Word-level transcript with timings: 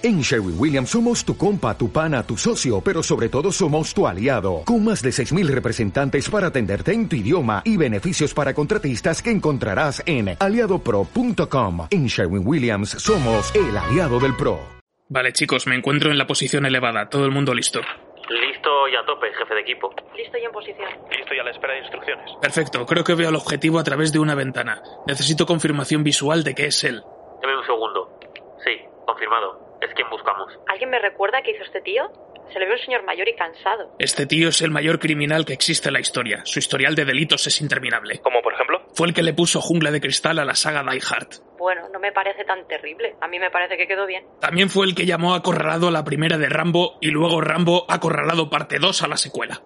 En 0.00 0.20
Sherwin 0.20 0.54
Williams 0.56 0.90
somos 0.90 1.24
tu 1.24 1.36
compa, 1.36 1.76
tu 1.76 1.90
pana, 1.90 2.22
tu 2.22 2.36
socio, 2.36 2.80
pero 2.80 3.02
sobre 3.02 3.28
todo 3.28 3.50
somos 3.50 3.92
tu 3.92 4.06
aliado, 4.06 4.62
con 4.64 4.84
más 4.84 5.02
de 5.02 5.10
6.000 5.10 5.48
representantes 5.48 6.30
para 6.30 6.46
atenderte 6.46 6.92
en 6.92 7.08
tu 7.08 7.16
idioma 7.16 7.62
y 7.64 7.76
beneficios 7.76 8.32
para 8.32 8.54
contratistas 8.54 9.20
que 9.20 9.32
encontrarás 9.32 10.00
en 10.06 10.36
aliadopro.com. 10.38 11.88
En 11.90 12.06
Sherwin 12.06 12.46
Williams 12.46 12.90
somos 12.90 13.52
el 13.56 13.76
aliado 13.76 14.20
del 14.20 14.36
PRO. 14.36 14.60
Vale 15.08 15.32
chicos, 15.32 15.66
me 15.66 15.74
encuentro 15.74 16.12
en 16.12 16.18
la 16.18 16.28
posición 16.28 16.64
elevada, 16.64 17.08
todo 17.08 17.24
el 17.24 17.32
mundo 17.32 17.52
listo. 17.52 17.80
Listo 17.80 18.88
y 18.92 18.94
a 18.94 19.04
tope, 19.04 19.32
jefe 19.36 19.52
de 19.52 19.60
equipo. 19.62 19.92
Listo 20.16 20.38
y 20.38 20.44
en 20.44 20.52
posición. 20.52 20.90
Listo 21.10 21.34
y 21.34 21.40
a 21.40 21.42
la 21.42 21.50
espera 21.50 21.72
de 21.72 21.80
instrucciones. 21.80 22.30
Perfecto, 22.40 22.86
creo 22.86 23.02
que 23.02 23.16
veo 23.16 23.30
el 23.30 23.34
objetivo 23.34 23.80
a 23.80 23.82
través 23.82 24.12
de 24.12 24.20
una 24.20 24.36
ventana. 24.36 24.80
Necesito 25.08 25.44
confirmación 25.44 26.04
visual 26.04 26.44
de 26.44 26.54
que 26.54 26.66
es 26.66 26.84
él. 26.84 27.02
Deme 27.42 27.58
un 27.58 27.66
segundo. 27.66 28.20
Sí, 28.64 28.78
confirmado. 29.04 29.67
Es 29.80 29.94
quien 29.94 30.08
buscamos. 30.10 30.52
¿Alguien 30.68 30.90
me 30.90 30.98
recuerda 30.98 31.42
qué 31.42 31.52
hizo 31.52 31.62
este 31.64 31.80
tío? 31.80 32.10
Se 32.52 32.58
le 32.58 32.66
ve 32.66 32.72
un 32.72 32.78
señor 32.78 33.04
mayor 33.04 33.28
y 33.28 33.34
cansado. 33.34 33.94
Este 33.98 34.26
tío 34.26 34.48
es 34.48 34.62
el 34.62 34.70
mayor 34.70 34.98
criminal 34.98 35.44
que 35.44 35.52
existe 35.52 35.88
en 35.88 35.94
la 35.94 36.00
historia. 36.00 36.40
Su 36.44 36.58
historial 36.58 36.94
de 36.94 37.04
delitos 37.04 37.46
es 37.46 37.60
interminable. 37.60 38.20
¿Como 38.20 38.40
por 38.40 38.54
ejemplo? 38.54 38.86
Fue 38.94 39.06
el 39.06 39.14
que 39.14 39.22
le 39.22 39.34
puso 39.34 39.60
jungla 39.60 39.90
de 39.90 40.00
cristal 40.00 40.38
a 40.38 40.44
la 40.44 40.54
saga 40.54 40.82
Die 40.82 41.00
Hard. 41.08 41.28
Bueno, 41.58 41.88
no 41.92 42.00
me 42.00 42.12
parece 42.12 42.44
tan 42.44 42.66
terrible. 42.66 43.16
A 43.20 43.28
mí 43.28 43.38
me 43.38 43.50
parece 43.50 43.76
que 43.76 43.86
quedó 43.86 44.06
bien. 44.06 44.24
También 44.40 44.70
fue 44.70 44.86
el 44.86 44.94
que 44.94 45.06
llamó 45.06 45.34
acorralado 45.34 45.88
a 45.88 45.90
la 45.90 46.04
primera 46.04 46.38
de 46.38 46.48
Rambo 46.48 46.96
y 47.00 47.10
luego 47.10 47.40
Rambo 47.40 47.84
acorralado 47.88 48.48
parte 48.48 48.78
2 48.78 49.02
a 49.02 49.08
la 49.08 49.16
secuela. 49.16 49.60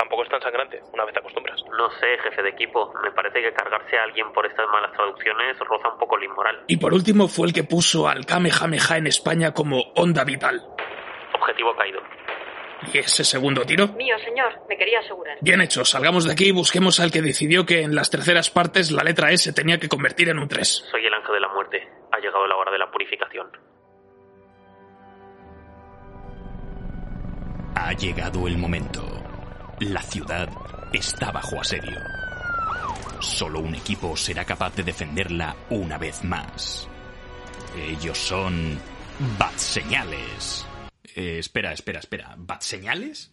Tampoco 0.00 0.22
es 0.22 0.30
tan 0.30 0.40
sangrante, 0.40 0.80
una 0.94 1.04
vez 1.04 1.12
te 1.12 1.20
acostumbras. 1.20 1.62
No 1.76 1.90
sé, 2.00 2.16
jefe 2.24 2.42
de 2.42 2.48
equipo. 2.48 2.90
Me 3.04 3.12
parece 3.12 3.42
que 3.42 3.52
cargarse 3.52 3.98
a 3.98 4.04
alguien 4.04 4.32
por 4.32 4.46
estas 4.46 4.66
malas 4.72 4.90
traducciones 4.92 5.58
roza 5.58 5.90
un 5.92 5.98
poco 5.98 6.16
lo 6.16 6.24
inmoral. 6.24 6.64
Y 6.68 6.78
por 6.78 6.94
último 6.94 7.28
fue 7.28 7.48
el 7.48 7.52
que 7.52 7.64
puso 7.64 8.08
al 8.08 8.24
Kamehameha 8.24 8.96
en 8.96 9.08
España 9.08 9.52
como 9.52 9.92
onda 9.96 10.24
vital. 10.24 10.64
Objetivo 11.34 11.76
caído. 11.76 12.00
¿Y 12.90 12.96
ese 12.96 13.24
segundo 13.24 13.60
tiro? 13.66 13.88
Mío, 13.88 14.16
señor. 14.24 14.62
Me 14.70 14.78
quería 14.78 15.00
asegurar. 15.00 15.36
Bien 15.42 15.60
hecho, 15.60 15.84
salgamos 15.84 16.24
de 16.24 16.32
aquí 16.32 16.48
y 16.48 16.52
busquemos 16.52 16.98
al 16.98 17.10
que 17.12 17.20
decidió 17.20 17.66
que 17.66 17.82
en 17.82 17.94
las 17.94 18.08
terceras 18.08 18.48
partes 18.48 18.90
la 18.92 19.04
letra 19.04 19.32
S 19.32 19.52
tenía 19.52 19.78
que 19.78 19.90
convertir 19.90 20.30
en 20.30 20.38
un 20.38 20.48
3. 20.48 20.86
Soy 20.90 21.04
el 21.04 21.12
ángel 21.12 21.34
de 21.34 21.40
la 21.40 21.48
muerte. 21.48 21.86
Ha 22.10 22.18
llegado 22.20 22.46
la 22.46 22.56
hora 22.56 22.72
de 22.72 22.78
la 22.78 22.90
purificación. 22.90 23.50
Ha 27.76 27.92
llegado 27.92 28.48
el 28.48 28.56
momento. 28.56 29.19
La 29.80 30.02
ciudad 30.02 30.50
está 30.92 31.32
bajo 31.32 31.58
asedio. 31.58 31.98
Solo 33.18 33.60
un 33.60 33.74
equipo 33.74 34.14
será 34.14 34.44
capaz 34.44 34.76
de 34.76 34.82
defenderla 34.82 35.56
una 35.70 35.96
vez 35.96 36.22
más. 36.22 36.86
Ellos 37.74 38.18
son 38.18 38.78
Bat 39.38 39.56
Señales. 39.56 40.66
Eh, 41.14 41.38
espera, 41.38 41.72
espera, 41.72 42.00
espera. 42.00 42.34
¿Bat 42.36 42.60
Señales? 42.60 43.32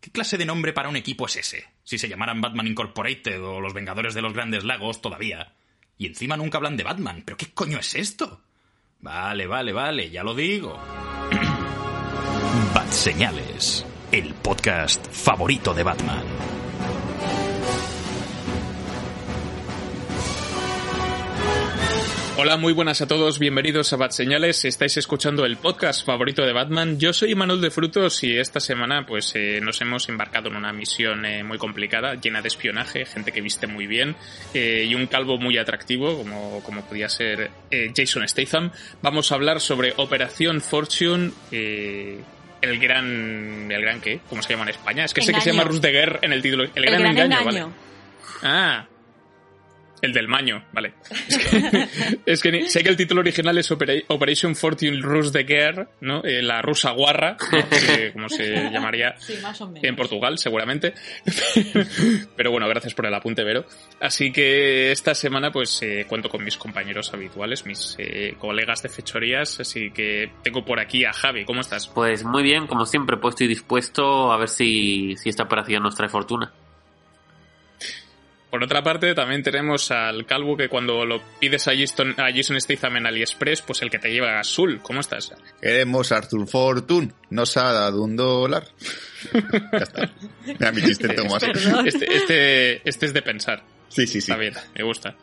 ¿Qué 0.00 0.12
clase 0.12 0.38
de 0.38 0.46
nombre 0.46 0.72
para 0.72 0.88
un 0.88 0.94
equipo 0.94 1.26
es 1.26 1.34
ese? 1.36 1.64
Si 1.82 1.98
se 1.98 2.08
llamaran 2.08 2.40
Batman 2.40 2.68
Incorporated 2.68 3.42
o 3.42 3.60
los 3.60 3.74
Vengadores 3.74 4.14
de 4.14 4.22
los 4.22 4.32
Grandes 4.32 4.62
Lagos 4.62 5.02
todavía. 5.02 5.54
Y 5.98 6.06
encima 6.06 6.36
nunca 6.36 6.58
hablan 6.58 6.76
de 6.76 6.84
Batman. 6.84 7.22
¿Pero 7.24 7.36
qué 7.36 7.52
coño 7.52 7.80
es 7.80 7.96
esto? 7.96 8.40
Vale, 9.00 9.48
vale, 9.48 9.72
vale, 9.72 10.08
ya 10.08 10.22
lo 10.22 10.36
digo. 10.36 10.78
Bat 12.74 12.90
Señales, 12.90 13.84
el 14.12 14.34
podcast 14.34 15.06
favorito 15.12 15.72
de 15.72 15.84
Batman. 15.84 16.24
Hola, 22.36 22.56
muy 22.56 22.72
buenas 22.72 23.02
a 23.02 23.06
todos, 23.06 23.38
bienvenidos 23.38 23.92
a 23.92 23.96
Bat 23.96 24.12
Señales. 24.12 24.64
Estáis 24.64 24.96
escuchando 24.96 25.44
el 25.44 25.58
podcast 25.58 26.04
favorito 26.04 26.42
de 26.42 26.52
Batman. 26.52 26.98
Yo 26.98 27.12
soy 27.12 27.34
Manuel 27.36 27.60
de 27.60 27.70
Frutos 27.70 28.24
y 28.24 28.36
esta 28.36 28.58
semana 28.58 29.06
pues 29.06 29.32
eh, 29.36 29.60
nos 29.62 29.80
hemos 29.80 30.08
embarcado 30.08 30.48
en 30.48 30.56
una 30.56 30.72
misión 30.72 31.24
eh, 31.24 31.44
muy 31.44 31.58
complicada, 31.58 32.14
llena 32.14 32.42
de 32.42 32.48
espionaje, 32.48 33.04
gente 33.04 33.30
que 33.30 33.42
viste 33.42 33.66
muy 33.68 33.86
bien 33.86 34.16
eh, 34.54 34.86
y 34.88 34.94
un 34.94 35.06
calvo 35.06 35.38
muy 35.38 35.58
atractivo 35.58 36.16
como, 36.16 36.62
como 36.64 36.82
podía 36.82 37.08
ser 37.08 37.50
Jason 37.94 38.26
Statham. 38.26 38.72
Vamos 39.02 39.30
a 39.30 39.36
hablar 39.36 39.60
sobre 39.60 39.92
Operación 39.98 40.60
Fortune. 40.62 41.32
El 42.60 42.78
gran. 42.78 43.70
¿El 43.70 43.80
gran 43.82 44.00
qué? 44.00 44.20
¿Cómo 44.28 44.42
se 44.42 44.50
llama 44.50 44.64
en 44.64 44.70
España? 44.70 45.04
Es 45.04 45.14
que 45.14 45.22
sé 45.22 45.32
que 45.32 45.40
se 45.40 45.50
llama 45.50 45.64
Rus 45.64 45.80
de 45.80 45.90
Guerre 45.92 46.18
en 46.22 46.32
el 46.32 46.42
título. 46.42 46.64
El, 46.64 46.70
El 46.74 46.84
gran, 46.84 47.00
gran 47.02 47.10
engaño, 47.32 47.40
engaño. 47.40 47.66
vale. 47.66 47.74
Ah. 48.42 48.86
El 50.02 50.12
del 50.12 50.28
maño, 50.28 50.64
vale. 50.72 50.94
Es 51.28 51.38
que, 51.38 51.88
es 52.26 52.42
que 52.42 52.52
ni- 52.52 52.68
sé 52.68 52.82
que 52.82 52.88
el 52.88 52.96
título 52.96 53.20
original 53.20 53.56
es 53.58 53.70
Opera- 53.70 54.02
Operation 54.08 54.56
Fortune 54.56 55.00
Rus 55.02 55.32
de 55.32 55.44
Guerre, 55.44 55.88
¿no? 56.00 56.22
Eh, 56.24 56.42
la 56.42 56.62
rusa 56.62 56.90
guarra, 56.92 57.36
¿no? 57.52 57.58
Que- 57.96 58.12
como 58.12 58.28
se 58.28 58.70
llamaría 58.70 59.14
Sí, 59.18 59.34
más 59.42 59.60
o 59.60 59.66
menos. 59.68 59.84
en 59.84 59.96
Portugal, 59.96 60.38
seguramente. 60.38 60.94
Pero 62.36 62.50
bueno, 62.50 62.68
gracias 62.68 62.94
por 62.94 63.06
el 63.06 63.14
apunte, 63.14 63.44
Vero. 63.44 63.64
Así 64.00 64.32
que 64.32 64.90
esta 64.92 65.14
semana, 65.14 65.50
pues, 65.50 65.82
eh, 65.82 66.06
cuento 66.08 66.28
con 66.28 66.42
mis 66.44 66.56
compañeros 66.56 67.12
habituales, 67.12 67.66
mis 67.66 67.94
eh, 67.98 68.34
colegas 68.38 68.82
de 68.82 68.88
fechorías. 68.88 69.60
Así 69.60 69.90
que 69.90 70.30
tengo 70.42 70.64
por 70.64 70.80
aquí 70.80 71.04
a 71.04 71.12
Javi. 71.12 71.44
¿Cómo 71.44 71.60
estás? 71.60 71.88
Pues 71.88 72.24
muy 72.24 72.42
bien, 72.42 72.66
como 72.66 72.86
siempre, 72.86 73.16
puesto 73.16 73.44
y 73.44 73.48
dispuesto 73.48 74.32
a 74.32 74.36
ver 74.38 74.48
si, 74.48 75.16
si 75.16 75.28
esta 75.28 75.42
operación 75.44 75.82
nos 75.82 75.94
trae 75.94 76.08
fortuna. 76.08 76.52
Por 78.50 78.64
otra 78.64 78.82
parte, 78.82 79.14
también 79.14 79.44
tenemos 79.44 79.92
al 79.92 80.26
calvo 80.26 80.56
que 80.56 80.68
cuando 80.68 81.04
lo 81.04 81.22
pides 81.38 81.68
a 81.68 81.72
Jason, 81.76 82.14
a 82.18 82.32
Jason 82.34 82.60
Statham 82.60 82.96
en 82.96 83.06
AliExpress, 83.06 83.62
pues 83.62 83.80
el 83.82 83.90
que 83.90 84.00
te 84.00 84.10
lleva 84.10 84.38
a 84.38 84.40
Azul. 84.40 84.80
¿Cómo 84.82 85.00
estás? 85.00 85.32
Queremos 85.60 86.10
Arthur 86.10 86.48
Fortune. 86.48 87.12
Nos 87.30 87.56
ha 87.56 87.72
dado 87.72 88.02
un 88.02 88.16
dólar. 88.16 88.64
ya 89.32 89.78
está. 89.78 90.10
Mira 90.44 90.72
mi 90.72 90.82
chiste 90.82 91.08
tomo 91.14 91.36
así. 91.36 91.46
Este, 91.86 92.12
este, 92.12 92.88
este 92.88 93.06
es 93.06 93.12
de 93.12 93.22
pensar. 93.22 93.62
Sí, 93.88 94.06
sí, 94.06 94.20
sí. 94.20 94.32
Está 94.32 94.36
bien, 94.36 94.54
me 94.76 94.84
gusta. 94.84 95.14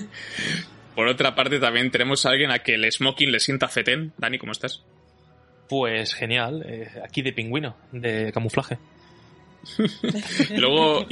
Por 0.94 1.08
otra 1.08 1.34
parte, 1.34 1.60
también 1.60 1.90
tenemos 1.90 2.24
a 2.24 2.30
alguien 2.30 2.50
a 2.50 2.60
que 2.60 2.74
el 2.74 2.90
smoking 2.90 3.30
le 3.30 3.40
sienta 3.40 3.68
fetén. 3.68 4.14
Dani, 4.16 4.38
¿cómo 4.38 4.52
estás? 4.52 4.82
Pues 5.68 6.14
genial, 6.14 6.64
eh, 6.66 6.88
aquí 7.04 7.20
de 7.20 7.32
pingüino, 7.32 7.76
de 7.92 8.32
camuflaje. 8.32 8.78
Luego, 10.56 11.06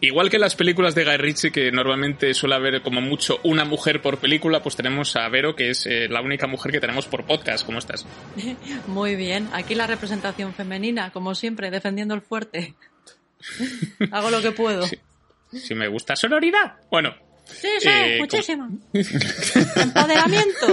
igual 0.00 0.30
que 0.30 0.36
en 0.36 0.42
las 0.42 0.54
películas 0.54 0.94
de 0.94 1.04
Guy 1.04 1.16
Ritchie, 1.16 1.52
que 1.52 1.70
normalmente 1.70 2.34
suele 2.34 2.54
haber 2.54 2.82
como 2.82 3.00
mucho 3.00 3.38
una 3.44 3.64
mujer 3.64 4.02
por 4.02 4.18
película, 4.18 4.62
pues 4.62 4.76
tenemos 4.76 5.14
a 5.16 5.28
Vero, 5.28 5.54
que 5.54 5.70
es 5.70 5.86
eh, 5.86 6.08
la 6.08 6.20
única 6.20 6.46
mujer 6.46 6.72
que 6.72 6.80
tenemos 6.80 7.06
por 7.06 7.24
podcast. 7.24 7.64
¿Cómo 7.64 7.78
estás? 7.78 8.06
Muy 8.86 9.16
bien. 9.16 9.48
Aquí 9.52 9.74
la 9.74 9.86
representación 9.86 10.54
femenina, 10.54 11.10
como 11.10 11.34
siempre, 11.34 11.70
defendiendo 11.70 12.14
el 12.14 12.22
fuerte. 12.22 12.74
Hago 14.10 14.30
lo 14.30 14.40
que 14.40 14.52
puedo. 14.52 14.86
Sí, 14.86 14.98
Si 15.52 15.74
me 15.74 15.88
gusta 15.88 16.16
sonoridad. 16.16 16.76
Bueno, 16.90 17.14
sí, 17.44 17.68
Eh, 17.84 18.16
muchísimo. 18.18 18.68
Empoderamiento. 19.76 20.66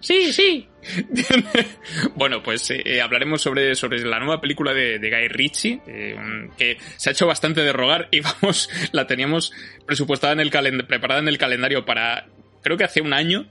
Sí, 0.00 0.32
sí. 0.32 0.68
bueno, 2.14 2.42
pues 2.42 2.70
eh, 2.70 2.82
eh, 2.84 3.00
hablaremos 3.00 3.42
sobre, 3.42 3.74
sobre 3.74 4.00
la 4.04 4.18
nueva 4.18 4.40
película 4.40 4.72
de, 4.72 4.98
de 4.98 5.10
Guy 5.10 5.28
Ritchie, 5.28 5.80
eh, 5.86 6.16
que 6.56 6.78
se 6.96 7.10
ha 7.10 7.12
hecho 7.12 7.26
bastante 7.26 7.60
de 7.62 7.72
rogar 7.72 8.08
y 8.10 8.20
vamos, 8.42 8.70
la 8.92 9.06
teníamos 9.06 9.52
presupuestada 9.86 10.32
en 10.32 10.40
el 10.40 10.50
calend- 10.50 10.86
preparada 10.86 11.20
en 11.20 11.28
el 11.28 11.38
calendario 11.38 11.84
para, 11.84 12.26
creo 12.62 12.76
que 12.76 12.84
hace 12.84 13.00
un 13.00 13.12
año, 13.12 13.46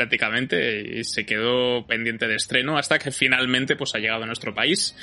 prácticamente, 0.00 0.98
y 1.00 1.04
se 1.04 1.26
quedó 1.26 1.86
pendiente 1.86 2.26
de 2.26 2.34
estreno 2.34 2.78
hasta 2.78 2.98
que 2.98 3.10
finalmente 3.10 3.76
pues 3.76 3.94
ha 3.94 3.98
llegado 3.98 4.22
a 4.22 4.26
nuestro 4.26 4.54
país. 4.54 4.96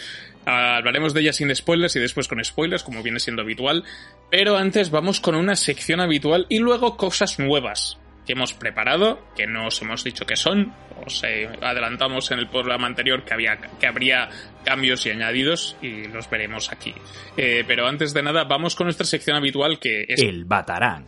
Ah, 0.47 0.77
hablaremos 0.77 1.13
de 1.13 1.21
ella 1.21 1.33
sin 1.33 1.55
spoilers 1.55 1.95
y 1.97 1.99
después 1.99 2.27
con 2.27 2.43
spoilers, 2.43 2.81
como 2.81 3.03
viene 3.03 3.19
siendo 3.19 3.43
habitual. 3.43 3.83
Pero 4.31 4.57
antes 4.57 4.89
vamos 4.89 5.19
con 5.19 5.35
una 5.35 5.55
sección 5.55 5.99
habitual 5.99 6.47
y 6.49 6.57
luego 6.57 6.97
cosas 6.97 7.37
nuevas 7.37 7.99
que 8.27 8.33
hemos 8.33 8.53
preparado, 8.53 9.25
que 9.35 9.47
no 9.47 9.67
os 9.67 9.81
hemos 9.81 10.03
dicho 10.03 10.25
que 10.25 10.35
son. 10.35 10.73
Os 11.05 11.23
eh, 11.23 11.49
adelantamos 11.61 12.29
en 12.31 12.39
el 12.39 12.47
programa 12.49 12.85
anterior 12.85 13.23
que, 13.23 13.33
había, 13.33 13.57
que 13.57 13.87
habría 13.87 14.29
cambios 14.63 15.05
y 15.05 15.11
añadidos 15.11 15.77
y 15.81 16.07
los 16.09 16.29
veremos 16.29 16.71
aquí. 16.71 16.93
Eh, 17.37 17.63
pero 17.65 17.87
antes 17.87 18.13
de 18.13 18.21
nada, 18.21 18.43
vamos 18.43 18.75
con 18.75 18.85
nuestra 18.85 19.05
sección 19.07 19.37
habitual 19.37 19.79
que 19.79 20.05
es 20.09 20.21
El 20.21 20.43
Batarán. 20.45 21.05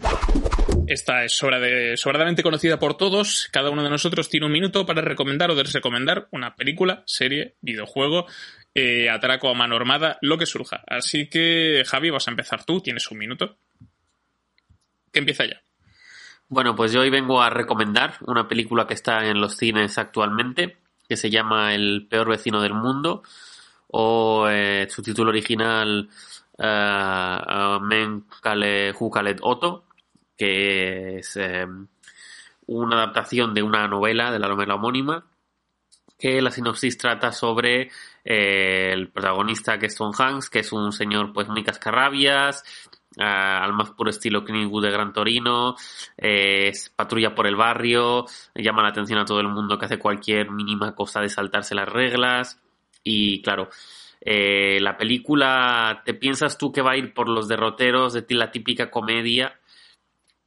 esta 0.87 1.25
es 1.25 1.33
sobra 1.35 1.59
de- 1.59 1.97
sobradamente 1.97 2.41
conocida 2.41 2.79
por 2.79 2.95
todos. 2.95 3.49
Cada 3.51 3.69
uno 3.69 3.83
de 3.83 3.89
nosotros 3.89 4.29
tiene 4.29 4.45
un 4.45 4.53
minuto 4.53 4.85
para 4.85 5.01
recomendar 5.01 5.51
o 5.51 5.55
desrecomendar 5.55 6.27
una 6.31 6.55
película, 6.55 7.03
serie, 7.05 7.55
videojuego, 7.61 8.27
eh, 8.73 9.09
atraco 9.09 9.49
a 9.49 9.53
mano 9.53 9.75
armada, 9.75 10.17
lo 10.21 10.37
que 10.37 10.45
surja. 10.45 10.83
Así 10.87 11.27
que, 11.27 11.83
Javi, 11.85 12.11
vas 12.11 12.27
a 12.27 12.31
empezar 12.31 12.63
tú, 12.63 12.79
tienes 12.79 13.11
un 13.11 13.17
minuto. 13.17 13.57
Que 15.11 15.19
empieza 15.19 15.45
ya. 15.45 15.59
Bueno, 16.51 16.75
pues 16.75 16.91
yo 16.91 17.01
hoy 17.01 17.11
vengo 17.11 17.43
a 17.43 17.51
recomendar 17.51 18.15
una 18.25 18.47
película 18.47 18.87
que 18.87 18.95
está 18.95 19.23
en 19.27 19.39
los 19.39 19.55
cines 19.55 19.99
actualmente, 19.99 20.77
que 21.07 21.15
se 21.15 21.29
llama 21.29 21.75
El 21.75 22.07
peor 22.09 22.27
vecino 22.27 22.59
del 22.59 22.73
mundo, 22.73 23.21
o 23.89 24.47
eh, 24.49 24.87
su 24.89 25.03
título 25.03 25.29
original 25.29 26.09
eh, 26.57 27.77
Men 27.83 28.25
Kale 28.41 28.95
Hukalet 28.99 29.37
Otto, 29.43 29.83
que 30.35 31.19
es 31.19 31.37
eh, 31.37 31.67
una 32.65 32.95
adaptación 32.95 33.53
de 33.53 33.61
una 33.61 33.87
novela, 33.87 34.31
de 34.31 34.39
la 34.39 34.47
novela 34.47 34.73
homónima, 34.73 35.23
que 36.17 36.41
la 36.41 36.49
sinopsis 36.49 36.97
trata 36.97 37.31
sobre 37.31 37.91
el 38.23 39.09
protagonista 39.09 39.77
que 39.77 39.85
es 39.85 39.95
Tom 39.95 40.13
Hanks, 40.17 40.49
que 40.49 40.59
es 40.59 40.71
un 40.73 40.93
señor 40.93 41.31
pues 41.31 41.47
muy 41.47 41.63
cascarrabias, 41.63 42.63
ah, 43.17 43.63
al 43.63 43.73
más 43.73 43.91
puro 43.91 44.09
estilo 44.09 44.43
Clint 44.43 44.71
de 44.71 44.91
Gran 44.91 45.13
Torino, 45.13 45.75
eh, 46.17 46.71
patrulla 46.95 47.33
por 47.33 47.47
el 47.47 47.55
barrio, 47.55 48.25
llama 48.55 48.83
la 48.83 48.89
atención 48.89 49.19
a 49.19 49.25
todo 49.25 49.39
el 49.39 49.47
mundo 49.47 49.77
que 49.77 49.85
hace 49.85 49.99
cualquier 49.99 50.51
mínima 50.51 50.95
cosa 50.95 51.21
de 51.21 51.29
saltarse 51.29 51.75
las 51.75 51.89
reglas 51.89 52.61
y 53.03 53.41
claro, 53.41 53.69
eh, 54.21 54.79
la 54.81 54.97
película 54.97 56.01
te 56.05 56.13
piensas 56.13 56.57
tú 56.57 56.71
que 56.71 56.81
va 56.81 56.91
a 56.91 56.97
ir 56.97 57.13
por 57.13 57.29
los 57.29 57.47
derroteros 57.47 58.13
de 58.13 58.25
la 58.35 58.51
típica 58.51 58.91
comedia, 58.91 59.59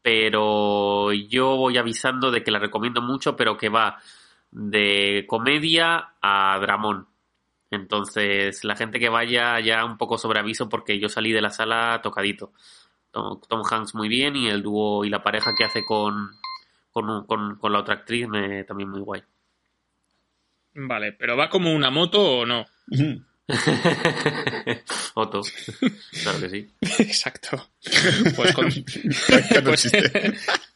pero 0.03 1.13
yo 1.13 1.57
voy 1.57 1.79
avisando 1.79 2.31
de 2.31 2.43
que 2.43 2.51
la 2.51 2.59
recomiendo 2.59 3.01
mucho, 3.01 3.37
pero 3.37 3.57
que 3.57 3.69
va 3.69 3.99
de 4.51 5.25
comedia 5.27 6.15
a 6.21 6.59
dramón. 6.61 7.09
Entonces, 7.73 8.63
la 8.65 8.77
gente 8.77 9.01
que 9.01 9.09
vaya 9.09 9.59
ya 9.59 9.87
un 9.87 9.97
poco 9.97 10.19
sobre 10.19 10.39
aviso 10.39 10.69
porque 10.69 11.01
yo 11.01 11.09
salí 11.09 11.33
de 11.33 11.41
la 11.41 11.49
sala 11.49 12.01
tocadito. 12.03 12.53
Tom, 13.11 13.63
Hanks 13.69 13.95
muy 13.95 14.09
bien 14.09 14.37
y 14.37 14.49
el 14.49 14.63
dúo 14.63 15.07
y 15.07 15.11
la 15.11 15.23
pareja 15.23 15.55
que 15.57 15.65
hace 15.65 15.83
con, 15.83 16.33
con, 16.91 17.27
con, 17.27 17.73
la 17.73 17.79
otra 17.79 17.95
actriz 17.95 18.29
me, 18.29 18.65
también 18.65 18.91
muy 18.91 19.01
guay. 19.01 19.23
Vale, 20.75 21.13
pero 21.13 21.35
¿va 21.35 21.49
como 21.49 21.73
una 21.73 21.91
moto 21.91 22.41
o 22.41 22.47
no? 22.47 22.67
Otto. 25.15 25.41
Claro 26.23 26.41
que 26.41 26.51
sí. 26.51 26.71
Exacto. 27.03 27.71
Pues, 28.37 28.55
pues 29.65 29.93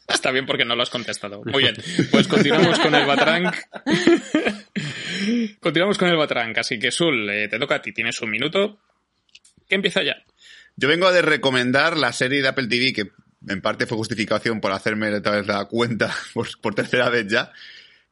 está 0.08 0.30
bien 0.30 0.46
porque 0.46 0.64
no 0.64 0.74
lo 0.74 0.82
has 0.82 0.90
contestado. 0.90 1.42
Muy 1.44 1.62
bien. 1.62 1.76
Pues 2.10 2.26
continuamos 2.26 2.78
con 2.78 2.94
el 2.94 3.06
Batrank. 3.06 3.54
Continuamos 5.60 5.98
con 5.98 6.08
el 6.08 6.16
Batrank. 6.16 6.58
Así 6.58 6.78
que, 6.78 6.90
Sul, 6.90 7.28
eh, 7.30 7.48
te 7.48 7.58
toca 7.58 7.76
a 7.76 7.82
ti. 7.82 7.92
Tienes 7.92 8.20
un 8.20 8.30
minuto. 8.30 8.78
¿Qué 9.68 9.74
empieza 9.74 10.02
ya? 10.02 10.16
Yo 10.76 10.88
vengo 10.88 11.06
a 11.06 11.22
recomendar 11.22 11.96
la 11.96 12.12
serie 12.12 12.42
de 12.42 12.48
Apple 12.48 12.66
TV 12.68 12.92
que 12.92 13.10
en 13.48 13.60
parte 13.60 13.86
fue 13.86 13.96
justificación 13.96 14.60
por 14.60 14.72
hacerme 14.72 15.14
otra 15.14 15.36
vez 15.36 15.46
la 15.46 15.64
cuenta 15.66 16.14
por, 16.34 16.74
tercera 16.74 17.08
vez 17.08 17.26
ya, 17.28 17.52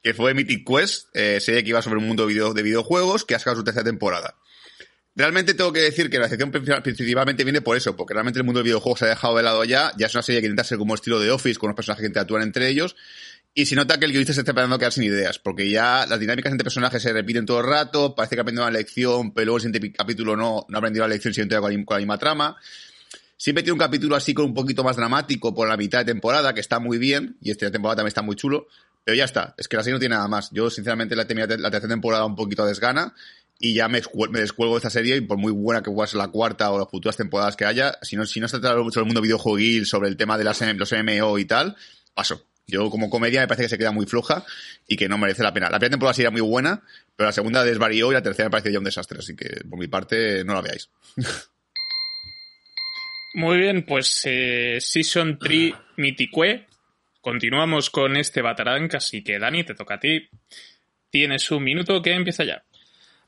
que 0.02 0.14
fue 0.14 0.34
Mythic 0.34 0.66
Quest, 0.66 1.08
eh, 1.14 1.40
serie 1.40 1.62
que 1.62 1.70
iba 1.70 1.82
sobre 1.82 1.98
un 1.98 2.06
mundo 2.06 2.26
de 2.26 2.62
videojuegos 2.62 3.24
que 3.24 3.34
ha 3.34 3.38
sacado 3.38 3.58
su 3.58 3.64
tercera 3.64 3.84
temporada. 3.84 4.36
Realmente 5.16 5.54
tengo 5.54 5.72
que 5.72 5.80
decir 5.80 6.10
que 6.10 6.18
la 6.18 6.26
excepción 6.26 6.50
principalmente 6.50 7.44
viene 7.44 7.60
por 7.60 7.76
eso, 7.76 7.94
porque 7.94 8.14
realmente 8.14 8.40
el 8.40 8.44
mundo 8.44 8.58
del 8.58 8.64
videojuego 8.64 8.96
se 8.96 9.04
ha 9.04 9.08
dejado 9.08 9.36
de 9.36 9.44
lado 9.44 9.62
ya, 9.64 9.92
ya 9.96 10.06
es 10.06 10.14
una 10.14 10.22
serie 10.22 10.40
que 10.40 10.48
intenta 10.48 10.64
ser 10.64 10.76
como 10.76 10.94
estilo 10.94 11.20
de 11.20 11.30
Office, 11.30 11.58
con 11.58 11.68
los 11.68 11.76
personajes 11.76 12.02
que 12.02 12.08
interactúan 12.08 12.42
entre 12.42 12.68
ellos, 12.68 12.96
y 13.54 13.66
se 13.66 13.76
nota 13.76 13.98
que 13.98 14.06
el 14.06 14.10
guionista 14.10 14.32
se 14.32 14.40
está 14.40 14.50
empezando 14.50 14.74
a 14.74 14.78
quedar 14.78 14.92
sin 14.92 15.04
ideas, 15.04 15.38
porque 15.38 15.70
ya 15.70 16.06
las 16.06 16.18
dinámicas 16.18 16.50
entre 16.50 16.64
personajes 16.64 17.00
se 17.00 17.12
repiten 17.12 17.46
todo 17.46 17.60
el 17.60 17.66
rato, 17.66 18.14
parece 18.14 18.34
que 18.34 18.40
ha 18.40 18.42
aprendido 18.42 18.64
una 18.66 18.76
lección, 18.76 19.32
pero 19.32 19.44
luego 19.46 19.56
el 19.58 19.62
siguiente 19.62 19.92
capítulo 19.92 20.36
no, 20.36 20.66
no 20.68 20.76
ha 20.76 20.78
aprendido 20.78 21.06
la 21.06 21.14
lección 21.14 21.32
siguiente 21.32 21.56
con 21.60 21.84
con 21.84 21.94
la 21.94 21.98
misma 22.00 22.18
trama. 22.18 22.56
Siempre 23.36 23.62
tiene 23.62 23.74
un 23.74 23.78
capítulo 23.78 24.16
así 24.16 24.34
con 24.34 24.46
un 24.46 24.54
poquito 24.54 24.82
más 24.82 24.96
dramático 24.96 25.54
por 25.54 25.68
la 25.68 25.76
mitad 25.76 26.00
de 26.00 26.06
temporada, 26.06 26.52
que 26.52 26.60
está 26.60 26.80
muy 26.80 26.98
bien, 26.98 27.36
y 27.40 27.52
esta 27.52 27.70
temporada 27.70 27.96
también 27.96 28.08
está 28.08 28.22
muy 28.22 28.34
chulo, 28.34 28.66
pero 29.04 29.16
ya 29.16 29.24
está, 29.24 29.54
es 29.56 29.68
que 29.68 29.76
la 29.76 29.84
serie 29.84 29.94
no 29.94 30.00
tiene 30.00 30.16
nada 30.16 30.26
más. 30.26 30.50
Yo, 30.50 30.68
sinceramente, 30.68 31.14
la, 31.14 31.24
la 31.24 31.70
tercera 31.70 31.88
temporada 31.88 32.24
un 32.24 32.34
poquito 32.34 32.64
a 32.64 32.66
desgana, 32.66 33.14
y 33.60 33.74
ya 33.74 33.88
me, 33.88 34.02
me, 34.30 34.40
descuelgo 34.40 34.74
de 34.74 34.78
esta 34.78 34.90
serie 34.90 35.16
y 35.16 35.20
por 35.20 35.38
muy 35.38 35.52
buena 35.52 35.80
que 35.80 35.90
pueda 35.90 36.08
ser 36.08 36.18
la 36.18 36.28
cuarta 36.28 36.72
o 36.72 36.78
las 36.78 36.88
futuras 36.88 37.16
temporadas 37.16 37.54
que 37.54 37.64
haya, 37.64 37.98
si 38.02 38.16
no, 38.16 38.26
si 38.26 38.40
no 38.40 38.48
se 38.48 38.58
trata 38.58 38.82
mucho 38.82 39.00
del 39.00 39.06
mundo 39.06 39.20
videojueguil 39.20 39.86
sobre 39.86 40.08
el 40.08 40.16
tema 40.16 40.36
de 40.36 40.44
las, 40.44 40.60
los 40.60 40.92
MMO 40.92 41.38
y 41.38 41.44
tal, 41.44 41.76
paso. 42.14 42.44
Yo 42.66 42.88
como 42.90 43.10
comedia 43.10 43.40
me 43.40 43.48
parece 43.48 43.64
que 43.64 43.68
se 43.70 43.78
queda 43.78 43.92
muy 43.92 44.06
floja 44.06 44.44
y 44.86 44.96
que 44.96 45.08
no 45.08 45.18
merece 45.18 45.42
la 45.42 45.52
pena. 45.52 45.66
La 45.70 45.78
primera 45.78 45.92
temporada 45.92 46.14
sería 46.14 46.30
muy 46.30 46.40
buena, 46.40 46.82
pero 47.14 47.28
la 47.28 47.32
segunda 47.32 47.64
desvarió 47.64 48.10
y 48.10 48.14
la 48.14 48.22
tercera 48.22 48.48
me 48.48 48.52
parece 48.52 48.72
ya 48.72 48.78
un 48.78 48.84
desastre, 48.84 49.18
así 49.18 49.36
que 49.36 49.62
por 49.68 49.78
mi 49.78 49.86
parte 49.88 50.44
no 50.44 50.54
la 50.54 50.62
veáis. 50.62 50.88
Muy 53.36 53.58
bien, 53.58 53.84
pues 53.84 54.22
eh, 54.26 54.78
Season 54.80 55.40
3 55.40 55.72
Mitique. 55.96 56.68
Continuamos 57.20 57.90
con 57.90 58.16
este 58.16 58.42
Batarank, 58.42 58.94
así 58.94 59.24
que 59.24 59.40
Dani, 59.40 59.64
te 59.64 59.74
toca 59.74 59.94
a 59.94 59.98
ti. 59.98 60.28
Tienes 61.10 61.50
un 61.50 61.64
minuto 61.64 62.00
que 62.00 62.12
empieza 62.12 62.44
ya. 62.44 62.62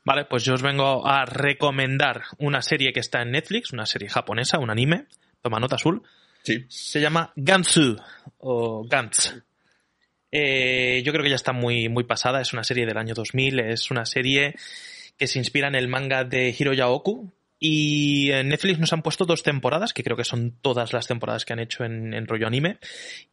Vale, 0.05 0.23
pues 0.23 0.45
yo 0.45 0.53
os 0.53 0.61
vengo 0.61 1.05
a 1.05 1.25
recomendar 1.25 2.23
una 2.37 2.61
serie 2.61 2.93
que 2.93 3.01
está 3.01 3.21
en 3.21 3.31
Netflix, 3.31 3.73
una 3.73 3.85
serie 3.85 4.07
japonesa, 4.07 4.59
un 4.59 4.69
anime. 4.69 5.07
Toma 5.41 5.59
nota 5.59 5.75
azul. 5.75 6.01
Se 6.69 6.99
llama 6.99 7.31
Gansu 7.35 7.97
o 8.39 8.85
Gantz. 8.87 9.33
Eh, 10.31 11.01
yo 11.05 11.11
creo 11.11 11.23
que 11.23 11.29
ya 11.29 11.35
está 11.35 11.53
muy, 11.53 11.89
muy 11.89 12.03
pasada. 12.03 12.41
Es 12.41 12.53
una 12.53 12.63
serie 12.63 12.85
del 12.85 12.97
año 12.97 13.13
2000. 13.13 13.59
Es 13.59 13.91
una 13.91 14.05
serie 14.05 14.55
que 15.17 15.27
se 15.27 15.39
inspira 15.39 15.67
en 15.67 15.75
el 15.75 15.87
manga 15.87 16.23
de 16.23 16.55
Hiroya 16.57 16.89
Oku, 16.89 17.33
y 17.59 18.31
en 18.31 18.49
Netflix 18.49 18.77
nos 18.79 18.93
han 18.93 19.01
puesto 19.01 19.25
dos 19.25 19.41
temporadas, 19.41 19.93
que 19.93 20.03
creo 20.03 20.15
que 20.15 20.23
son 20.23 20.51
todas 20.61 20.93
las 20.93 21.07
temporadas 21.07 21.43
que 21.43 21.53
han 21.53 21.59
hecho 21.59 21.83
en, 21.83 22.27
rollo 22.27 22.45
anime. 22.45 22.77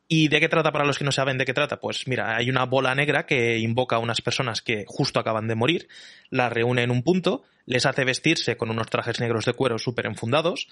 ¿Y 0.08 0.28
de 0.28 0.40
qué 0.40 0.48
trata 0.48 0.72
para 0.72 0.84
los 0.84 0.98
que 0.98 1.04
no 1.04 1.12
saben 1.12 1.36
de 1.36 1.44
qué 1.44 1.52
trata? 1.52 1.78
Pues 1.78 2.06
mira, 2.08 2.36
hay 2.36 2.48
una 2.48 2.64
bola 2.64 2.94
negra 2.94 3.26
que 3.26 3.58
invoca 3.58 3.96
a 3.96 3.98
unas 3.98 4.22
personas 4.22 4.62
que 4.62 4.84
justo 4.86 5.20
acaban 5.20 5.48
de 5.48 5.54
morir, 5.54 5.88
las 6.30 6.52
reúne 6.52 6.82
en 6.82 6.90
un 6.90 7.02
punto, 7.02 7.42
les 7.66 7.86
hace 7.86 8.04
vestirse 8.04 8.56
con 8.56 8.70
unos 8.70 8.88
trajes 8.88 9.20
negros 9.20 9.44
de 9.44 9.54
cuero 9.54 9.78
súper 9.78 10.06
enfundados 10.06 10.68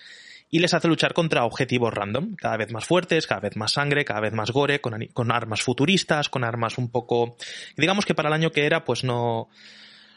y 0.50 0.58
les 0.58 0.74
hace 0.74 0.88
luchar 0.88 1.14
contra 1.14 1.44
objetivos 1.44 1.92
random, 1.92 2.36
cada 2.36 2.58
vez 2.58 2.70
más 2.72 2.84
fuertes, 2.84 3.26
cada 3.26 3.40
vez 3.40 3.56
más 3.56 3.72
sangre, 3.72 4.04
cada 4.04 4.20
vez 4.20 4.32
más 4.32 4.50
gore, 4.50 4.80
con, 4.80 5.06
con 5.12 5.32
armas 5.32 5.62
futuristas, 5.62 6.28
con 6.28 6.44
armas 6.44 6.76
un 6.78 6.90
poco... 6.90 7.36
Digamos 7.76 8.04
que 8.04 8.14
para 8.14 8.28
el 8.28 8.34
año 8.34 8.50
que 8.50 8.66
era, 8.66 8.84
pues 8.84 9.02
no 9.02 9.48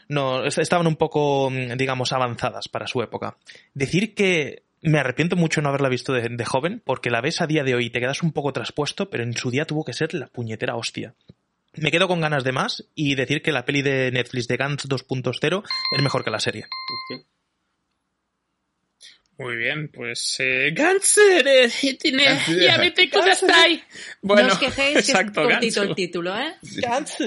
no, 0.08 0.44
estaban 0.44 0.86
un 0.86 0.96
poco, 0.96 1.50
mm, 1.50 1.76
digamos, 1.76 2.12
avanzadas 2.12 2.68
para 2.68 2.86
su 2.86 3.02
época. 3.02 3.36
Decir 3.74 4.14
que 4.14 4.64
me 4.82 4.98
arrepiento 4.98 5.36
mucho 5.36 5.60
no 5.60 5.68
haberla 5.68 5.88
visto 5.88 6.12
de, 6.12 6.44
joven, 6.44 6.82
porque 6.84 7.10
la 7.10 7.20
ves 7.20 7.40
a 7.40 7.46
día 7.46 7.64
de 7.64 7.74
hoy 7.74 7.86
y 7.86 7.90
te 7.90 8.00
quedas 8.00 8.22
un 8.22 8.32
poco 8.32 8.52
traspuesto, 8.52 9.10
pero 9.10 9.24
en 9.24 9.34
su 9.34 9.50
día 9.50 9.64
tuvo 9.64 9.84
que 9.84 9.92
ser 9.92 10.14
la 10.14 10.28
puñetera 10.28 10.76
hostia. 10.76 11.14
Me 11.74 11.90
quedo 11.90 12.08
con 12.08 12.20
ganas 12.20 12.44
de 12.44 12.52
más 12.52 12.84
y 12.94 13.16
decir 13.16 13.42
que 13.42 13.52
la 13.52 13.64
peli 13.64 13.82
de 13.82 14.10
Netflix 14.10 14.48
de 14.48 14.56
Gantz 14.56 14.86
2.0 14.86 15.62
es 15.96 16.02
mejor 16.02 16.24
que 16.24 16.30
la 16.30 16.40
serie. 16.40 16.66
Muy 19.38 19.56
bien, 19.56 19.88
pues 19.88 20.36
eh, 20.38 20.70
Gantz, 20.72 21.18
eh, 21.18 21.68
tiene, 22.00 22.24
ya 22.24 22.78
vete 22.78 23.10
ahí. 23.52 23.82
Bueno, 24.22 24.48
no 24.48 24.54
os 24.54 24.58
quejéis 24.58 24.96
exacto, 24.96 25.46
que 25.46 25.48
es 25.48 25.52
cortito 25.52 25.82
el 25.82 25.94
título, 25.94 26.38
¿eh? 26.38 26.54
Gantz. 26.62 27.18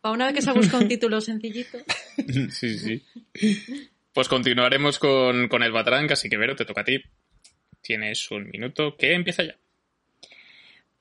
Para 0.00 0.14
una 0.14 0.26
vez 0.26 0.34
que 0.34 0.42
se 0.42 0.50
ha 0.50 0.52
buscado 0.52 0.82
un 0.82 0.88
título 0.88 1.20
sencillito. 1.20 1.78
Sí, 2.50 2.78
sí. 2.78 3.02
Pues 4.12 4.28
continuaremos 4.28 4.98
con, 4.98 5.48
con 5.48 5.62
el 5.62 5.72
Batrank, 5.72 6.12
así 6.12 6.28
que 6.28 6.36
Vero, 6.36 6.54
te 6.54 6.66
toca 6.66 6.82
a 6.82 6.84
ti. 6.84 7.02
Tienes 7.80 8.30
un 8.30 8.50
minuto 8.50 8.96
que 8.98 9.14
empieza 9.14 9.42
ya. 9.42 9.56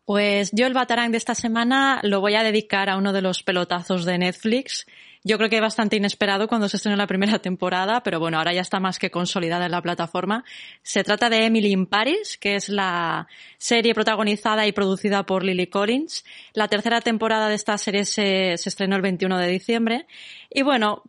Pues 0.09 0.49
yo 0.53 0.65
el 0.65 0.73
Batarang 0.73 1.11
de 1.11 1.17
esta 1.17 1.35
semana 1.35 1.99
lo 2.01 2.19
voy 2.19 2.33
a 2.33 2.41
dedicar 2.41 2.89
a 2.89 2.97
uno 2.97 3.13
de 3.13 3.21
los 3.21 3.43
pelotazos 3.43 4.05
de 4.05 4.17
Netflix. 4.17 4.87
Yo 5.23 5.37
creo 5.37 5.49
que 5.49 5.59
bastante 5.59 5.97
inesperado 5.97 6.47
cuando 6.47 6.69
se 6.69 6.77
estrenó 6.77 6.95
la 6.95 7.07
primera 7.07 7.39
temporada, 7.41 8.01
pero 8.03 8.19
bueno, 8.19 8.37
ahora 8.37 8.53
ya 8.53 8.61
está 8.61 8.79
más 8.79 8.99
que 8.99 9.11
consolidada 9.11 9.65
en 9.65 9.71
la 9.71 9.81
plataforma. 9.81 10.45
Se 10.81 11.03
trata 11.03 11.29
de 11.29 11.45
Emily 11.45 11.71
in 11.71 11.85
Paris, 11.87 12.37
que 12.37 12.55
es 12.55 12.69
la 12.69 13.27
serie 13.57 13.93
protagonizada 13.93 14.65
y 14.65 14.71
producida 14.71 15.25
por 15.25 15.43
Lily 15.43 15.67
Collins. 15.67 16.23
La 16.53 16.69
tercera 16.69 17.01
temporada 17.01 17.49
de 17.49 17.55
esta 17.55 17.77
serie 17.77 18.05
se, 18.05 18.53
estrenó 18.53 18.95
el 18.95 19.01
21 19.01 19.37
de 19.37 19.47
diciembre. 19.47 20.07
Y 20.49 20.61
bueno, 20.61 21.03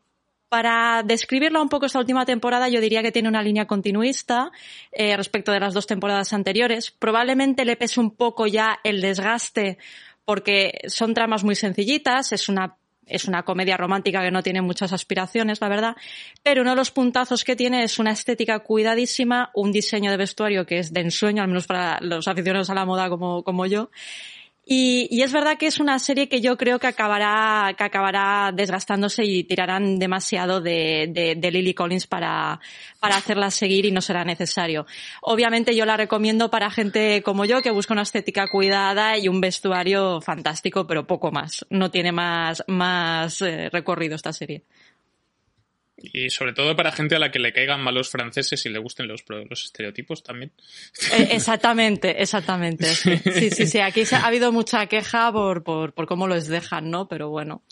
para 0.49 1.05
describirla 1.05 1.63
un 1.63 1.69
poco 1.69 1.87
esta 1.87 2.01
última 2.01 2.27
temporada, 2.27 2.69
yo 2.69 2.81
diría 2.81 3.03
que 3.03 3.13
tiene 3.13 3.29
una 3.29 3.43
línea 3.43 3.69
continuista 3.69 4.51
eh, 4.91 5.17
respecto 5.17 5.53
de 5.53 5.61
las 5.61 5.73
dos 5.73 5.87
temporadas 5.87 6.33
anteriores. 6.33 6.91
Probablemente 6.91 7.65
le 7.65 7.77
pese 7.77 8.01
un 8.01 8.11
poco 8.17 8.49
ya 8.49 8.81
el 8.83 9.01
desgaste 9.01 9.79
porque 10.25 10.81
son 10.89 11.15
tramas 11.15 11.45
muy 11.45 11.55
sencillitas, 11.55 12.33
es 12.33 12.49
una 12.49 12.77
es 13.11 13.27
una 13.27 13.43
comedia 13.43 13.77
romántica 13.77 14.23
que 14.23 14.31
no 14.31 14.43
tiene 14.43 14.63
muchas 14.63 14.93
aspiraciones, 14.93 15.61
la 15.61 15.69
verdad, 15.69 15.97
pero 16.43 16.63
uno 16.63 16.71
de 16.71 16.77
los 16.77 16.91
puntazos 16.91 17.45
que 17.45 17.57
tiene 17.57 17.83
es 17.83 17.99
una 17.99 18.13
estética 18.13 18.61
cuidadísima, 18.61 19.51
un 19.55 19.73
diseño 19.73 20.11
de 20.11 20.17
vestuario 20.17 20.67
que 20.67 20.79
es 20.79 20.93
de 20.93 21.01
ensueño, 21.01 21.43
al 21.43 21.49
menos 21.49 21.67
para 21.67 21.99
los 22.01 22.29
aficionados 22.29 22.71
a 22.71 22.75
la 22.75 22.85
moda 22.85 23.09
como, 23.09 23.43
como 23.43 23.67
yo, 23.67 23.91
y, 24.67 25.23
es 25.23 25.33
verdad 25.33 25.59
que 25.59 25.67
es 25.67 25.81
una 25.81 25.99
serie 25.99 26.29
que 26.29 26.41
yo 26.41 26.57
creo 26.57 26.79
que 26.79 26.87
acabará, 26.87 27.75
que 27.77 27.83
acabará 27.83 28.53
desgastándose 28.55 29.25
y 29.25 29.43
tirarán 29.43 29.99
demasiado 29.99 30.61
de, 30.61 31.37
de, 31.37 31.51
Lily 31.51 31.75
Collins 31.75 32.07
para, 32.07 32.61
para 33.01 33.17
hacerla 33.17 33.51
seguir 33.51 33.87
y 33.87 33.91
no 33.91 34.01
será 34.01 34.25
necesario. 34.25 34.87
Obviamente 35.23 35.75
yo 35.75 35.87
la 35.87 35.97
recomiendo 35.97 36.51
para 36.51 36.71
gente 36.71 37.23
como 37.23 37.47
yo 37.47 37.63
que 37.63 37.71
busca 37.71 37.95
una 37.95 38.03
estética 38.03 38.47
cuidada 38.49 39.19
y 39.19 39.29
un 39.29 39.41
vestuario 39.41 40.21
fantástico, 40.21 40.87
pero 40.87 41.07
poco 41.07 41.33
más. 41.33 41.67
No 41.71 41.91
tiene 41.91 42.13
más, 42.13 42.63
más 42.69 43.43
eh, 43.43 43.71
recorrido 43.71 44.15
esta 44.15 44.33
serie. 44.33 44.63
Y 46.03 46.31
sobre 46.31 46.53
todo 46.53 46.75
para 46.77 46.93
gente 46.93 47.17
a 47.17 47.19
la 47.19 47.31
que 47.31 47.39
le 47.39 47.53
caigan 47.53 47.83
mal 47.83 47.95
los 47.95 48.11
franceses 48.11 48.65
y 48.67 48.69
le 48.69 48.79
gusten 48.79 49.07
los, 49.07 49.25
los 49.29 49.65
estereotipos 49.65 50.23
también. 50.23 50.53
Eh, 51.13 51.29
exactamente, 51.33 52.23
exactamente. 52.23 52.87
Sí, 52.87 53.19
sí, 53.51 53.67
sí. 53.67 53.79
Aquí 53.79 54.03
ha 54.13 54.27
habido 54.27 54.53
mucha 54.53 54.87
queja 54.87 55.33
por, 55.33 55.63
por, 55.63 55.93
por 55.93 56.07
cómo 56.07 56.27
los 56.27 56.47
dejan, 56.47 56.91
¿no? 56.91 57.09
Pero 57.09 57.29
bueno. 57.29 57.63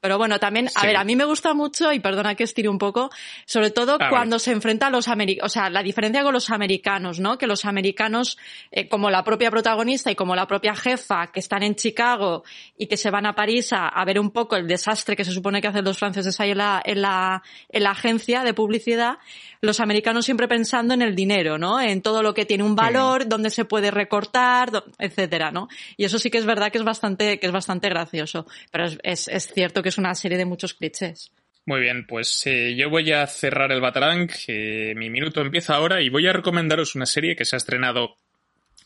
Pero 0.00 0.16
bueno, 0.18 0.38
también, 0.38 0.68
a 0.68 0.80
Sí. 0.80 0.86
ver, 0.86 0.96
a 0.96 1.04
mí 1.04 1.14
me 1.16 1.24
gusta 1.24 1.52
mucho, 1.54 1.92
y 1.92 2.00
perdona 2.00 2.34
que 2.34 2.44
estire 2.44 2.68
un 2.68 2.78
poco, 2.78 3.10
sobre 3.44 3.70
todo 3.70 3.96
A 4.00 4.08
cuando 4.08 4.36
ver. 4.36 4.40
se 4.40 4.52
enfrenta 4.52 4.86
a 4.86 4.90
los 4.90 5.08
americanos, 5.08 5.50
o 5.50 5.52
sea, 5.52 5.68
la 5.68 5.82
diferencia 5.82 6.22
con 6.22 6.32
los 6.32 6.50
americanos, 6.50 7.20
¿no? 7.20 7.36
Que 7.36 7.46
los 7.46 7.64
americanos, 7.64 8.38
eh, 8.70 8.88
como 8.88 9.10
la 9.10 9.22
propia 9.24 9.50
protagonista 9.50 10.10
y 10.10 10.14
como 10.14 10.34
la 10.34 10.46
propia 10.46 10.74
jefa, 10.74 11.26
que 11.28 11.40
están 11.40 11.62
en 11.62 11.74
Chicago 11.74 12.44
y 12.78 12.86
que 12.86 12.96
se 12.96 13.10
van 13.10 13.26
a 13.26 13.34
París 13.34 13.72
a, 13.72 13.88
a 13.88 14.04
ver 14.04 14.18
un 14.18 14.30
poco 14.30 14.56
el 14.56 14.66
desastre 14.66 15.16
que 15.16 15.24
se 15.24 15.32
supone 15.32 15.60
que 15.60 15.68
hacen 15.68 15.84
los 15.84 15.98
franceses 15.98 16.38
ahí 16.40 16.52
en 16.52 16.58
la, 16.58 16.80
en 16.84 17.02
la, 17.02 17.42
en 17.68 17.82
la 17.82 17.90
agencia 17.90 18.42
de 18.42 18.54
publicidad, 18.54 19.18
los 19.60 19.80
americanos 19.80 20.24
siempre 20.24 20.48
pensando 20.48 20.94
en 20.94 21.02
el 21.02 21.14
dinero, 21.14 21.58
¿no? 21.58 21.78
En 21.80 22.00
todo 22.00 22.22
lo 22.22 22.32
que 22.32 22.46
tiene 22.46 22.64
un 22.64 22.74
valor, 22.74 23.28
dónde 23.28 23.50
se 23.50 23.66
puede 23.66 23.90
recortar, 23.90 24.70
etcétera, 24.98 25.50
¿no? 25.50 25.68
Y 25.98 26.04
eso 26.04 26.18
sí 26.18 26.30
que 26.30 26.38
es 26.38 26.46
verdad 26.46 26.72
que 26.72 26.78
es 26.78 26.84
bastante, 26.84 27.38
que 27.38 27.46
es 27.46 27.52
bastante 27.52 27.88
gracioso. 27.90 28.46
Pero 28.70 28.86
es, 28.86 28.98
es, 29.02 29.28
es 29.28 29.52
cierto 29.52 29.82
que 29.82 29.89
es 29.90 29.98
una 29.98 30.14
serie 30.14 30.38
de 30.38 30.46
muchos 30.46 30.74
clichés. 30.74 31.30
Muy 31.66 31.80
bien, 31.80 32.06
pues 32.06 32.42
eh, 32.46 32.74
yo 32.74 32.88
voy 32.88 33.12
a 33.12 33.26
cerrar 33.26 33.70
el 33.70 33.80
Batarang, 33.80 34.30
mi 34.96 35.10
minuto 35.10 35.40
empieza 35.42 35.74
ahora 35.74 36.00
y 36.00 36.08
voy 36.08 36.26
a 36.26 36.32
recomendaros 36.32 36.94
una 36.94 37.06
serie 37.06 37.36
que 37.36 37.44
se 37.44 37.54
ha 37.54 37.58
estrenado 37.58 38.16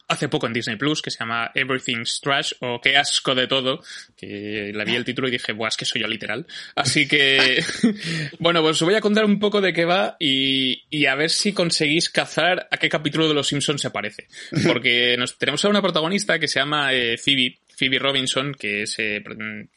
hace 0.09 0.29
poco 0.29 0.47
en 0.47 0.53
Disney 0.53 0.77
Plus, 0.77 1.01
que 1.01 1.11
se 1.11 1.19
llama 1.19 1.51
Everything's 1.55 2.21
Trash, 2.21 2.53
o 2.61 2.81
Qué 2.81 2.97
asco 2.97 3.35
de 3.35 3.47
todo, 3.47 3.83
que 4.17 4.71
la 4.75 4.85
vi 4.85 4.95
el 4.95 5.05
título 5.05 5.29
y 5.29 5.31
dije, 5.31 5.53
buah, 5.53 5.69
es 5.69 5.77
que 5.77 5.85
soy 5.85 6.03
yo 6.03 6.09
literal. 6.09 6.47
Así 6.75 7.09
que, 7.09 7.63
bueno, 8.39 8.61
pues 8.63 8.81
os 8.81 8.83
voy 8.83 8.95
a 8.95 9.01
contar 9.01 9.25
un 9.25 9.39
poco 9.39 9.61
de 9.61 9.73
qué 9.73 9.85
va 9.85 10.17
y, 10.19 10.85
y 10.91 11.07
a 11.07 11.15
ver 11.15 11.31
si 11.31 11.53
conseguís 11.53 12.11
cazar 12.11 12.69
a 12.71 12.77
qué 12.77 12.89
capítulo 12.89 13.29
de 13.29 13.35
Los 13.35 13.49
Simpsons 13.49 13.81
se 13.81 13.91
parece. 13.91 14.27
Porque 14.67 15.17
nos, 15.17 15.39
tenemos 15.39 15.65
a 15.65 15.69
una 15.69 15.83
protagonista 15.83 16.39
que 16.39 16.49
se 16.49 16.61
llama 16.61 16.93
eh, 16.93 17.17
Phoebe, 17.17 17.59
Phoebe 17.77 17.99
Robinson, 17.99 18.55
que 18.55 18.87
se 18.87 19.23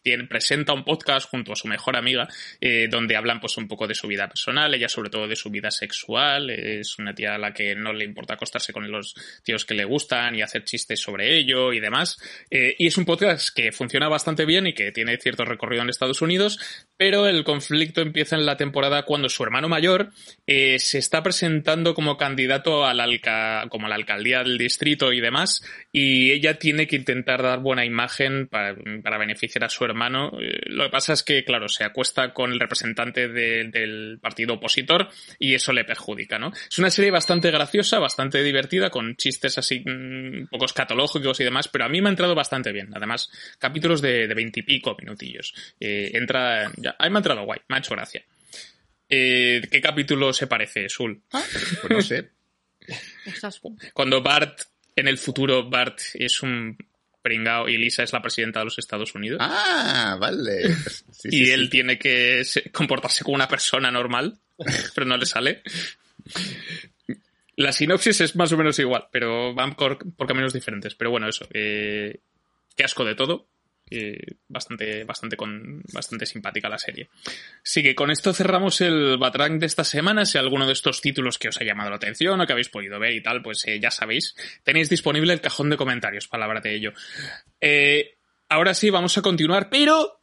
tiene, 0.01 0.25
presenta 0.27 0.73
un 0.73 0.83
podcast 0.83 1.29
junto 1.29 1.53
a 1.53 1.55
su 1.55 1.67
mejor 1.67 1.95
amiga, 1.95 2.27
eh, 2.61 2.87
donde 2.89 3.15
hablan 3.15 3.39
pues 3.39 3.57
un 3.57 3.67
poco 3.67 3.87
de 3.87 3.95
su 3.95 4.07
vida 4.07 4.27
personal, 4.27 4.73
ella 4.73 4.89
sobre 4.89 5.09
todo 5.09 5.27
de 5.27 5.35
su 5.35 5.49
vida 5.49 5.71
sexual, 5.71 6.49
es 6.49 6.97
una 6.99 7.13
tía 7.13 7.35
a 7.35 7.37
la 7.37 7.53
que 7.53 7.75
no 7.75 7.93
le 7.93 8.05
importa 8.05 8.35
acostarse 8.35 8.73
con 8.73 8.89
los 8.91 9.13
tíos 9.43 9.65
que 9.65 9.73
le 9.73 9.85
gustan 9.85 10.35
y 10.35 10.41
hacer 10.41 10.63
chistes 10.63 10.99
sobre 10.99 11.37
ello 11.37 11.73
y 11.73 11.79
demás. 11.79 12.17
Eh, 12.49 12.75
y 12.77 12.87
es 12.87 12.97
un 12.97 13.05
podcast 13.05 13.49
que 13.55 13.71
funciona 13.71 14.07
bastante 14.07 14.45
bien 14.45 14.67
y 14.67 14.73
que 14.73 14.91
tiene 14.91 15.17
cierto 15.17 15.45
recorrido 15.45 15.83
en 15.83 15.89
Estados 15.89 16.21
Unidos, 16.21 16.59
pero 16.97 17.27
el 17.27 17.43
conflicto 17.43 18.01
empieza 18.01 18.35
en 18.35 18.45
la 18.45 18.57
temporada 18.57 19.03
cuando 19.03 19.29
su 19.29 19.43
hermano 19.43 19.69
mayor 19.69 20.11
eh, 20.45 20.79
se 20.79 20.97
está 20.97 21.23
presentando 21.23 21.93
como 21.93 22.17
candidato 22.17 22.85
a 22.85 22.93
la, 22.93 23.03
alca- 23.03 23.67
como 23.69 23.87
la 23.87 23.95
alcaldía 23.95 24.43
del 24.43 24.57
distrito 24.57 25.13
y 25.13 25.21
demás, 25.21 25.63
y 25.91 26.31
ella 26.31 26.59
tiene 26.59 26.87
que 26.87 26.95
intentar 26.95 27.41
dar 27.41 27.59
buena 27.59 27.85
imagen 27.87 28.47
para, 28.47 28.75
para 29.01 29.17
beneficiar 29.17 29.63
a 29.63 29.69
su 29.69 29.83
hermano. 29.83 30.31
Eh, 30.39 30.59
lo 30.67 30.83
que 30.83 30.89
pasa 30.91 31.13
es 31.13 31.23
que, 31.23 31.43
claro, 31.43 31.67
se 31.67 31.83
acuesta 31.83 32.33
con 32.33 32.51
el 32.51 32.59
representante 32.59 33.27
de- 33.27 33.65
del 33.71 34.19
partido 34.21 34.53
opositor 34.55 35.09
y 35.39 35.55
eso 35.55 35.73
le 35.73 35.83
perjudica, 35.85 36.37
¿no? 36.37 36.51
Es 36.69 36.77
una 36.77 36.91
serie 36.91 37.09
bastante 37.09 37.49
graciosa, 37.49 37.97
bastante 37.99 38.43
divertida, 38.43 38.89
con 38.91 39.15
chistes 39.15 39.57
así 39.57 39.79
mm, 39.79 40.41
un 40.41 40.47
poco 40.51 40.65
escatológicos 40.65 41.39
y 41.39 41.43
demás, 41.43 41.67
pero 41.67 41.85
a 41.85 41.89
mí 41.89 42.01
me 42.01 42.09
ha 42.09 42.11
entrado 42.11 42.35
bastante 42.35 42.71
bien. 42.71 42.89
Además, 42.93 43.31
capítulos 43.57 44.01
de 44.01 44.27
veintipico 44.27 44.95
minutillos. 44.99 45.53
Eh, 45.79 46.11
entra, 46.13 46.71
ya, 46.77 46.95
a 46.99 47.05
mí 47.05 47.09
me 47.09 47.17
ha 47.17 47.19
entrado 47.19 47.43
guay, 47.43 47.59
me 47.69 47.77
ha 47.77 47.79
hecho 47.79 47.95
gracia. 47.95 48.23
Eh, 49.09 49.61
¿Qué 49.71 49.79
capítulo 49.81 50.33
se 50.33 50.47
parece, 50.47 50.89
Sul? 50.89 51.21
Pues 51.31 51.89
no 51.89 52.01
sé. 52.01 52.29
Cuando 53.93 54.21
Bart, 54.21 54.61
en 54.95 55.07
el 55.07 55.17
futuro, 55.17 55.69
Bart 55.69 55.99
es 56.13 56.41
un 56.41 56.77
y 57.31 57.77
Lisa 57.77 58.03
es 58.03 58.13
la 58.13 58.21
presidenta 58.21 58.59
de 58.59 58.65
los 58.65 58.77
Estados 58.79 59.13
Unidos. 59.15 59.39
Ah, 59.41 60.17
vale. 60.19 60.75
Sí, 61.11 61.29
y 61.31 61.45
sí, 61.45 61.51
él 61.51 61.63
sí. 61.65 61.69
tiene 61.69 61.97
que 61.97 62.45
se- 62.45 62.69
comportarse 62.71 63.23
como 63.23 63.35
una 63.35 63.47
persona 63.47 63.89
normal, 63.89 64.37
pero 64.95 65.07
no 65.07 65.17
le 65.17 65.25
sale. 65.25 65.63
La 67.55 67.71
sinopsis 67.71 68.21
es 68.21 68.35
más 68.35 68.51
o 68.51 68.57
menos 68.57 68.77
igual, 68.77 69.07
pero 69.11 69.53
van 69.55 69.75
por, 69.75 69.97
por 70.13 70.27
caminos 70.27 70.53
diferentes. 70.53 70.93
Pero 70.93 71.09
bueno, 71.09 71.27
eso. 71.27 71.47
eh, 71.53 72.19
qué 72.75 72.83
asco 72.83 73.03
de 73.03 73.15
todo. 73.15 73.47
Eh, 73.89 74.35
bastante, 74.47 75.03
bastante, 75.03 75.37
con, 75.37 75.81
bastante 75.93 76.25
simpática 76.25 76.69
la 76.69 76.77
serie. 76.77 77.09
Así 77.63 77.81
que 77.81 77.95
con 77.95 78.11
esto 78.11 78.33
cerramos 78.33 78.81
el 78.81 79.17
Batrang 79.17 79.59
de 79.59 79.65
esta 79.65 79.83
semana. 79.83 80.25
Si 80.25 80.37
alguno 80.37 80.67
de 80.67 80.73
estos 80.73 81.01
títulos 81.01 81.37
que 81.37 81.49
os 81.49 81.61
ha 81.61 81.63
llamado 81.63 81.89
la 81.89 81.95
atención 81.95 82.39
o 82.39 82.45
que 82.45 82.53
habéis 82.53 82.69
podido 82.69 82.99
ver 82.99 83.13
y 83.13 83.21
tal, 83.21 83.41
pues 83.41 83.65
eh, 83.67 83.79
ya 83.79 83.91
sabéis. 83.91 84.35
Tenéis 84.63 84.89
disponible 84.89 85.33
el 85.33 85.41
cajón 85.41 85.69
de 85.69 85.77
comentarios, 85.77 86.27
palabra 86.27 86.59
de 86.59 86.75
ello. 86.75 86.93
Eh, 87.61 88.17
ahora 88.49 88.73
sí, 88.73 88.89
vamos 88.89 89.17
a 89.17 89.21
continuar, 89.21 89.69
pero 89.69 90.16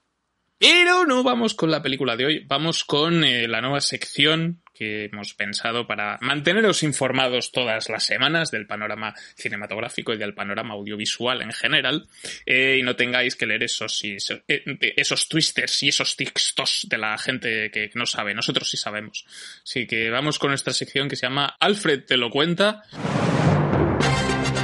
pero 0.65 1.05
no 1.05 1.23
vamos 1.23 1.55
con 1.55 1.71
la 1.71 1.83
película 1.83 2.17
de 2.17 2.25
hoy, 2.27 2.45
vamos 2.47 2.85
con 2.85 3.23
eh, 3.25 3.47
la 3.49 3.61
nueva 3.61 3.81
sección 3.81 4.63
que 4.75 5.05
hemos 5.05 5.35
pensado 5.35 5.87
para 5.87 6.19
manteneros 6.21 6.83
informados 6.83 7.53
todas 7.53 7.89
las 7.91 8.05
semanas 8.05 8.51
del 8.51 8.67
panorama 8.67 9.15
cinematográfico 9.37 10.13
y 10.13 10.17
del 10.17 10.35
panorama 10.35 10.75
audiovisual 10.75 11.43
en 11.43 11.53
general, 11.53 12.09
eh, 12.47 12.79
y 12.81 12.83
no 12.83 12.97
tengáis 12.97 13.37
que 13.37 13.47
leer 13.47 13.63
esos, 13.63 14.03
esos, 14.03 14.41
eh, 14.49 14.63
de- 14.67 14.95
esos 14.97 15.29
twisters 15.29 15.83
y 15.85 15.89
esos 15.91 16.17
textos 16.17 16.87
de 16.89 16.99
la 16.99 17.17
gente 17.19 17.71
que 17.71 17.91
no 17.95 18.05
sabe, 18.07 18.35
nosotros 18.35 18.69
sí 18.69 18.77
sabemos. 18.77 19.25
Así 19.63 19.87
que 19.87 20.11
vamos 20.11 20.39
con 20.41 20.51
nuestra 20.51 20.73
sección 20.73 21.09
que 21.09 21.17
se 21.17 21.27
llama 21.27 21.55
Alfred 21.61 22.05
te 22.05 22.17
lo 22.17 22.31
cuenta. 22.31 22.83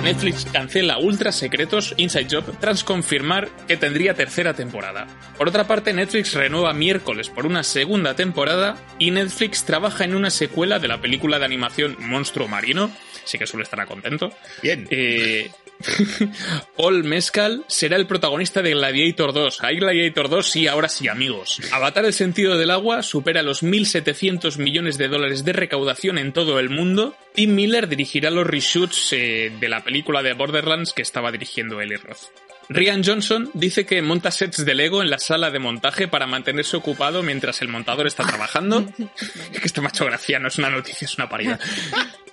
Netflix 0.02 0.47
cancela 0.47 0.99
Ultra 0.99 1.30
Secretos 1.30 1.95
Inside 1.99 2.28
Job 2.30 2.59
tras 2.59 2.85
confirmar 2.85 3.49
que 3.69 3.76
tendría 3.76 4.14
tercera 4.14 4.54
temporada. 4.54 5.07
Por 5.37 5.49
otra 5.49 5.66
parte, 5.66 5.92
Netflix 5.92 6.35
renueva 6.35 6.73
miércoles 6.73 7.28
por 7.28 7.45
una 7.45 7.62
segunda 7.62 8.14
temporada 8.14 8.76
y 8.99 9.11
Netflix 9.11 9.64
trabaja 9.64 10.04
en 10.04 10.14
una 10.14 10.30
secuela 10.30 10.78
de 10.78 10.88
la 10.88 11.00
película 11.00 11.38
de 11.38 11.45
animación 11.45 11.97
Monstruo 11.99 12.49
Marino, 12.49 12.90
así 13.25 13.38
que 13.38 13.47
suele 13.47 13.64
estar 13.64 13.85
contento. 13.87 14.33
Bien. 14.62 14.87
Eh, 14.90 15.50
Paul 16.76 17.04
Mescal 17.04 17.64
será 17.66 17.96
el 17.96 18.06
protagonista 18.06 18.62
de 18.62 18.72
Gladiator 18.72 19.32
2. 19.32 19.62
Hay 19.62 19.76
Gladiator 19.76 20.28
2, 20.28 20.49
sí, 20.49 20.66
ahora 20.66 20.88
sí, 20.88 21.08
amigos. 21.08 21.60
Avatar 21.72 22.04
el 22.04 22.12
sentido 22.12 22.56
del 22.56 22.70
agua 22.70 23.02
supera 23.02 23.42
los 23.42 23.62
1.700 23.62 24.58
millones 24.58 24.99
de 24.99 25.08
dólares 25.08 25.44
de 25.44 25.52
recaudación 25.52 26.18
en 26.18 26.32
todo 26.32 26.58
el 26.58 26.70
mundo. 26.70 27.14
Tim 27.34 27.54
Miller 27.54 27.88
dirigirá 27.88 28.30
los 28.30 28.46
reshoots 28.46 29.12
eh, 29.12 29.52
de 29.58 29.68
la 29.68 29.82
película 29.82 30.22
de 30.22 30.34
Borderlands 30.34 30.92
que 30.92 31.02
estaba 31.02 31.32
dirigiendo 31.32 31.80
Eli 31.80 31.96
Roth. 31.96 32.30
Ryan 32.72 33.02
Johnson 33.04 33.50
dice 33.52 33.84
que 33.84 34.00
monta 34.00 34.30
sets 34.30 34.64
de 34.64 34.75
Lego 34.75 35.02
en 35.02 35.10
la 35.10 35.18
sala 35.18 35.50
de 35.50 35.58
montaje 35.58 36.06
para 36.06 36.28
mantenerse 36.28 36.76
ocupado 36.76 37.20
mientras 37.20 37.62
el 37.62 37.68
montador 37.68 38.06
está 38.06 38.25
trabajando. 38.25 38.87
Es 39.52 39.60
que 39.60 39.66
este 39.66 39.80
macho 39.80 40.04
gracia 40.04 40.38
no 40.38 40.46
es 40.46 40.58
una 40.58 40.70
noticia, 40.70 41.06
es 41.06 41.16
una 41.16 41.28
parida. 41.28 41.58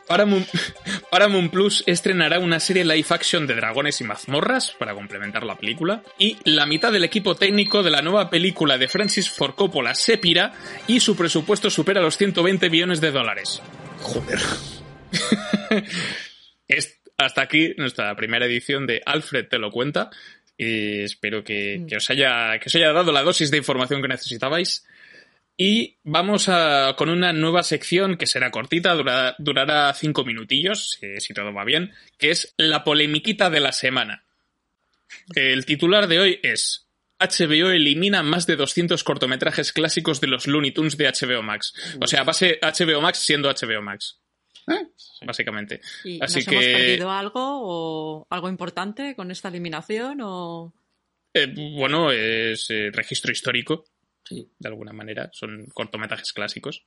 Paramount, 0.08 0.48
Paramount 1.10 1.52
Plus 1.52 1.84
estrenará 1.88 2.40
una 2.40 2.60
serie 2.60 2.84
live 2.84 3.06
action 3.10 3.48
de 3.48 3.56
dragones 3.56 4.02
y 4.02 4.04
mazmorras 4.04 4.72
para 4.78 4.94
complementar 4.94 5.44
la 5.44 5.56
película. 5.56 6.04
Y 6.20 6.38
la 6.44 6.66
mitad 6.66 6.92
del 6.92 7.04
equipo 7.06 7.36
técnico 7.36 7.82
de 7.84 7.92
la 7.92 8.02
nueva 8.02 8.30
película 8.30 8.78
de 8.78 8.88
Francis 8.88 9.30
Ford 9.30 9.56
Coppola 9.56 9.96
se 9.96 10.18
pira 10.18 10.54
y 10.88 11.00
su 11.00 11.16
presupuesto 11.16 11.70
supera 11.70 12.02
los 12.02 12.18
120 12.18 12.70
millones 12.70 13.00
de 13.02 13.12
dólares. 13.12 13.62
Joder. 14.02 14.40
Es- 16.68 17.00
hasta 17.18 17.42
aquí 17.42 17.74
nuestra 17.78 18.16
primera 18.16 18.46
edición 18.46 18.86
de 18.86 19.02
Alfred 19.06 19.48
te 19.48 19.58
lo 19.58 19.72
cuenta. 19.72 20.10
Y 20.58 21.02
espero 21.04 21.44
que, 21.44 21.84
que 21.88 21.98
os 21.98 22.10
haya, 22.10 22.58
que 22.60 22.68
os 22.68 22.76
haya 22.76 22.92
dado 22.92 23.12
la 23.12 23.24
dosis 23.24 23.50
de 23.52 23.58
información 23.58 24.02
que 24.02 24.08
necesitabais. 24.08 24.86
Y 25.60 25.98
vamos 26.04 26.50
a, 26.50 26.94
con 26.96 27.10
una 27.10 27.34
nueva 27.34 27.64
sección 27.64 28.16
que 28.16 28.28
será 28.28 28.52
cortita, 28.52 28.94
dura- 28.94 29.36
durará 29.40 29.92
cinco 29.96 30.24
minutillos, 30.24 30.92
si, 31.00 31.20
si 31.20 31.34
todo 31.34 31.52
va 31.52 31.64
bien, 31.66 31.92
que 32.20 32.30
es 32.30 32.54
la 32.58 32.84
polemiquita 32.84 33.50
de 33.50 33.60
la 33.60 33.72
semana. 33.72 34.24
El 35.36 35.66
titular 35.66 36.08
de 36.08 36.20
hoy 36.20 36.40
es 36.44 36.88
HBO 37.20 37.72
elimina 37.72 38.22
más 38.22 38.46
de 38.46 38.56
200 38.56 39.04
cortometrajes 39.04 39.74
clásicos 39.74 40.22
de 40.22 40.28
los 40.28 40.46
Looney 40.46 40.72
Tunes 40.72 40.96
de 40.96 41.08
HBO 41.12 41.42
Max. 41.42 41.74
O 42.00 42.06
sea, 42.06 42.24
base 42.24 42.60
HBO 42.62 43.02
Max 43.02 43.18
siendo 43.20 43.50
HBO 43.50 43.82
Max. 43.82 44.20
Básicamente. 45.26 45.82
¿Y 46.04 46.22
Así 46.24 46.40
nos 46.40 46.46
que- 46.48 46.56
hemos 46.56 46.66
perdido 46.82 47.12
algo 47.12 47.42
o 47.64 48.28
algo 48.30 48.50
importante 48.50 49.16
con 49.16 49.32
esta 49.32 49.48
eliminación 49.48 50.20
o 50.22 50.74
Eh, 51.34 51.48
bueno, 51.76 52.12
es 52.12 52.70
eh, 52.70 52.90
registro 52.92 53.32
histórico, 53.32 53.86
Sí. 54.28 54.50
de 54.60 54.70
alguna 54.70 54.94
manera. 54.94 55.30
Son 55.34 55.66
cortometrajes 55.74 56.32
clásicos. 56.34 56.86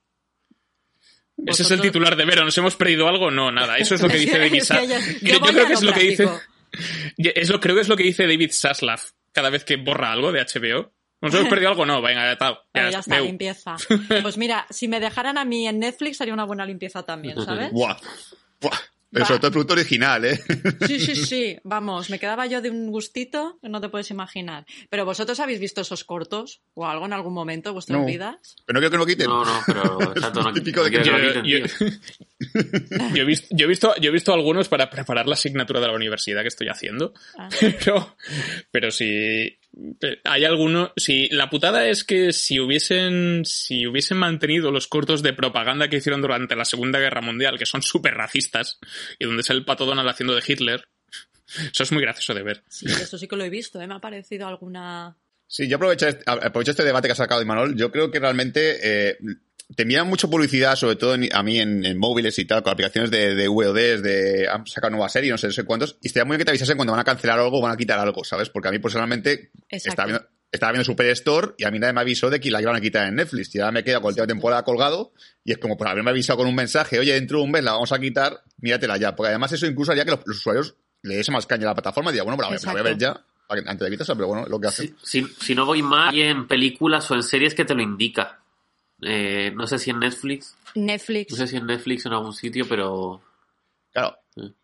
Ese 1.45 1.63
es 1.63 1.71
el 1.71 1.81
titular 1.81 2.15
de 2.15 2.25
Vero. 2.25 2.43
¿Nos 2.45 2.57
hemos 2.57 2.75
perdido 2.75 3.07
algo? 3.07 3.31
No, 3.31 3.51
nada. 3.51 3.77
Eso 3.77 3.95
es 3.95 4.01
lo 4.01 4.09
que 4.09 4.17
dice 4.17 4.37
David 4.39 4.61
Es 4.61 4.67
que 4.69 4.73
Sa- 4.75 4.83
yo- 4.83 5.39
creo 5.39 5.67
que 5.67 5.73
es 5.73 5.81
lo 5.83 5.93
que 5.93 5.99
dice. 6.01 6.23
práctico. 6.27 6.51
Es 7.17 7.49
lo, 7.49 7.59
creo 7.59 7.75
que 7.75 7.81
es 7.81 7.87
lo 7.87 7.97
que 7.97 8.03
dice 8.03 8.23
David 8.27 8.51
Saslav 8.51 9.01
cada 9.31 9.49
vez 9.49 9.63
que 9.63 9.77
borra 9.77 10.11
algo 10.11 10.31
de 10.31 10.41
HBO. 10.41 10.93
¿Nos 11.21 11.33
hemos 11.35 11.49
perdido 11.49 11.69
algo? 11.69 11.85
No, 11.85 12.01
venga, 12.01 12.23
ya 12.25 12.31
está. 12.33 12.61
Pero 12.71 12.89
ya 12.89 12.99
está, 12.99 13.19
limpieza. 13.19 13.75
Pues 14.21 14.37
mira, 14.37 14.65
si 14.69 14.87
me 14.87 14.99
dejaran 14.99 15.37
a 15.37 15.45
mí 15.45 15.67
en 15.67 15.79
Netflix 15.79 16.19
haría 16.21 16.33
una 16.33 16.45
buena 16.45 16.65
limpieza 16.65 17.03
también, 17.03 17.39
¿sabes? 17.43 17.71
Buah. 17.71 17.97
Buah. 18.59 18.77
Pero 19.11 19.25
sobre 19.25 19.39
todo 19.39 19.47
el 19.47 19.51
producto 19.53 19.73
original, 19.73 20.23
¿eh? 20.25 20.39
Sí, 20.87 20.99
sí, 20.99 21.15
sí. 21.15 21.57
Vamos, 21.63 22.09
me 22.09 22.17
quedaba 22.17 22.45
yo 22.47 22.61
de 22.61 22.69
un 22.69 22.89
gustito 22.91 23.59
que 23.61 23.67
no 23.69 23.81
te 23.81 23.89
puedes 23.89 24.09
imaginar. 24.09 24.65
Pero 24.89 25.03
vosotros 25.05 25.39
habéis 25.41 25.59
visto 25.59 25.81
esos 25.81 26.03
cortos 26.05 26.61
o 26.73 26.85
algo 26.87 27.05
en 27.05 27.13
algún 27.13 27.33
momento, 27.33 27.73
vuestras 27.73 27.99
No. 27.99 28.05
vidas. 28.05 28.55
Pero 28.65 28.79
no 28.79 28.79
quiero 28.79 28.91
que 28.91 28.97
lo 28.97 29.05
quiten. 29.05 29.27
No, 29.27 29.43
no, 29.43 29.59
pero 29.65 30.01
exacto, 30.15 30.41
no, 30.41 30.53
Típico 30.53 30.83
de 30.83 30.91
que 30.91 31.03
yo- 31.03 31.17
lo 31.17 31.27
quiten, 31.27 31.43
yo- 31.45 31.57
he, 33.15 33.25
visto, 33.25 33.47
yo, 33.51 33.65
he 33.65 33.67
visto, 33.67 33.93
yo 33.99 34.09
he 34.09 34.13
visto 34.13 34.33
algunos 34.33 34.67
para 34.69 34.89
preparar 34.89 35.27
la 35.27 35.33
asignatura 35.33 35.79
de 35.79 35.87
la 35.87 35.93
universidad 35.93 36.41
que 36.41 36.47
estoy 36.47 36.67
haciendo, 36.69 37.13
Ah. 37.37 37.49
pero, 37.59 38.15
pero 38.71 38.91
si 38.91 39.57
hay 40.23 40.45
alguno, 40.45 40.91
si 40.97 41.29
la 41.29 41.49
putada 41.49 41.87
es 41.87 42.03
que 42.03 42.33
si 42.33 42.59
hubiesen, 42.59 43.43
si 43.45 43.87
hubiesen 43.87 44.17
mantenido 44.17 44.71
los 44.71 44.87
cortos 44.87 45.23
de 45.23 45.33
propaganda 45.33 45.87
que 45.87 45.97
hicieron 45.97 46.21
durante 46.21 46.55
la 46.55 46.65
Segunda 46.65 46.99
Guerra 46.99 47.21
Mundial, 47.21 47.57
que 47.57 47.65
son 47.65 47.81
súper 47.81 48.15
racistas, 48.15 48.79
y 49.19 49.25
donde 49.25 49.41
es 49.41 49.49
el 49.49 49.65
pato 49.65 49.85
Donald 49.85 50.09
haciendo 50.09 50.35
de 50.35 50.43
Hitler, 50.45 50.87
eso 51.73 51.83
es 51.83 51.91
muy 51.91 52.01
gracioso 52.01 52.33
de 52.33 52.43
ver. 52.43 52.63
Sí, 52.69 52.85
eso 52.85 53.17
sí 53.17 53.27
que 53.27 53.35
lo 53.35 53.43
he 53.43 53.49
visto, 53.49 53.81
¿eh? 53.81 53.87
Me 53.87 53.95
ha 53.95 53.99
parecido 53.99 54.47
alguna... 54.47 55.17
Sí, 55.47 55.67
yo 55.67 55.75
aprovecho 55.75 56.07
este, 56.07 56.23
aprovecho 56.25 56.71
este 56.71 56.85
debate 56.85 57.09
que 57.09 57.11
ha 57.11 57.15
sacado 57.15 57.41
Imanol. 57.41 57.75
Yo 57.75 57.91
creo 57.91 58.09
que 58.09 58.21
realmente 58.21 58.79
eh, 58.81 59.17
te 59.75 59.83
envían 59.83 60.07
mucha 60.07 60.27
publicidad, 60.27 60.75
sobre 60.75 60.95
todo 60.95 61.15
en- 61.15 61.29
a 61.33 61.43
mí 61.43 61.59
en, 61.59 61.85
en 61.85 61.97
móviles 61.97 62.37
y 62.39 62.45
tal, 62.45 62.63
con 62.63 62.73
aplicaciones 62.73 63.09
de, 63.11 63.35
de 63.35 63.47
VODs, 63.47 64.01
de 64.03 64.47
han 64.51 64.65
sacado 64.67 64.91
nueva 64.91 65.09
serie, 65.09 65.31
no 65.31 65.37
sé, 65.37 65.47
no 65.47 65.53
sé 65.53 65.63
cuántos, 65.63 65.97
y 66.01 66.07
estaría 66.07 66.25
muy 66.25 66.35
bien 66.35 66.39
que 66.39 66.45
te 66.45 66.51
avisasen 66.51 66.75
cuando 66.77 66.91
van 66.93 66.99
a 67.01 67.03
cancelar 67.03 67.39
algo 67.39 67.59
o 67.59 67.61
van 67.61 67.71
a 67.73 67.77
quitar 67.77 67.99
algo, 67.99 68.23
¿sabes? 68.23 68.49
Porque 68.49 68.67
a 68.69 68.71
mí 68.71 68.79
personalmente 68.79 69.51
estaba 69.89 70.05
viendo, 70.07 70.27
estaba 70.51 70.71
viendo 70.73 70.83
Superstore 70.85 71.53
y 71.57 71.63
a 71.63 71.71
mí 71.71 71.79
nadie 71.79 71.93
me 71.93 72.01
avisó 72.01 72.29
de 72.29 72.39
que 72.39 72.51
la 72.51 72.61
iban 72.61 72.75
a 72.75 72.81
quitar 72.81 73.07
en 73.07 73.15
Netflix. 73.15 73.55
Y 73.55 73.59
ahora 73.59 73.71
me 73.71 73.83
queda 73.83 73.95
con 74.01 74.03
la 74.05 74.09
última 74.09 74.27
temporada 74.27 74.63
colgado 74.63 75.13
y 75.45 75.51
es 75.53 75.57
como 75.59 75.77
por 75.77 75.87
haberme 75.87 76.09
avisado 76.09 76.37
con 76.37 76.47
un 76.47 76.55
mensaje, 76.55 76.99
oye, 76.99 77.13
dentro 77.13 77.37
de 77.39 77.43
un 77.45 77.51
mes 77.51 77.63
la 77.63 77.71
vamos 77.71 77.91
a 77.93 77.99
quitar, 77.99 78.41
míratela 78.59 78.97
ya. 78.97 79.15
Porque 79.15 79.29
además 79.29 79.51
eso 79.53 79.65
incluso 79.67 79.91
haría 79.93 80.03
que 80.03 80.11
los, 80.11 80.19
los 80.25 80.37
usuarios 80.37 80.75
le 81.03 81.15
diese 81.17 81.31
más 81.31 81.45
caña 81.45 81.63
a 81.63 81.67
la 81.67 81.75
plataforma 81.75 82.09
y 82.09 82.13
diga, 82.13 82.23
bueno, 82.25 82.37
pero 82.37 82.49
la 82.51 82.71
voy 82.73 82.79
a- 82.81 82.83
ver 82.83 82.97
ya, 82.97 83.25
antes 83.69 83.79
de 83.85 83.91
quitarse, 83.91 84.13
pero 84.15 84.27
bueno, 84.27 84.45
lo 84.47 84.59
que 84.59 84.67
hacen. 84.67 84.95
Si, 85.01 85.21
si, 85.23 85.27
si 85.39 85.55
no 85.55 85.65
voy 85.65 85.81
mal, 85.81 86.09
hay 86.13 86.21
en 86.23 86.47
películas 86.47 87.09
o 87.11 87.15
en 87.15 87.23
series 87.23 87.53
que 87.55 87.63
te 87.65 87.73
lo 87.73 87.81
indica. 87.81 88.39
Eh, 89.01 89.51
no 89.55 89.65
sé 89.67 89.79
si 89.79 89.89
en 89.89 89.99
Netflix, 89.99 90.55
Netflix. 90.75 91.31
no 91.31 91.37
sé 91.37 91.47
si 91.47 91.57
en 91.57 91.65
Netflix 91.65 92.05
o 92.05 92.09
en 92.09 92.13
algún 92.13 92.33
sitio, 92.33 92.67
pero 92.67 93.21
Claro, 93.91 94.17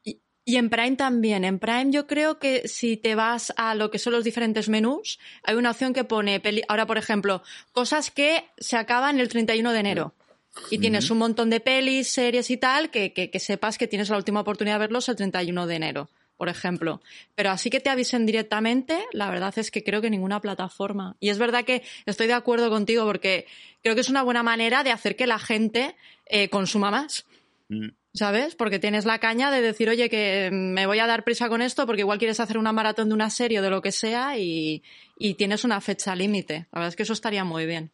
Y, 0.04 0.20
y 0.46 0.56
en 0.56 0.70
Prime 0.70 0.96
también. 0.96 1.44
En 1.44 1.60
Prime 1.60 1.92
yo 1.92 2.08
creo 2.08 2.40
que 2.40 2.68
si 2.68 2.96
te 2.98 3.16
vas 3.16 3.52
a 3.58 3.76
lo 3.76 3.92
que 3.92 4.00
son 4.00 4.14
los 4.14 4.24
diferentes 4.24 4.70
menús, 4.70 5.20
hay 5.44 5.56
una 5.56 5.72
opción 5.72 5.94
que 5.94 6.04
pone, 6.06 6.40
peli- 6.40 6.64
ahora 6.70 6.86
por 6.86 6.98
ejemplo, 6.98 7.42
cosas 7.74 8.12
que 8.12 8.46
se 8.58 8.78
acaban 8.78 9.20
el 9.20 9.28
31 9.28 9.72
de 9.74 9.80
enero. 9.80 10.14
Y 10.72 10.80
tienes 10.80 11.12
un 11.12 11.20
montón 11.20 11.50
de 11.52 11.60
pelis, 11.60 12.08
series 12.08 12.50
y 12.50 12.58
tal, 12.58 12.90
que, 12.90 13.14
que, 13.14 13.30
que 13.30 13.40
sepas 13.40 13.78
que 13.78 13.88
tienes 13.88 14.10
la 14.10 14.18
última 14.18 14.40
oportunidad 14.40 14.76
de 14.76 14.80
verlos 14.80 15.08
el 15.10 15.16
31 15.16 15.68
de 15.68 15.76
enero, 15.76 16.10
por 16.38 16.50
ejemplo. 16.50 17.02
Pero 17.36 17.50
así 17.50 17.70
que 17.70 17.80
te 17.80 17.90
avisen 17.90 18.26
directamente, 18.26 19.06
la 19.12 19.30
verdad 19.30 19.54
es 19.58 19.72
que 19.72 19.84
creo 19.84 20.02
que 20.02 20.10
ninguna 20.10 20.40
plataforma. 20.40 21.16
Y 21.20 21.30
es 21.30 21.38
verdad 21.38 21.66
que 21.66 21.84
estoy 22.06 22.28
de 22.28 22.34
acuerdo 22.34 22.70
contigo 22.70 23.06
porque 23.06 23.46
creo 23.82 23.96
que 23.96 24.02
es 24.02 24.10
una 24.10 24.24
buena 24.24 24.44
manera 24.44 24.84
de 24.84 24.92
hacer 24.92 25.16
que 25.16 25.28
la 25.28 25.40
gente 25.40 25.96
eh, 26.28 26.50
consuma 26.50 26.92
más. 26.92 27.26
Mm. 27.70 27.90
¿Sabes? 28.14 28.56
Porque 28.56 28.80
tienes 28.80 29.06
la 29.06 29.20
caña 29.20 29.52
de 29.52 29.62
decir, 29.62 29.90
oye, 29.90 30.10
que 30.10 30.50
me 30.52 30.88
voy 30.88 30.98
a 30.98 31.06
dar 31.06 31.24
prisa 31.24 31.50
con 31.50 31.62
esto 31.62 31.86
porque 31.86 32.02
igual 32.02 32.18
quieres 32.18 32.40
hacer 32.40 32.58
una 32.58 32.72
maratón 32.72 33.10
de 33.10 33.14
una 33.14 33.30
serie 33.30 33.60
o 33.60 33.62
de 33.62 33.70
lo 33.70 33.82
que 33.82 33.92
sea 33.92 34.40
y, 34.40 34.82
y 35.20 35.36
tienes 35.36 35.64
una 35.64 35.82
fecha 35.82 36.16
límite. 36.16 36.66
La 36.72 36.80
verdad 36.80 36.88
es 36.88 36.96
que 36.96 37.04
eso 37.04 37.14
estaría 37.14 37.44
muy 37.44 37.68
bien. 37.68 37.92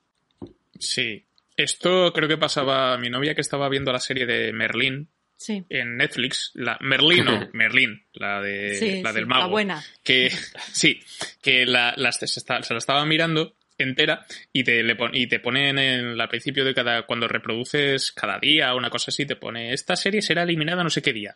Sí. 0.80 1.26
Esto 1.58 2.14
creo 2.14 2.30
que 2.30 2.38
pasaba 2.38 2.94
a 2.94 2.98
mi 2.98 3.10
novia 3.10 3.36
que 3.36 3.42
estaba 3.42 3.68
viendo 3.68 3.92
la 3.92 4.00
serie 4.00 4.26
de 4.26 4.54
Merlín 4.54 5.10
Sí. 5.46 5.64
en 5.70 5.98
Netflix. 5.98 6.52
La, 6.54 6.78
Merlín 6.82 7.28
o 7.28 7.50
Merlín, 7.54 8.06
la, 8.14 8.42
de, 8.42 8.76
Sí, 8.78 9.02
la 9.02 9.10
sí, 9.10 9.16
del 9.16 9.26
mago. 9.28 9.42
la 9.42 9.48
buena. 9.48 9.84
Que, 10.04 10.32
sí, 10.72 11.02
que 11.42 11.66
la, 11.66 11.94
la- 11.98 12.12
se, 12.14 12.26
está- 12.26 12.64
se 12.64 12.74
la 12.74 12.78
estaba 12.78 13.06
mirando 13.06 13.56
entera 13.78 14.26
y 14.54 14.64
te, 14.64 14.84
le 14.84 14.96
pon- 14.96 15.14
y 15.14 15.28
te 15.28 15.40
ponen 15.40 15.78
en, 15.80 16.22
al 16.22 16.30
principio 16.30 16.64
de 16.64 16.74
cada, 16.74 17.04
cuando 17.06 17.28
reproduces 17.28 18.12
cada 18.14 18.40
día 18.40 18.74
o 18.74 18.78
una 18.78 18.90
cosa 18.90 19.12
así, 19.12 19.26
te 19.26 19.36
pone, 19.36 19.74
esta 19.74 19.96
serie 19.96 20.22
será 20.22 20.44
eliminada 20.44 20.84
no 20.84 20.90
sé 20.90 21.02
qué 21.02 21.12
día. 21.12 21.36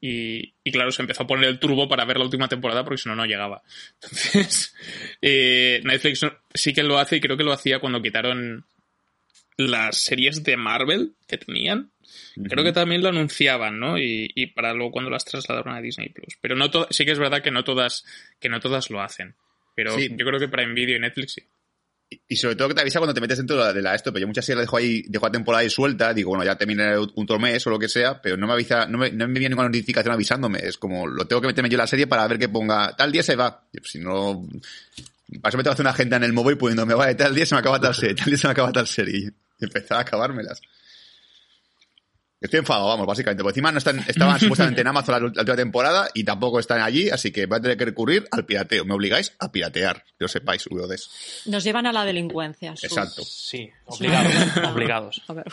Y, 0.00 0.52
y 0.62 0.70
claro, 0.70 0.90
se 0.92 1.02
empezó 1.02 1.22
a 1.22 1.26
poner 1.26 1.48
el 1.48 1.58
turbo 1.58 1.88
para 1.88 2.04
ver 2.04 2.18
la 2.18 2.24
última 2.24 2.48
temporada 2.48 2.84
porque 2.84 2.98
si 3.02 3.08
no, 3.08 3.14
no 3.16 3.24
llegaba. 3.26 3.62
Entonces, 4.02 4.74
eh, 5.22 5.80
Netflix 5.84 6.22
no- 6.22 6.36
sí 6.52 6.72
que 6.74 6.82
lo 6.82 6.98
hace 6.98 7.16
y 7.16 7.20
creo 7.20 7.36
que 7.36 7.44
lo 7.44 7.52
hacía 7.52 7.78
cuando 7.78 8.02
quitaron 8.02 8.64
las 9.56 9.96
series 9.98 10.42
de 10.44 10.56
Marvel 10.56 11.14
que 11.26 11.38
tenían. 11.38 11.90
Creo 12.44 12.64
que 12.64 12.72
también 12.72 13.02
lo 13.02 13.08
anunciaban, 13.08 13.78
¿no? 13.80 13.98
Y, 13.98 14.30
y 14.34 14.46
para 14.48 14.72
luego 14.74 14.92
cuando 14.92 15.10
las 15.10 15.24
trasladaron 15.24 15.74
a 15.74 15.80
Disney 15.80 16.08
Plus. 16.10 16.36
Pero 16.40 16.56
no 16.56 16.66
sí 16.90 17.04
que 17.04 17.12
es 17.12 17.18
verdad 17.18 17.42
que 17.42 17.50
no 17.50 17.64
todas, 17.64 18.04
que 18.38 18.48
no 18.48 18.60
todas 18.60 18.90
lo 18.90 19.00
hacen. 19.00 19.34
Pero 19.74 19.96
Sí. 19.96 20.08
yo 20.10 20.26
creo 20.26 20.38
que 20.40 20.48
para 20.48 20.66
Nvidia 20.66 20.96
y 20.96 21.00
Netflix 21.00 21.34
sí. 21.34 21.42
Y 22.26 22.36
sobre 22.36 22.56
todo 22.56 22.68
que 22.68 22.74
te 22.74 22.80
avisa 22.80 23.00
cuando 23.00 23.12
te 23.12 23.20
metes 23.20 23.36
dentro 23.36 23.56
de 23.56 23.62
la, 23.64 23.72
de 23.72 23.82
la 23.82 23.94
esto, 23.94 24.10
pero 24.12 24.22
yo 24.22 24.26
muchas 24.26 24.44
series 24.44 24.56
la 24.56 24.62
dejo 24.62 24.78
ahí, 24.78 25.02
dejo 25.08 25.26
la 25.26 25.32
temporada 25.32 25.60
ahí 25.60 25.68
suelta, 25.68 26.14
digo, 26.14 26.30
bueno, 26.30 26.42
ya 26.42 26.56
terminé 26.56 26.96
un 26.98 27.42
mes 27.42 27.66
o 27.66 27.70
lo 27.70 27.78
que 27.78 27.88
sea, 27.88 28.20
pero 28.22 28.36
no 28.38 28.46
me 28.46 28.54
avisa, 28.54 28.86
no 28.86 28.96
me, 28.96 29.10
no 29.10 29.28
me 29.28 29.34
viene 29.38 29.50
ninguna 29.50 29.68
notificación 29.68 30.14
avisándome, 30.14 30.58
es 30.62 30.78
como, 30.78 31.06
lo 31.06 31.26
tengo 31.26 31.42
que 31.42 31.48
meterme 31.48 31.68
yo 31.68 31.74
en 31.74 31.80
la 31.80 31.86
serie 31.86 32.06
para 32.06 32.26
ver 32.26 32.38
que 32.38 32.48
ponga, 32.48 32.96
tal 32.96 33.12
día 33.12 33.22
se 33.22 33.36
va, 33.36 33.62
pues, 33.72 33.90
si 33.90 33.98
no, 33.98 34.42
para 35.42 35.50
eso 35.50 35.58
me 35.58 35.62
tengo 35.62 35.64
que 35.64 35.68
hacer 35.74 35.82
una 35.82 35.90
agenda 35.90 36.16
en 36.16 36.24
el 36.24 36.32
móvil 36.32 36.56
poniéndome, 36.56 36.94
vale, 36.94 37.14
tal 37.14 37.34
día 37.34 37.44
se 37.44 37.54
me 37.54 37.58
acaba 37.58 37.78
tal 37.78 37.94
serie, 37.94 38.14
tal 38.14 38.26
día 38.26 38.38
se 38.38 38.46
me 38.48 38.52
acaba 38.52 38.72
tal 38.72 38.86
serie, 38.86 39.30
y 39.60 39.64
empezar 39.64 39.98
a 39.98 40.00
acabármelas. 40.00 40.62
Estoy 42.40 42.60
enfadado, 42.60 42.86
vamos, 42.86 43.06
básicamente. 43.06 43.42
Por 43.42 43.50
encima 43.50 43.72
no 43.72 43.78
están, 43.78 43.98
estaban 44.06 44.38
supuestamente 44.40 44.80
en 44.80 44.86
Amazon 44.86 45.12
la, 45.14 45.18
la 45.20 45.26
última 45.40 45.56
temporada 45.56 46.08
y 46.14 46.22
tampoco 46.24 46.60
están 46.60 46.80
allí, 46.80 47.10
así 47.10 47.32
que 47.32 47.46
voy 47.46 47.58
a 47.58 47.60
tener 47.60 47.76
que 47.76 47.84
recurrir 47.86 48.28
al 48.30 48.44
pirateo. 48.46 48.84
Me 48.84 48.94
obligáis 48.94 49.34
a 49.40 49.50
piratear, 49.50 50.04
que 50.04 50.14
lo 50.24 50.28
sepáis, 50.28 50.64
VODs. 50.70 51.42
Nos 51.46 51.64
llevan 51.64 51.86
a 51.86 51.92
la 51.92 52.04
delincuencia. 52.04 52.76
sus- 52.76 52.84
Exacto. 52.84 53.22
Sí, 53.24 53.68
obligados. 53.86 54.56
obligados. 54.72 55.22
A 55.28 55.32
ver. 55.32 55.46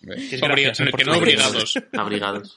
Gracias, 0.00 0.78
que 0.96 1.04
no 1.04 1.18
obligados. 1.18 1.74
abrigados. 1.92 2.56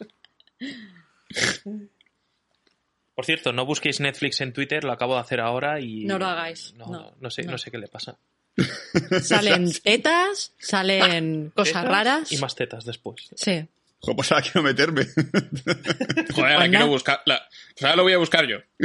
Por 3.16 3.26
cierto, 3.26 3.52
no 3.52 3.66
busquéis 3.66 4.00
Netflix 4.00 4.42
en 4.42 4.54
Twitter, 4.54 4.84
lo 4.84 4.92
acabo 4.94 5.16
de 5.16 5.22
hacer 5.22 5.40
ahora 5.40 5.80
y... 5.82 6.06
No 6.06 6.20
lo 6.20 6.26
hagáis, 6.28 6.74
No, 6.76 6.86
no, 6.86 7.16
no 7.20 7.30
sé, 7.32 7.42
no. 7.44 7.54
no. 7.54 7.58
sé 7.58 7.72
qué 7.72 7.80
le 7.80 7.88
pasa. 7.88 8.18
Salen 9.22 9.72
tetas, 9.84 10.52
salen 10.58 11.52
cosas 11.56 11.74
Tetas 11.74 11.88
raras. 11.88 12.32
Y 12.32 12.38
más 12.38 12.56
tetas 12.56 12.86
después. 12.86 13.30
Sí. 13.36 13.66
Joder, 14.00 14.16
pues 14.16 14.32
ahora 14.32 14.44
quiero 14.44 14.64
meterme. 14.64 15.06
Joder, 15.16 16.54
ahora 16.54 16.58
Pues 16.58 16.70
quiero 16.70 16.88
buscar. 16.88 17.22
La, 17.26 17.42
pues 17.74 17.84
ahora 17.84 17.96
lo 17.96 18.04
voy 18.04 18.14
a 18.14 18.18
buscar 18.18 18.46
yo. 18.48 18.58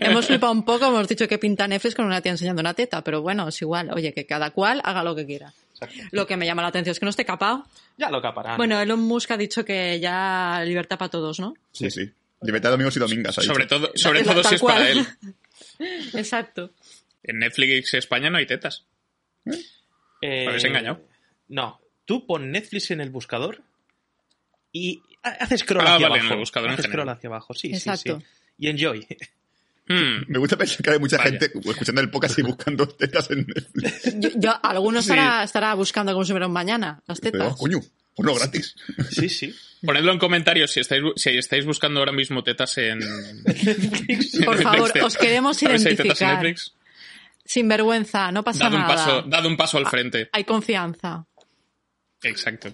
hemos 0.00 0.26
flipado 0.26 0.52
un 0.52 0.64
poco, 0.64 0.86
hemos 0.86 1.06
dicho 1.08 1.28
que 1.28 1.38
pinta 1.38 1.68
Netflix 1.68 1.94
con 1.94 2.06
una 2.06 2.20
tía 2.20 2.32
enseñando 2.32 2.60
una 2.60 2.74
teta, 2.74 3.02
pero 3.02 3.22
bueno, 3.22 3.48
es 3.48 3.62
igual. 3.62 3.90
Oye, 3.92 4.12
que 4.12 4.26
cada 4.26 4.50
cual 4.50 4.80
haga 4.84 5.04
lo 5.04 5.14
que 5.14 5.26
quiera. 5.26 5.52
Lo 6.10 6.26
que 6.26 6.36
me 6.36 6.46
llama 6.46 6.62
la 6.62 6.68
atención 6.68 6.92
es 6.92 6.98
que 6.98 7.06
no 7.06 7.10
esté 7.10 7.24
capado. 7.24 7.66
Ya 7.98 8.10
lo 8.10 8.20
caparán. 8.20 8.56
Bueno, 8.56 8.80
Elon 8.80 9.00
Musk 9.00 9.30
ha 9.30 9.36
dicho 9.36 9.64
que 9.64 10.00
ya 10.00 10.62
libertad 10.64 10.98
para 10.98 11.10
todos, 11.10 11.38
¿no? 11.38 11.54
Sí, 11.72 11.90
sí. 11.90 12.10
Libertad 12.42 12.70
de 12.70 12.72
domingos 12.72 12.96
y 12.96 13.00
domingas. 13.00 13.34
Sobre 13.36 13.66
todo, 13.66 13.90
sobre 13.94 14.22
todo 14.22 14.42
si 14.44 14.54
es 14.56 14.62
para 14.62 14.90
él. 14.90 15.06
Exacto. 16.14 16.70
En 17.26 17.38
Netflix 17.38 17.94
España 17.94 18.30
no 18.30 18.38
hay 18.38 18.46
tetas. 18.46 18.84
Eh, 20.22 20.42
¿Me 20.44 20.46
habéis 20.48 20.64
engañado? 20.64 21.00
No. 21.48 21.80
Tú 22.04 22.26
pon 22.26 22.50
Netflix 22.50 22.90
en 22.90 23.00
el 23.00 23.10
buscador 23.10 23.62
y 24.72 25.02
ha- 25.22 25.30
haces 25.30 25.60
scroll 25.60 25.86
Ah, 25.86 25.94
hacia 25.96 26.08
vale, 26.08 26.20
en 26.20 26.26
abajo. 26.26 26.34
el 26.34 26.40
buscador 26.40 26.68
en 26.68 26.74
Haces 26.74 26.84
scroll 26.86 27.00
general. 27.00 27.16
hacia 27.16 27.28
abajo, 27.28 27.54
sí, 27.54 27.68
Exacto. 27.72 28.20
sí, 28.20 28.26
sí. 28.26 28.54
Y 28.58 28.68
enjoy. 28.68 29.06
Hmm. 29.88 30.24
Me 30.28 30.38
gusta 30.38 30.56
pensar 30.56 30.82
que 30.82 30.90
hay 30.90 30.98
mucha 30.98 31.16
Vaya. 31.18 31.30
gente 31.30 31.50
escuchando 31.68 32.00
el 32.00 32.10
podcast 32.10 32.38
y 32.38 32.42
buscando 32.42 32.86
tetas 32.96 33.30
en 33.30 33.46
Netflix. 33.46 34.14
Yo, 34.20 34.30
yo- 34.36 34.60
alguno 34.64 35.02
Sí. 35.02 35.10
estará, 35.10 35.42
estará 35.42 35.74
buscando 35.74 36.12
como 36.12 36.24
si 36.24 36.32
fuera 36.32 36.46
un 36.46 36.52
mañana, 36.52 37.02
las 37.06 37.20
Pero, 37.20 37.38
tetas. 37.38 37.56
coño, 37.58 37.80
pues 38.14 38.26
no 38.26 38.34
gratis. 38.34 38.74
Sí, 39.10 39.28
sí. 39.28 39.54
Ponedlo 39.84 40.12
en 40.12 40.18
comentarios 40.18 40.70
si 40.70 40.80
estáis, 40.80 41.02
si 41.16 41.30
estáis 41.30 41.64
buscando 41.66 42.00
ahora 42.00 42.12
mismo 42.12 42.42
tetas 42.42 42.78
en. 42.78 43.00
Por 44.44 44.62
favor, 44.62 44.92
os 45.02 45.16
queremos 45.18 45.56
¿Sabéis 45.58 45.82
si 45.82 45.88
hay 45.88 45.96
tetas 45.96 46.20
en 46.22 46.28
identificar. 46.28 46.42
Netflix? 46.42 46.72
Sin 47.46 47.68
vergüenza, 47.68 48.30
no 48.32 48.42
pasa 48.42 48.64
Dad 48.64 48.72
un, 48.74 48.80
nada. 48.80 48.94
paso, 48.94 49.22
dad 49.22 49.46
un 49.46 49.56
paso 49.56 49.78
al 49.78 49.86
frente. 49.86 50.28
Hay 50.32 50.44
confianza. 50.44 51.24
Exacto. 52.22 52.72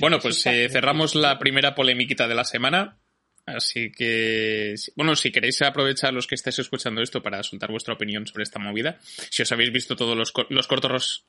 Bueno, 0.00 0.18
pues 0.20 0.44
eh, 0.46 0.68
cerramos 0.70 1.14
la 1.14 1.38
primera 1.38 1.74
polemiquita 1.74 2.26
de 2.26 2.34
la 2.34 2.44
semana. 2.44 2.96
Así 3.44 3.92
que, 3.92 4.74
bueno, 4.96 5.14
si 5.14 5.30
queréis 5.30 5.62
aprovechar 5.62 6.12
los 6.12 6.26
que 6.26 6.34
estáis 6.34 6.58
escuchando 6.58 7.00
esto 7.00 7.22
para 7.22 7.42
soltar 7.44 7.70
vuestra 7.70 7.94
opinión 7.94 8.26
sobre 8.26 8.42
esta 8.42 8.58
movida, 8.58 8.98
si 9.30 9.42
os 9.42 9.52
habéis 9.52 9.70
visto 9.70 9.94
todos 9.94 10.16
los, 10.16 10.32
los 10.48 10.66
cortos 10.66 11.24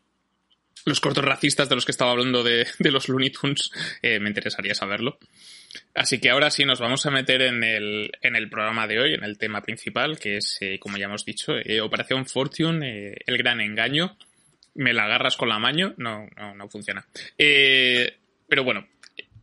los 0.85 0.99
cortos 1.01 1.23
racistas 1.23 1.67
de 1.69 1.75
los 1.75 1.85
que 1.85 1.91
estaba 1.91 2.11
hablando 2.11 2.43
de, 2.43 2.65
de 2.79 2.91
los 2.91 3.09
Looney 3.09 3.29
Tunes, 3.29 3.69
eh, 4.01 4.19
me 4.19 4.29
interesaría 4.29 4.73
saberlo. 4.73 5.19
Así 5.93 6.19
que 6.19 6.29
ahora 6.29 6.51
sí 6.51 6.65
nos 6.65 6.79
vamos 6.79 7.05
a 7.05 7.11
meter 7.11 7.41
en 7.41 7.63
el, 7.63 8.11
en 8.21 8.35
el 8.35 8.49
programa 8.49 8.87
de 8.87 8.99
hoy, 8.99 9.13
en 9.13 9.23
el 9.23 9.37
tema 9.37 9.61
principal, 9.61 10.19
que 10.19 10.37
es, 10.37 10.57
eh, 10.61 10.79
como 10.79 10.97
ya 10.97 11.05
hemos 11.05 11.25
dicho, 11.25 11.53
eh, 11.57 11.81
Operación 11.81 12.25
Fortune, 12.25 13.09
eh, 13.11 13.15
el 13.25 13.37
gran 13.37 13.61
engaño. 13.61 14.17
Me 14.75 14.93
la 14.93 15.05
agarras 15.05 15.35
con 15.35 15.49
la 15.49 15.57
maño, 15.57 15.95
no, 15.97 16.27
no, 16.37 16.53
no 16.53 16.69
funciona. 16.69 17.07
Pero 17.35 18.63
bueno, 18.63 18.87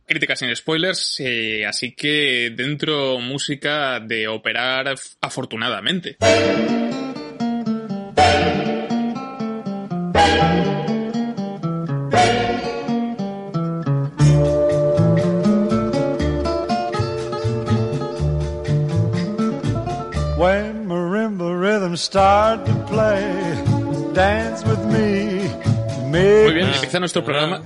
críticas 0.07 0.39
sin 0.39 0.55
spoilers, 0.55 1.21
así 1.67 1.91
que 1.91 2.53
dentro 2.55 3.19
música 3.19 3.99
de 3.99 4.29
operar 4.29 4.95
afortunadamente. 5.19 6.15
Start 21.97 22.65
to 22.65 22.73
play, 22.85 24.13
dance 24.13 24.65
with 24.65 24.83
me. 24.85 25.49
Muy 26.09 26.53
bien, 26.53 26.67
empieza 26.73 26.99
nuestro 26.99 27.23
programa. 27.23 27.61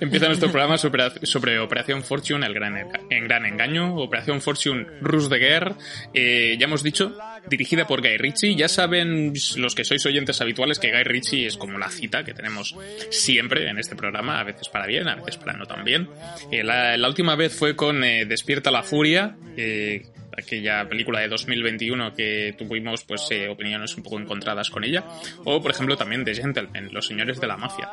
Empieza 0.00 0.26
nuestro 0.26 0.50
programa 0.50 0.78
sobre, 0.78 1.58
Operación 1.58 2.02
Fortune, 2.02 2.46
el 2.46 2.54
gran, 2.54 2.76
en 3.10 3.24
gran 3.24 3.44
engaño, 3.44 3.94
Operación 3.96 4.40
Fortune 4.40 4.86
Rus 5.00 5.28
de 5.28 5.38
Guerre. 5.38 5.74
Eh, 6.14 6.56
ya 6.58 6.64
hemos 6.64 6.82
dicho, 6.82 7.14
dirigida 7.48 7.86
por 7.86 8.00
Guy 8.00 8.16
Ritchie. 8.16 8.54
Ya 8.54 8.68
saben 8.68 9.32
los 9.56 9.74
que 9.74 9.84
sois 9.84 10.04
oyentes 10.06 10.40
habituales 10.40 10.78
que 10.78 10.90
Guy 10.90 11.04
Ritchie 11.04 11.46
es 11.46 11.56
como 11.56 11.78
la 11.78 11.90
cita 11.90 12.24
que 12.24 12.32
tenemos 12.32 12.74
siempre 13.10 13.68
en 13.68 13.78
este 13.78 13.96
programa, 13.96 14.40
a 14.40 14.44
veces 14.44 14.68
para 14.68 14.86
bien, 14.86 15.08
a 15.08 15.16
veces 15.16 15.36
para 15.36 15.52
no 15.52 15.66
tan 15.66 15.84
bien. 15.84 16.08
Eh, 16.50 16.64
la, 16.64 16.96
la, 16.96 17.08
última 17.08 17.36
vez 17.36 17.54
fue 17.54 17.76
con 17.76 18.02
eh, 18.02 18.24
Despierta 18.24 18.70
la 18.70 18.82
Furia, 18.82 19.36
eh, 19.56 20.06
aquella 20.36 20.88
película 20.88 21.20
de 21.20 21.28
2021 21.28 22.14
que 22.14 22.54
tuvimos 22.58 23.04
pues 23.04 23.26
eh, 23.30 23.48
opiniones 23.48 23.96
un 23.96 24.02
poco 24.02 24.18
encontradas 24.18 24.70
con 24.70 24.84
ella, 24.84 25.04
o 25.44 25.60
por 25.60 25.70
ejemplo 25.70 25.96
también 25.96 26.24
de 26.24 26.34
Gentleman, 26.34 26.88
Los 26.92 27.06
Señores 27.06 27.40
de 27.40 27.46
la 27.46 27.56
Mafia. 27.56 27.88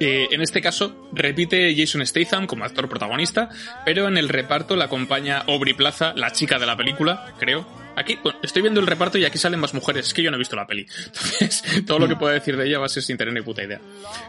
Eh, 0.00 0.28
en 0.30 0.40
este 0.40 0.60
caso, 0.60 1.10
repite 1.12 1.74
Jason 1.76 2.04
Statham 2.06 2.46
como 2.46 2.64
actor 2.64 2.88
protagonista, 2.88 3.48
pero 3.84 4.08
en 4.08 4.16
el 4.16 4.28
reparto 4.28 4.76
la 4.76 4.86
acompaña 4.86 5.38
Aubrey 5.46 5.74
Plaza, 5.74 6.12
la 6.16 6.32
chica 6.32 6.58
de 6.58 6.66
la 6.66 6.76
película, 6.76 7.34
creo. 7.38 7.82
Aquí 7.94 8.18
bueno, 8.22 8.38
estoy 8.42 8.62
viendo 8.62 8.80
el 8.80 8.86
reparto 8.86 9.18
y 9.18 9.24
aquí 9.24 9.38
salen 9.38 9.60
más 9.60 9.74
mujeres. 9.74 10.06
Es 10.06 10.14
que 10.14 10.22
yo 10.22 10.30
no 10.30 10.36
he 10.36 10.38
visto 10.38 10.56
la 10.56 10.66
peli. 10.66 10.86
Entonces, 11.06 11.84
todo 11.86 11.98
lo 11.98 12.08
que 12.08 12.16
pueda 12.16 12.32
decir 12.32 12.56
de 12.56 12.66
ella 12.66 12.78
va 12.78 12.86
a 12.86 12.88
ser 12.88 13.02
sin 13.02 13.18
tener 13.18 13.34
ni 13.34 13.42
puta 13.42 13.62
idea. 13.62 13.80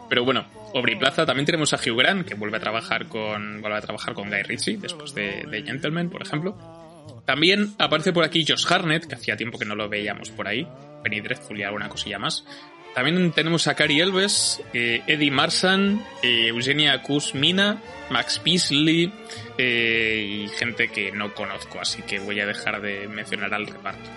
Pero 0.10 0.26
bueno, 0.26 0.45
Aubrey 0.76 0.97
Plaza. 0.97 1.26
También 1.26 1.45
tenemos 1.45 1.73
a 1.73 1.78
Hugh 1.78 1.97
Grant, 1.97 2.28
que 2.28 2.36
vuelve 2.36 2.58
a 2.58 2.60
trabajar 2.60 3.08
con, 3.08 3.62
vuelve 3.62 3.78
a 3.78 3.82
trabajar 3.82 4.13
con 4.13 4.30
Guy 4.30 4.43
Ritchie, 4.43 4.78
después 4.78 5.13
de, 5.15 5.45
de 5.49 5.63
Gentleman, 5.63 6.10
por 6.10 6.21
ejemplo. 6.21 6.83
También 7.26 7.74
aparece 7.78 8.12
por 8.12 8.24
aquí 8.24 8.46
Josh 8.48 8.66
Harnett, 8.70 9.06
que 9.06 9.16
hacía 9.16 9.38
tiempo 9.38 9.58
que 9.58 9.66
no 9.66 9.76
lo 9.76 9.88
veíamos 9.88 10.30
por 10.30 10.48
ahí. 10.48 10.68
Penny 11.04 11.22
Dreadful 11.22 11.60
y 11.60 11.64
alguna 11.64 11.90
cosilla 11.90 12.20
más. 12.20 12.46
También 12.94 13.32
tenemos 13.32 13.68
a 13.68 13.76
Cary 13.76 14.00
Elves, 14.00 14.62
eh, 14.74 15.02
Eddie 15.08 15.32
Marsan, 15.32 16.06
eh, 16.22 16.48
Eugenia 16.48 17.02
Kuzmina, 17.02 17.82
Max 18.12 18.40
Beasley 18.44 19.12
eh, 19.58 20.46
y 20.46 20.48
gente 20.50 20.90
que 20.90 21.12
no 21.12 21.34
conozco, 21.34 21.80
así 21.82 22.04
que 22.04 22.20
voy 22.20 22.40
a 22.40 22.46
dejar 22.46 22.82
de 22.82 23.08
mencionar 23.08 23.54
al 23.54 23.66
reparto. 23.66 24.10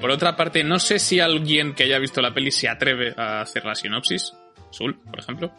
Por 0.00 0.10
otra 0.10 0.36
parte, 0.36 0.64
no 0.64 0.78
sé 0.78 0.98
si 0.98 1.20
alguien 1.20 1.74
que 1.74 1.84
haya 1.84 1.98
visto 1.98 2.20
la 2.20 2.34
peli 2.34 2.50
se 2.50 2.68
atreve 2.68 3.14
a 3.16 3.40
hacer 3.40 3.64
la 3.64 3.74
sinopsis. 3.74 4.32
Sul, 4.70 4.98
por 4.98 5.20
ejemplo. 5.20 5.52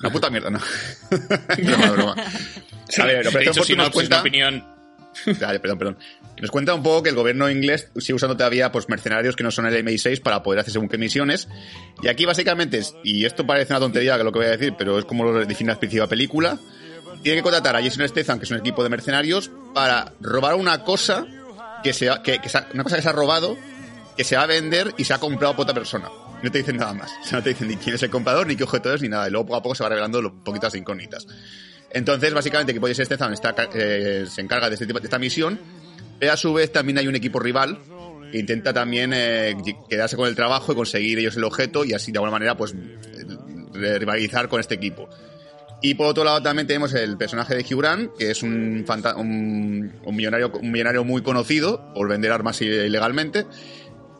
Una 0.00 0.10
puta 0.10 0.28
mierda, 0.28 0.50
¿no? 0.50 0.60
broma, 1.58 1.90
broma. 1.90 2.14
A 2.98 3.04
ver, 3.06 3.30
de 3.30 3.42
hecho, 3.44 3.64
sinopsis, 3.64 3.94
cuenta... 3.94 4.20
opinión 4.20 4.73
Vale, 5.40 5.60
perdón, 5.60 5.78
perdón. 5.78 5.98
Nos 6.40 6.50
cuenta 6.50 6.74
un 6.74 6.82
poco 6.82 7.02
que 7.04 7.10
el 7.10 7.14
gobierno 7.14 7.48
inglés 7.48 7.90
sigue 7.98 8.14
usando 8.14 8.36
todavía 8.36 8.72
pues, 8.72 8.88
mercenarios 8.88 9.36
que 9.36 9.42
no 9.42 9.50
son 9.50 9.66
el 9.66 9.84
MI6 9.84 10.20
para 10.20 10.42
poder 10.42 10.60
hacer 10.60 10.72
según 10.72 10.88
qué 10.88 10.98
misiones. 10.98 11.48
Y 12.02 12.08
aquí 12.08 12.24
básicamente, 12.24 12.78
es, 12.78 12.94
y 13.04 13.24
esto 13.24 13.46
parece 13.46 13.72
una 13.72 13.80
tontería 13.80 14.16
que 14.16 14.24
lo 14.24 14.32
que 14.32 14.38
voy 14.40 14.48
a 14.48 14.50
decir, 14.50 14.74
pero 14.76 14.98
es 14.98 15.04
como 15.04 15.24
lo 15.24 15.44
define 15.44 15.72
la 15.72 15.78
principal 15.78 16.08
película, 16.08 16.58
tiene 17.22 17.38
que 17.38 17.42
contratar 17.42 17.76
a 17.76 17.82
Jason 17.82 18.06
Statham, 18.08 18.38
que 18.38 18.44
es 18.44 18.50
un 18.50 18.58
equipo 18.58 18.82
de 18.82 18.88
mercenarios, 18.88 19.50
para 19.72 20.12
robar 20.20 20.54
una 20.54 20.82
cosa 20.82 21.24
que 21.82 21.92
se 21.92 22.10
ha, 22.10 22.22
que, 22.22 22.38
que 22.38 22.48
se 22.48 22.58
ha, 22.58 22.68
una 22.74 22.82
cosa 22.82 22.96
que 22.96 23.02
se 23.02 23.08
ha 23.08 23.12
robado, 23.12 23.56
que 24.16 24.24
se 24.24 24.36
va 24.36 24.42
a 24.42 24.46
vender 24.46 24.94
y 24.96 25.04
se 25.04 25.14
ha 25.14 25.18
comprado 25.18 25.54
por 25.54 25.62
otra 25.62 25.74
persona. 25.74 26.08
No 26.42 26.50
te 26.50 26.58
dicen 26.58 26.76
nada 26.76 26.92
más. 26.92 27.10
O 27.22 27.24
sea, 27.24 27.38
no 27.38 27.42
te 27.42 27.50
dicen 27.50 27.68
ni 27.68 27.76
quién 27.76 27.94
es 27.94 28.02
el 28.02 28.10
comprador, 28.10 28.46
ni 28.46 28.56
qué 28.56 28.64
objeto 28.64 28.92
es, 28.92 29.00
ni 29.00 29.08
nada. 29.08 29.28
Y 29.28 29.30
luego 29.30 29.46
poco 29.46 29.56
a 29.56 29.62
poco 29.62 29.74
se 29.74 29.82
va 29.82 29.88
revelando 29.88 30.20
lo, 30.20 30.44
poquitas 30.44 30.74
incógnitas. 30.74 31.26
Entonces, 31.94 32.34
básicamente, 32.34 32.74
que 32.74 32.80
puede 32.80 32.94
ser 32.94 33.06
Statham 33.06 33.32
está, 33.32 33.54
eh, 33.72 34.26
se 34.28 34.40
encarga 34.40 34.68
de, 34.68 34.74
este 34.74 34.86
tipo, 34.86 34.98
de 34.98 35.06
esta 35.06 35.18
misión, 35.18 35.60
pero 36.18 36.32
a 36.32 36.36
su 36.36 36.52
vez 36.52 36.72
también 36.72 36.98
hay 36.98 37.06
un 37.06 37.14
equipo 37.14 37.38
rival 37.38 37.78
que 38.32 38.38
intenta 38.38 38.72
también 38.72 39.12
eh, 39.14 39.54
quedarse 39.88 40.16
con 40.16 40.28
el 40.28 40.34
trabajo 40.34 40.72
y 40.72 40.74
conseguir 40.74 41.20
ellos 41.20 41.36
el 41.36 41.44
objeto 41.44 41.84
y 41.84 41.92
así 41.92 42.10
de 42.10 42.18
alguna 42.18 42.32
manera 42.32 42.56
pues 42.56 42.74
rivalizar 43.72 44.48
con 44.48 44.58
este 44.58 44.74
equipo. 44.74 45.08
Y 45.82 45.94
por 45.94 46.06
otro 46.06 46.24
lado 46.24 46.42
también 46.42 46.66
tenemos 46.66 46.94
el 46.94 47.16
personaje 47.16 47.54
de 47.54 47.62
Hugh 47.62 47.80
Grant, 47.80 48.16
que 48.16 48.30
es 48.30 48.42
un, 48.42 48.84
un, 49.16 50.16
millonario, 50.16 50.50
un 50.50 50.72
millonario 50.72 51.04
muy 51.04 51.22
conocido 51.22 51.92
por 51.94 52.08
vender 52.08 52.32
armas 52.32 52.60
ilegalmente, 52.62 53.46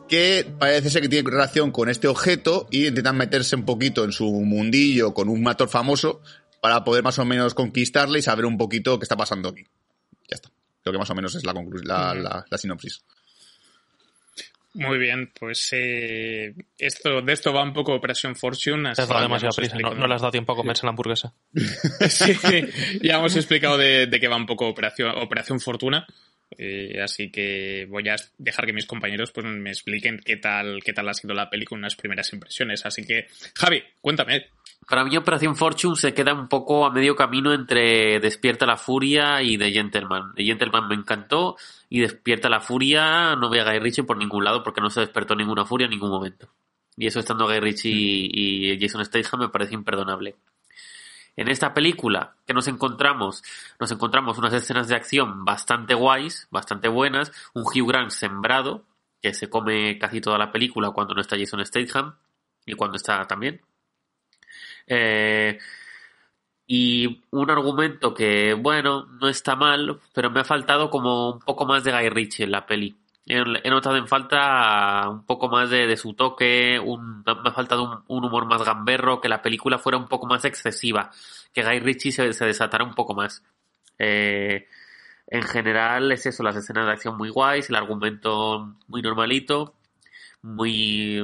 que 0.07 0.45
parece 0.59 0.89
ser 0.89 1.01
que 1.01 1.09
tiene 1.09 1.29
relación 1.29 1.71
con 1.71 1.89
este 1.89 2.07
objeto 2.07 2.67
y 2.69 2.87
intentan 2.87 3.17
meterse 3.17 3.55
un 3.55 3.65
poquito 3.65 4.03
en 4.03 4.11
su 4.11 4.31
mundillo 4.31 5.13
con 5.13 5.27
un 5.27 5.47
actor 5.47 5.67
famoso 5.67 6.21
para 6.65 6.83
poder 6.83 7.03
más 7.03 7.19
o 7.19 7.25
menos 7.25 7.53
conquistarle 7.53 8.17
y 8.17 8.21
saber 8.23 8.43
un 8.43 8.57
poquito 8.57 8.97
qué 8.97 9.03
está 9.03 9.15
pasando 9.15 9.49
aquí. 9.49 9.61
Ya 10.27 10.33
está. 10.33 10.49
Creo 10.81 10.93
que 10.93 10.97
más 10.97 11.11
o 11.11 11.13
menos 11.13 11.35
es 11.35 11.45
la, 11.45 11.53
la, 11.53 12.15
la, 12.15 12.45
la 12.49 12.57
sinopsis. 12.57 13.05
Muy 14.73 14.97
bien, 14.97 15.31
pues 15.39 15.69
eh, 15.73 16.55
esto, 16.79 17.21
de 17.21 17.33
esto 17.33 17.53
va 17.53 17.61
un 17.61 17.71
poco 17.71 17.93
Operación 17.93 18.35
Fortune. 18.35 18.95
Te 18.95 19.03
has 19.03 19.07
dado 19.07 19.21
demasiada 19.21 19.53
prisa, 19.55 19.77
no, 19.77 19.93
no, 19.93 20.07
le 20.07 20.15
has 20.15 20.21
dado 20.21 20.31
tiempo 20.31 20.53
a 20.53 20.55
comerse 20.55 20.87
la 20.87 20.89
hamburguesa. 20.89 21.35
sí, 22.09 22.33
ya 23.03 23.17
hemos 23.17 23.35
explicado 23.35 23.77
de, 23.77 24.07
de 24.07 24.19
qué 24.19 24.27
va 24.27 24.35
un 24.35 24.47
poco 24.47 24.67
Operación, 24.67 25.11
Operación 25.19 25.59
Fortuna. 25.59 26.07
Eh, 26.57 26.99
así 26.99 27.29
que 27.29 27.85
voy 27.87 28.09
a 28.09 28.15
dejar 28.39 28.65
que 28.65 28.73
mis 28.73 28.87
compañeros 28.87 29.31
pues 29.31 29.45
me 29.45 29.69
expliquen 29.69 30.19
qué 30.25 30.37
tal, 30.37 30.81
qué 30.83 30.93
tal 30.93 31.09
ha 31.09 31.13
sido 31.13 31.35
la 31.35 31.47
peli 31.47 31.65
con 31.65 31.77
unas 31.77 31.95
primeras 31.95 32.33
impresiones. 32.33 32.87
Así 32.87 33.05
que, 33.05 33.27
Javi, 33.53 33.83
cuéntame. 34.01 34.47
Para 34.87 35.03
mí 35.03 35.17
Operación 35.17 35.55
Fortune 35.55 35.95
se 35.95 36.13
queda 36.13 36.33
un 36.33 36.47
poco 36.47 36.85
a 36.85 36.91
medio 36.91 37.15
camino 37.15 37.53
entre 37.53 38.19
Despierta 38.19 38.65
la 38.65 38.77
Furia 38.77 39.41
y 39.41 39.57
The 39.57 39.71
Gentleman. 39.71 40.33
The 40.35 40.43
Gentleman 40.43 40.87
me 40.87 40.95
encantó 40.95 41.57
y 41.89 42.01
Despierta 42.01 42.49
la 42.49 42.59
Furia 42.59 43.35
no 43.35 43.49
voy 43.49 43.59
a 43.59 43.63
Guy 43.63 43.79
Ritchie 43.79 44.03
por 44.03 44.17
ningún 44.17 44.43
lado 44.43 44.63
porque 44.63 44.81
no 44.81 44.89
se 44.89 44.99
despertó 44.99 45.35
ninguna 45.35 45.65
furia 45.65 45.85
en 45.85 45.91
ningún 45.91 46.11
momento. 46.11 46.49
Y 46.95 47.07
eso 47.07 47.19
estando 47.19 47.47
Guy 47.47 47.59
Ritchie 47.59 47.89
y, 47.91 48.73
y 48.73 48.79
Jason 48.79 49.03
Statham 49.03 49.39
me 49.41 49.49
parece 49.49 49.73
imperdonable. 49.73 50.35
En 51.35 51.49
esta 51.49 51.73
película 51.73 52.35
que 52.45 52.53
nos 52.53 52.67
encontramos, 52.67 53.43
nos 53.79 53.91
encontramos 53.91 54.37
unas 54.37 54.53
escenas 54.53 54.87
de 54.87 54.95
acción 54.95 55.43
bastante 55.43 55.93
guays, 55.93 56.47
bastante 56.49 56.87
buenas, 56.87 57.31
un 57.53 57.63
Hugh 57.63 57.89
Grant 57.89 58.11
sembrado, 58.11 58.85
que 59.21 59.33
se 59.33 59.49
come 59.49 59.97
casi 59.97 60.21
toda 60.21 60.37
la 60.37 60.51
película 60.51 60.91
cuando 60.91 61.13
no 61.13 61.21
está 61.21 61.37
Jason 61.37 61.65
Statham 61.65 62.15
y 62.65 62.73
cuando 62.73 62.95
está 62.95 63.25
también. 63.25 63.61
Eh, 64.87 65.57
y 66.67 67.23
un 67.31 67.51
argumento 67.51 68.13
que, 68.13 68.53
bueno, 68.53 69.05
no 69.05 69.29
está 69.29 69.55
mal, 69.55 69.99
pero 70.13 70.31
me 70.31 70.39
ha 70.39 70.43
faltado 70.43 70.89
como 70.89 71.33
un 71.33 71.39
poco 71.39 71.65
más 71.65 71.83
de 71.83 71.91
Guy 71.91 72.09
Ritchie 72.09 72.45
en 72.45 72.51
la 72.51 72.65
peli. 72.65 72.95
He 73.27 73.69
notado 73.69 73.97
en 73.97 74.07
falta 74.07 75.09
un 75.09 75.25
poco 75.25 75.49
más 75.49 75.71
de, 75.71 75.87
de 75.87 75.97
su 75.97 76.13
toque, 76.13 76.79
un, 76.79 77.23
me 77.23 77.49
ha 77.49 77.51
faltado 77.51 78.03
un, 78.07 78.23
humor 78.23 78.45
más 78.45 78.63
gamberro, 78.63 79.19
que 79.19 79.29
la 79.29 79.41
película 79.41 79.79
fuera 79.79 79.97
un 79.97 80.07
poco 80.07 80.27
más 80.27 80.45
excesiva, 80.45 81.11
que 81.51 81.63
Guy 81.63 81.79
Ritchie 81.79 82.11
se, 82.11 82.33
se 82.33 82.45
desatara 82.45 82.83
un 82.83 82.93
poco 82.93 83.15
más. 83.15 83.43
Eh, 83.97 84.67
en 85.27 85.41
general 85.43 86.11
es 86.11 86.25
eso, 86.27 86.43
las 86.43 86.55
escenas 86.55 86.85
de 86.85 86.91
acción 86.93 87.17
muy 87.17 87.29
guays, 87.29 87.69
el 87.69 87.75
argumento 87.75 88.75
muy 88.87 89.01
normalito, 89.01 89.73
muy 90.43 91.23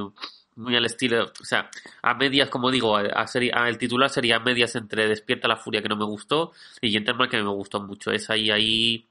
muy 0.61 0.75
al 0.75 0.85
estilo, 0.85 1.31
o 1.39 1.43
sea, 1.43 1.69
a 2.01 2.13
medias, 2.13 2.49
como 2.49 2.71
digo, 2.71 2.95
a, 2.95 3.25
a 3.25 3.69
el 3.69 3.77
titular 3.77 4.09
sería 4.09 4.37
a 4.37 4.39
medias 4.39 4.75
entre 4.75 5.07
Despierta 5.07 5.47
la 5.47 5.57
Furia 5.57 5.81
que 5.81 5.89
no 5.89 5.97
me 5.97 6.05
gustó 6.05 6.53
y 6.79 6.91
Gentleman 6.91 7.29
que 7.29 7.37
me 7.37 7.49
gustó 7.49 7.81
mucho. 7.81 8.11
Es 8.11 8.29
ahí, 8.29 8.49
ahí, 8.49 9.05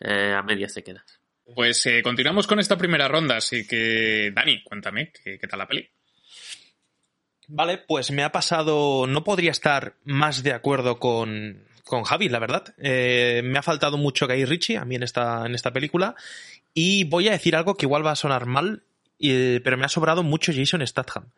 eh, 0.00 0.34
a 0.36 0.42
medias 0.42 0.72
se 0.72 0.82
queda. 0.82 1.04
Pues 1.54 1.84
eh, 1.86 2.02
continuamos 2.02 2.46
con 2.46 2.58
esta 2.60 2.76
primera 2.76 3.08
ronda, 3.08 3.36
así 3.36 3.66
que 3.66 4.32
Dani, 4.34 4.62
cuéntame, 4.62 5.12
¿qué, 5.12 5.38
qué 5.38 5.46
tal 5.46 5.58
la 5.58 5.66
peli? 5.66 5.88
Vale, 7.48 7.78
pues 7.78 8.10
me 8.10 8.22
ha 8.22 8.32
pasado, 8.32 9.06
no 9.06 9.24
podría 9.24 9.50
estar 9.50 9.96
más 10.04 10.42
de 10.42 10.52
acuerdo 10.52 10.98
con, 10.98 11.66
con 11.84 12.04
Javi, 12.04 12.28
la 12.28 12.38
verdad. 12.38 12.74
Eh, 12.78 13.42
me 13.44 13.58
ha 13.58 13.62
faltado 13.62 13.98
mucho 13.98 14.26
Guy 14.26 14.44
Ritchie 14.44 14.78
a 14.78 14.84
mí 14.84 14.94
en 14.96 15.02
esta, 15.02 15.44
en 15.44 15.54
esta 15.54 15.72
película 15.72 16.14
y 16.72 17.04
voy 17.04 17.28
a 17.28 17.32
decir 17.32 17.54
algo 17.54 17.76
que 17.76 17.86
igual 17.86 18.06
va 18.06 18.12
a 18.12 18.16
sonar 18.16 18.46
mal, 18.46 18.82
pero 19.60 19.76
me 19.76 19.84
ha 19.84 19.88
sobrado 19.88 20.22
mucho 20.22 20.52
Jason 20.54 20.86
Statham. 20.86 21.30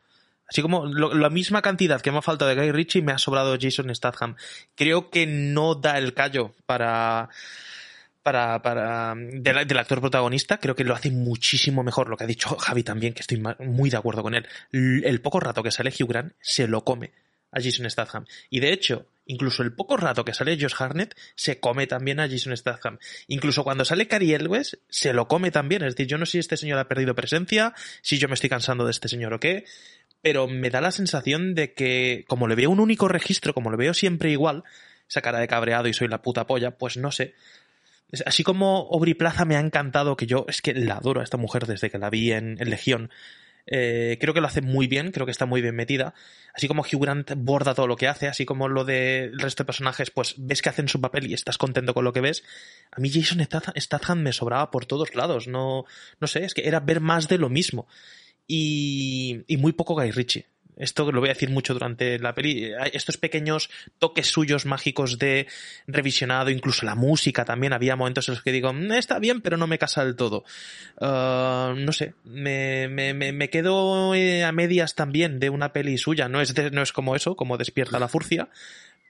Así 0.47 0.61
como 0.61 0.87
la 0.87 1.31
misma 1.31 1.63
cantidad 1.63 2.01
que 2.01 2.13
me 2.13 2.19
ha 2.19 2.23
faltado 2.23 2.51
de 2.51 2.57
Guy 2.57 2.73
Ritchie, 2.73 3.03
me 3.03 3.13
ha 3.13 3.19
sobrado 3.19 3.57
Jason 3.59 3.95
Statham. 3.95 4.37
Creo 4.75 5.11
que 5.11 5.27
no 5.27 5.75
da 5.75 5.97
el 5.97 6.13
callo 6.13 6.55
para, 6.67 7.31
para, 8.23 8.61
para 8.61 9.15
del, 9.17 9.67
del, 9.67 9.79
actor 9.79 10.01
protagonista. 10.01 10.59
Creo 10.59 10.75
que 10.75 10.85
lo 10.85 10.95
hace 10.95 11.11
muchísimo 11.11 11.83
mejor. 11.83 12.11
Lo 12.11 12.17
que 12.17 12.25
ha 12.25 12.27
dicho 12.27 12.57
Javi 12.57 12.83
también, 12.83 13.15
que 13.15 13.23
estoy 13.23 13.43
muy 13.61 13.89
de 13.89 13.97
acuerdo 13.97 14.23
con 14.23 14.35
él. 14.35 14.47
El, 14.71 15.03
el 15.07 15.21
poco 15.23 15.41
rato 15.41 15.63
que 15.63 15.71
sale 15.71 15.91
Hugh 15.91 16.09
Grant 16.09 16.35
se 16.41 16.69
lo 16.69 16.85
come 16.85 17.13
a 17.55 17.63
Jason 17.63 17.89
Statham. 17.89 18.27
Y 18.51 18.61
de 18.61 18.73
hecho, 18.73 19.07
incluso 19.27 19.63
el 19.63 19.73
poco 19.73 19.97
rato 19.97 20.25
que 20.25 20.35
sale 20.35 20.59
Josh 20.61 20.75
Harnett 20.79 21.15
se 21.35 21.61
come 21.61 21.87
también 21.87 22.21
a 22.21 22.29
Jason 22.29 22.57
Statham. 22.57 22.99
Incluso 23.29 23.65
cuando 23.65 23.85
sale 23.85 24.09
Cary 24.09 24.35
Elwes 24.35 24.79
se 24.89 25.13
lo 25.13 25.29
come 25.29 25.51
también. 25.51 25.83
Es 25.83 25.95
decir, 25.95 26.09
yo 26.09 26.19
no 26.19 26.27
sé 26.27 26.33
si 26.33 26.39
este 26.41 26.57
señor 26.57 26.79
ha 26.79 26.89
perdido 26.89 27.15
presencia, 27.15 27.73
si 28.03 28.19
yo 28.19 28.29
me 28.29 28.35
estoy 28.35 28.51
cansando 28.51 28.85
de 28.85 28.91
este 28.91 29.09
señor 29.09 29.33
o 29.33 29.41
qué, 29.41 29.65
pero 30.21 30.49
me 30.49 30.71
da 30.71 30.81
la 30.81 30.91
sensación 30.91 31.55
de 31.55 31.73
que 31.73 32.25
como 32.27 32.49
le 32.49 32.57
veo 32.57 32.71
un 32.71 32.81
único 32.81 33.09
registro, 33.09 33.55
como 33.55 33.71
le 33.71 33.77
veo 33.77 33.95
siempre 33.95 34.31
igual, 34.31 34.65
esa 35.09 35.23
cara 35.23 35.39
de 35.39 35.49
cabreado 35.49 35.89
y 35.89 35.95
soy 35.95 36.09
la 36.09 36.23
puta 36.23 36.47
polla, 36.47 36.73
pues 36.73 36.97
no 36.97 37.13
sé. 37.13 37.35
Así 38.27 38.45
como 38.45 38.89
Aubrey 38.93 39.15
Plaza 39.15 39.45
me 39.45 39.57
ha 39.57 39.61
encantado, 39.61 40.17
que 40.17 40.27
yo 40.27 40.47
es 40.49 40.63
que 40.63 40.75
la 40.75 40.97
adoro 40.97 41.21
a 41.21 41.25
esta 41.25 41.37
mujer 41.37 41.67
desde 41.67 41.91
que 41.91 41.99
la 41.99 42.11
vi 42.11 42.33
en, 42.33 42.57
en 42.61 42.71
Legión. 42.71 43.11
Eh, 43.67 44.19
creo 44.21 44.35
que 44.35 44.41
lo 44.41 44.47
hace 44.47 44.61
muy 44.61 44.87
bien, 44.87 45.11
creo 45.11 45.27
que 45.27 45.33
está 45.33 45.47
muy 45.47 45.63
bien 45.63 45.75
metida. 45.75 46.15
Así 46.55 46.69
como 46.69 46.83
Hugh 46.83 47.01
Grant 47.01 47.33
borda 47.37 47.75
todo 47.75 47.87
lo 47.87 47.97
que 47.97 48.09
hace, 48.09 48.29
así 48.29 48.45
como 48.45 48.69
lo 48.69 48.85
del 48.85 49.39
resto 49.39 49.63
de 49.63 49.67
personajes, 49.67 50.11
pues 50.11 50.35
ves 50.39 50.63
que 50.63 50.69
hacen 50.69 50.89
su 50.89 51.01
papel 51.01 51.29
y 51.29 51.35
estás 51.35 51.59
contento 51.59 51.95
con 51.95 52.05
lo 52.05 52.13
que 52.13 52.21
ves. 52.21 52.45
A 52.93 53.01
mí 53.01 53.11
Jason 53.11 53.47
Statham 53.77 54.21
me 54.21 54.33
sobraba 54.33 54.71
por 54.71 54.87
todos 54.87 55.15
lados, 55.15 55.49
no, 55.49 55.85
no 56.21 56.27
sé, 56.27 56.45
es 56.45 56.55
que 56.55 56.69
era 56.69 56.81
ver 56.81 57.01
más 57.01 57.29
de 57.29 57.39
lo 57.39 57.49
mismo. 57.49 57.87
Y, 58.47 59.43
y 59.47 59.57
muy 59.57 59.73
poco 59.73 59.95
Guy 59.95 60.11
Ritchie 60.11 60.54
esto 60.77 61.11
lo 61.11 61.21
voy 61.21 61.31
a 61.31 61.35
decir 61.35 61.51
mucho 61.51 61.73
durante 61.73 62.19
la 62.19 62.35
peli, 62.35 62.73
estos 62.93 63.17
pequeños 63.17 63.71
toques 63.99 64.27
suyos 64.27 64.67
mágicos 64.67 65.19
de 65.19 65.47
revisionado, 65.87 66.51
incluso 66.51 66.85
la 66.87 66.95
música 66.95 67.45
también, 67.45 67.73
había 67.73 67.97
momentos 67.97 68.29
en 68.29 68.35
los 68.35 68.43
que 68.43 68.53
digo, 68.53 68.73
mm, 68.73 68.93
está 68.93 69.19
bien, 69.19 69.41
pero 69.41 69.57
no 69.57 69.67
me 69.67 69.79
casa 69.79 70.05
del 70.05 70.17
todo. 70.17 70.45
Uh, 71.01 71.75
no 71.77 71.93
sé, 71.93 72.15
me, 72.25 72.89
me, 72.89 73.15
me, 73.15 73.51
quedo 73.51 74.15
eh, 74.15 74.45
a 74.45 74.53
medias 74.53 74.95
también 74.95 75.39
de 75.39 75.51
una 75.51 75.73
peli 75.73 75.99
suya, 75.99 76.29
no 76.29 76.41
es, 76.41 76.55
no 76.73 76.83
es 76.83 76.93
como 76.93 77.17
eso, 77.17 77.37
como 77.37 77.57
despierta 77.57 77.99
la 77.99 78.09
furcia, 78.09 78.49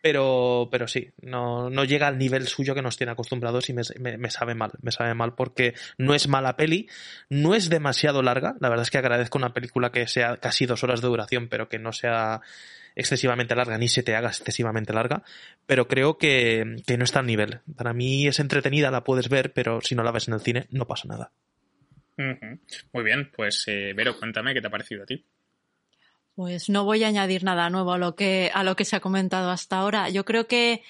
pero, 0.04 0.68
pero 0.70 0.86
sí, 0.86 1.14
no, 1.22 1.70
no 1.70 1.82
llega 1.82 2.08
al 2.08 2.18
nivel 2.18 2.46
suyo 2.46 2.74
que 2.74 2.82
nos 2.82 2.98
tiene 2.98 3.12
acostumbrados 3.12 3.70
y 3.70 3.72
me, 3.72 3.82
me, 4.18 4.30
sabe 4.30 4.54
mal, 4.54 4.72
me 4.82 4.92
sabe 4.92 5.14
mal 5.14 5.34
porque 5.34 5.72
no 5.96 6.14
es 6.14 6.28
mala 6.28 6.58
peli, 6.58 6.90
no 7.30 7.54
es 7.54 7.70
demasiado 7.70 8.22
larga, 8.22 8.54
la 8.60 8.68
verdad 8.68 8.82
es 8.82 8.90
que 8.90 8.98
agradezco 8.98 9.38
una 9.38 9.54
película 9.54 9.92
que 9.92 10.06
sea 10.06 10.36
casi 10.36 10.66
dos 10.66 10.84
horas 10.84 11.00
de 11.00 11.08
duración, 11.08 11.48
pero 11.48 11.70
que 11.70 11.78
no 11.78 11.92
sea 11.92 12.42
excesivamente 12.94 13.54
larga, 13.54 13.78
ni 13.78 13.88
se 13.88 14.02
te 14.02 14.14
haga 14.14 14.28
excesivamente 14.28 14.92
larga, 14.92 15.22
pero 15.64 15.88
creo 15.88 16.18
que, 16.18 16.82
que 16.86 16.98
no 16.98 17.04
está 17.04 17.20
al 17.20 17.26
nivel. 17.26 17.60
Para 17.74 17.94
mí 17.94 18.26
es 18.26 18.40
entretenida, 18.40 18.90
la 18.90 19.04
puedes 19.04 19.30
ver, 19.30 19.54
pero 19.54 19.80
si 19.80 19.94
no 19.94 20.02
la 20.02 20.12
ves 20.12 20.28
en 20.28 20.34
el 20.34 20.40
cine, 20.40 20.66
no 20.68 20.86
pasa 20.86 21.08
nada. 21.08 21.32
Muy 22.92 23.04
bien, 23.04 23.30
pues 23.34 23.64
eh, 23.68 23.94
Vero, 23.96 24.18
cuéntame 24.18 24.52
qué 24.52 24.60
te 24.60 24.66
ha 24.66 24.70
parecido 24.70 25.04
a 25.04 25.06
ti. 25.06 25.24
Pues 26.34 26.68
no 26.68 26.84
voy 26.84 27.04
a 27.04 27.08
añadir 27.08 27.44
nada 27.44 27.70
nuevo 27.70 27.92
a 27.92 27.98
lo 27.98 28.16
que, 28.16 28.50
a 28.52 28.64
lo 28.64 28.74
que 28.74 28.84
se 28.84 28.96
ha 28.96 29.00
comentado 29.00 29.50
hasta 29.50 29.78
ahora. 29.78 30.08
Yo 30.08 30.24
creo 30.24 30.46
que 30.46 30.82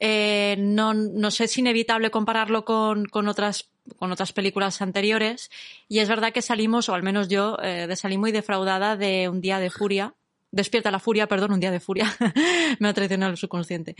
eh, 0.00 0.56
no, 0.58 0.94
no 0.94 1.30
sé, 1.30 1.44
es 1.44 1.58
inevitable 1.58 2.10
compararlo 2.10 2.64
con, 2.64 3.06
con, 3.06 3.28
otras, 3.28 3.68
con 3.96 4.12
otras 4.12 4.32
películas 4.32 4.82
anteriores. 4.82 5.50
Y 5.88 5.98
es 5.98 6.08
verdad 6.08 6.32
que 6.32 6.42
salimos, 6.42 6.88
o 6.88 6.94
al 6.94 7.02
menos 7.02 7.28
yo, 7.28 7.56
eh, 7.62 7.86
de 7.86 7.96
salí 7.96 8.18
muy 8.18 8.30
defraudada 8.30 8.96
de 8.96 9.28
Un 9.28 9.40
Día 9.40 9.58
de 9.58 9.70
Furia, 9.70 10.14
Despierta 10.54 10.92
la 10.92 11.00
furia, 11.00 11.26
perdón, 11.26 11.50
un 11.50 11.58
día 11.58 11.72
de 11.72 11.80
furia. 11.80 12.06
Me 12.78 12.86
ha 12.86 12.94
traicionado 12.94 13.32
el 13.32 13.36
subconsciente. 13.36 13.96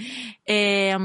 Eh, 0.47 0.97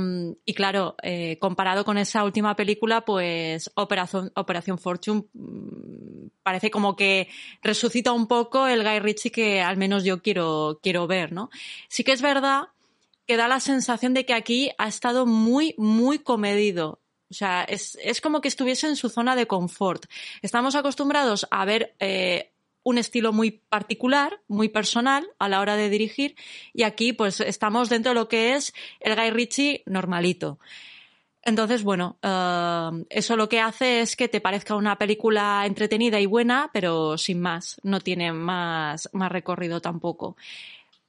y 0.45 0.53
claro, 0.53 0.95
eh, 1.01 1.39
comparado 1.39 1.83
con 1.83 1.97
esa 1.97 2.23
última 2.23 2.55
película, 2.55 3.03
pues 3.03 3.71
Operación, 3.73 4.31
Operación 4.35 4.77
Fortune 4.77 5.23
mm, 5.33 6.27
parece 6.43 6.69
como 6.69 6.95
que 6.95 7.29
resucita 7.63 8.11
un 8.11 8.27
poco 8.27 8.67
el 8.67 8.83
Guy 8.83 8.99
Ritchie 8.99 9.31
que 9.31 9.61
al 9.61 9.77
menos 9.77 10.03
yo 10.03 10.21
quiero, 10.21 10.79
quiero 10.83 11.07
ver, 11.07 11.31
¿no? 11.31 11.49
Sí 11.87 12.03
que 12.03 12.11
es 12.11 12.21
verdad 12.21 12.67
que 13.25 13.35
da 13.35 13.47
la 13.47 13.59
sensación 13.59 14.13
de 14.13 14.27
que 14.27 14.35
aquí 14.35 14.69
ha 14.77 14.87
estado 14.87 15.25
muy, 15.25 15.73
muy 15.79 16.19
comedido. 16.19 17.01
O 17.31 17.33
sea, 17.33 17.63
es, 17.63 17.97
es 18.03 18.21
como 18.21 18.39
que 18.39 18.49
estuviese 18.49 18.85
en 18.85 18.95
su 18.95 19.09
zona 19.09 19.35
de 19.35 19.47
confort. 19.47 20.05
Estamos 20.43 20.75
acostumbrados 20.75 21.47
a 21.49 21.65
ver 21.65 21.95
eh, 21.99 22.51
un 22.89 22.97
estilo 22.97 23.31
muy 23.31 23.51
particular, 23.51 24.41
muy 24.47 24.69
personal 24.69 25.27
a 25.37 25.47
la 25.47 25.61
hora 25.61 25.75
de 25.75 25.89
dirigir 25.89 26.35
y 26.73 26.83
aquí 26.83 27.13
pues 27.13 27.39
estamos 27.39 27.89
dentro 27.89 28.11
de 28.11 28.15
lo 28.15 28.27
que 28.27 28.55
es 28.55 28.73
el 28.99 29.15
Guy 29.15 29.29
Ritchie 29.29 29.83
normalito. 29.85 30.59
Entonces, 31.41 31.83
bueno, 31.83 32.17
eh, 32.21 33.05
eso 33.09 33.37
lo 33.37 33.47
que 33.47 33.61
hace 33.61 34.01
es 34.01 34.15
que 34.15 34.27
te 34.27 34.41
parezca 34.41 34.75
una 34.75 34.97
película 34.97 35.63
entretenida 35.65 36.19
y 36.19 36.25
buena, 36.25 36.69
pero 36.73 37.17
sin 37.17 37.39
más, 37.39 37.79
no 37.83 38.01
tiene 38.01 38.33
más, 38.33 39.09
más 39.13 39.31
recorrido 39.31 39.81
tampoco. 39.81 40.35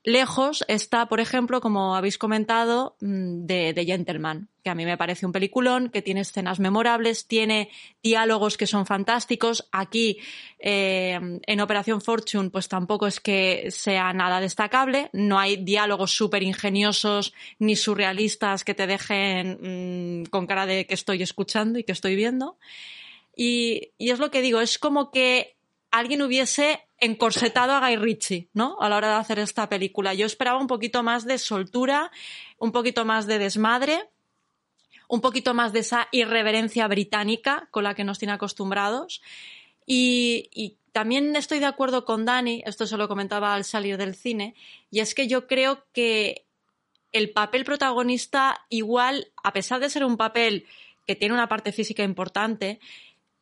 Lejos 0.03 0.65
está, 0.67 1.07
por 1.07 1.21
ejemplo, 1.21 1.61
como 1.61 1.95
habéis 1.95 2.17
comentado, 2.17 2.97
mm, 3.03 3.45
de, 3.45 3.85
Gentleman, 3.87 4.49
que 4.65 4.71
a 4.71 4.75
mí 4.75 4.87
me 4.87 4.97
parece 4.97 5.27
un 5.27 5.33
peliculón, 5.33 5.91
que 5.91 6.01
tiene 6.01 6.23
escenas 6.23 6.59
memorables, 6.59 7.27
tiene 7.27 7.69
diálogos 8.03 8.57
que 8.57 8.67
son 8.67 8.87
fantásticos. 8.87 9.69
Aquí, 9.73 10.19
eh, 10.59 11.21
en 11.47 11.61
Operación 11.61 12.01
Fortune, 12.01 12.49
pues 12.49 12.69
tampoco 12.69 13.07
es 13.07 13.21
que 13.21 13.71
sea 13.71 14.15
nada 14.15 14.41
destacable. 14.41 15.11
No 15.13 15.39
hay 15.39 15.59
diálogos 15.59 16.13
súper 16.13 16.43
ingeniosos 16.43 17.35
ni 17.59 17.77
surrealistas 17.77 18.65
que 18.65 18.75
te 18.75 18.87
dejen 18.87 20.23
mm, 20.23 20.31
con 20.31 20.47
cara 20.47 20.65
de 20.65 20.87
que 20.87 20.95
estoy 20.95 21.23
escuchando 21.23 21.79
y 21.79 21.85
que 21.85 21.93
estoy 21.93 22.17
viendo. 22.17 22.57
Y 23.37 23.93
es 23.99 24.19
lo 24.19 24.31
que 24.31 24.41
digo, 24.41 24.61
es 24.63 24.79
como 24.79 25.11
que 25.11 25.60
alguien 25.91 26.23
hubiese 26.23 26.81
encorsetado 26.99 27.73
a 27.73 27.81
Guy 27.81 27.97
Ritchie, 27.97 28.49
¿no? 28.53 28.77
A 28.81 28.89
la 28.89 28.97
hora 28.97 29.09
de 29.09 29.15
hacer 29.15 29.39
esta 29.39 29.69
película. 29.69 30.15
Yo 30.15 30.27
esperaba 30.27 30.59
un 30.59 30.67
poquito 30.67 31.03
más 31.03 31.25
de 31.25 31.39
soltura, 31.39 32.11
un 32.59 32.73
poquito 32.73 33.05
más 33.05 33.27
de 33.27 33.39
desmadre, 33.39 34.09
un 35.09 35.21
poquito 35.21 35.55
más 35.55 35.73
de 35.73 35.81
esa 35.81 36.09
irreverencia 36.13 36.87
británica 36.87 37.69
con 37.71 37.85
la 37.85 37.95
que 37.95 38.05
nos 38.05 38.19
tiene 38.19 38.35
acostumbrados. 38.35 39.23
Y, 39.87 40.51
y 40.53 40.77
también 40.93 41.35
estoy 41.37 41.59
de 41.59 41.67
acuerdo 41.67 42.05
con 42.05 42.25
Dani, 42.25 42.63
esto 42.67 42.87
se 42.87 42.97
lo 42.97 43.09
comentaba 43.09 43.55
al 43.55 43.65
salir 43.65 43.97
del 43.97 44.15
cine, 44.15 44.55
y 44.91 45.01
es 45.01 45.15
que 45.15 45.27
yo 45.27 45.47
creo 45.47 45.85
que 45.93 46.45
el 47.13 47.31
papel 47.31 47.65
protagonista 47.65 48.67
igual, 48.69 49.33
a 49.43 49.53
pesar 49.53 49.81
de 49.81 49.91
ser 49.91 50.05
un 50.05 50.17
papel 50.17 50.67
que 51.07 51.17
tiene 51.17 51.35
una 51.35 51.49
parte 51.49 51.73
física 51.73 52.05
importante, 52.05 52.79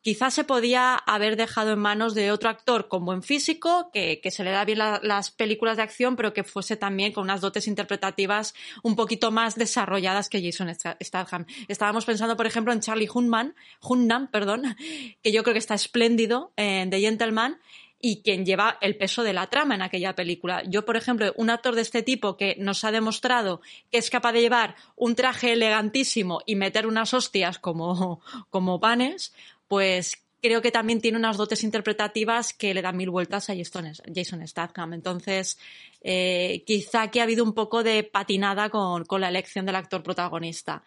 quizás 0.02 0.34
se 0.34 0.44
podía 0.44 0.94
haber 0.94 1.36
dejado 1.36 1.72
en 1.72 1.78
manos 1.78 2.14
de 2.14 2.30
otro 2.30 2.50
actor 2.50 2.88
con 2.88 3.04
buen 3.04 3.22
físico, 3.22 3.90
que, 3.92 4.20
se 4.30 4.44
le 4.44 4.50
da 4.50 4.64
bien 4.64 4.78
la, 4.78 5.00
las 5.02 5.30
películas 5.30 5.76
de 5.76 5.82
acción, 5.82 6.16
pero 6.16 6.32
que 6.32 6.44
fuese 6.44 6.76
también 6.76 7.12
con 7.12 7.24
unas 7.24 7.40
dotes 7.40 7.66
interpretativas 7.66 8.54
un 8.82 8.96
poquito 8.96 9.30
más 9.30 9.56
desarrolladas 9.56 10.28
que 10.28 10.42
Jason 10.42 10.72
Statham. 10.74 11.46
Estábamos 11.68 12.04
pensando, 12.04 12.36
por 12.36 12.46
ejemplo, 12.46 12.72
en 12.72 12.80
Charlie 12.80 13.08
Hunnam, 13.12 13.54
Hunnam, 13.82 14.28
perdón, 14.28 14.76
que 15.22 15.32
yo 15.32 15.42
creo 15.42 15.54
que 15.54 15.58
está 15.58 15.74
espléndido 15.74 16.52
en 16.56 16.90
The 16.90 17.00
Gentleman, 17.00 17.58
y 18.00 18.22
quien 18.22 18.46
lleva 18.46 18.78
el 18.80 18.96
peso 18.96 19.22
de 19.22 19.32
la 19.32 19.48
trama 19.48 19.74
en 19.74 19.82
aquella 19.82 20.14
película. 20.14 20.62
Yo, 20.66 20.84
por 20.84 20.96
ejemplo, 20.96 21.32
un 21.36 21.50
actor 21.50 21.74
de 21.74 21.82
este 21.82 22.02
tipo 22.02 22.36
que 22.36 22.56
nos 22.58 22.84
ha 22.84 22.92
demostrado 22.92 23.60
que 23.90 23.98
es 23.98 24.10
capaz 24.10 24.32
de 24.32 24.40
llevar 24.40 24.76
un 24.94 25.14
traje 25.14 25.52
elegantísimo 25.52 26.40
y 26.46 26.54
meter 26.54 26.86
unas 26.86 27.12
hostias 27.12 27.58
como, 27.58 28.20
como 28.50 28.80
panes, 28.80 29.34
pues 29.68 30.24
creo 30.40 30.62
que 30.62 30.70
también 30.70 31.00
tiene 31.00 31.18
unas 31.18 31.36
dotes 31.36 31.64
interpretativas 31.64 32.52
que 32.52 32.74
le 32.74 32.82
dan 32.82 32.96
mil 32.96 33.10
vueltas 33.10 33.50
a 33.50 33.54
Jason 33.54 34.46
Statham. 34.46 34.92
Entonces, 34.92 35.58
eh, 36.00 36.62
quizá 36.66 37.10
que 37.10 37.20
ha 37.20 37.24
habido 37.24 37.44
un 37.44 37.54
poco 37.54 37.82
de 37.82 38.04
patinada 38.04 38.70
con, 38.70 39.04
la 39.20 39.28
elección 39.28 39.66
del 39.66 39.76
actor 39.76 40.02
protagonista. 40.02 40.82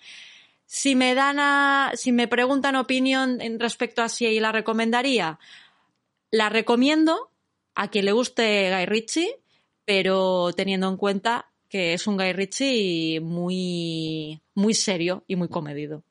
Si 0.65 0.95
me 0.95 1.13
dan 1.15 1.95
si 1.97 2.13
me 2.13 2.29
preguntan 2.29 2.77
opinión 2.77 3.39
respecto 3.59 4.01
a 4.01 4.09
si 4.09 4.39
la 4.39 4.53
recomendaría, 4.53 5.37
la 6.31 6.49
recomiendo 6.49 7.29
a 7.75 7.89
quien 7.89 8.05
le 8.05 8.13
guste 8.13 8.73
Guy 8.73 8.85
Ritchie, 8.85 9.39
pero 9.83 10.53
teniendo 10.53 10.87
en 10.87 10.95
cuenta 10.95 11.51
que 11.67 11.93
es 11.93 12.07
un 12.07 12.15
Guy 12.15 12.31
Ritchie 12.31 13.19
muy, 13.19 14.41
muy 14.55 14.73
serio 14.73 15.25
y 15.27 15.35
muy 15.35 15.49
comedido. 15.49 16.03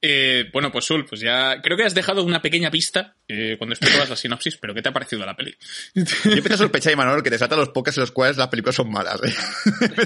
Eh, 0.00 0.48
bueno, 0.52 0.70
pues 0.70 0.84
Sul, 0.84 1.04
pues 1.06 1.20
ya 1.20 1.60
creo 1.60 1.76
que 1.76 1.82
has 1.82 1.94
dejado 1.94 2.22
una 2.22 2.40
pequeña 2.40 2.70
pista 2.70 3.16
eh, 3.26 3.56
cuando 3.58 3.74
explicabas 3.74 4.08
la 4.08 4.14
sinopsis, 4.14 4.56
pero 4.56 4.72
¿qué 4.72 4.80
te 4.80 4.90
ha 4.90 4.92
parecido 4.92 5.26
la 5.26 5.34
peli? 5.34 5.56
Yo 5.94 6.04
empiezo 6.24 6.54
a 6.54 6.58
sospechar, 6.58 6.96
Manuel, 6.96 7.22
que 7.22 7.30
te 7.30 7.38
salta 7.38 7.56
los 7.56 7.70
pocas 7.70 7.96
en 7.96 8.02
los 8.02 8.12
cuales 8.12 8.36
las 8.36 8.46
películas 8.46 8.76
son 8.76 8.92
malas. 8.92 9.20
¿eh? 9.24 9.34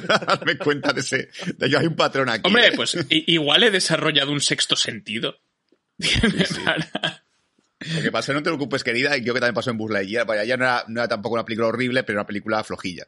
darme 0.27 0.57
cuenta 0.57 0.95
de 0.95 1.01
ese, 1.01 1.29
de 1.59 1.69
que 1.69 1.77
hay 1.77 1.87
un 1.87 1.97
patrón 1.97 2.31
aquí. 2.31 2.43
Hombre, 2.45 2.69
¿eh? 2.69 2.73
pues 2.75 2.97
igual 3.11 3.65
he 3.65 3.71
desarrollado 3.71 4.33
un 4.33 4.41
sexto 4.41 4.77
sentido. 4.77 5.39
Sí, 5.99 6.09
sí. 6.19 6.61
Lo 7.95 8.03
que 8.03 8.13
pasó, 8.13 8.33
no 8.33 8.41
te 8.41 8.51
preocupes, 8.51 8.85
querida, 8.85 9.17
y 9.17 9.23
creo 9.23 9.35
que 9.35 9.41
también 9.41 9.55
pasó 9.55 9.71
en 9.71 9.77
Buzz 9.77 9.91
Lightyear. 9.91 10.27
Vaya, 10.27 10.45
ya 10.45 10.57
no 10.57 10.65
era, 10.65 10.85
no 10.89 11.01
era 11.01 11.09
tampoco 11.09 11.35
una 11.35 11.45
película 11.45 11.69
horrible, 11.69 12.05
pero 12.05 12.21
una 12.21 12.27
película 12.27 12.63
flojilla. 12.65 13.07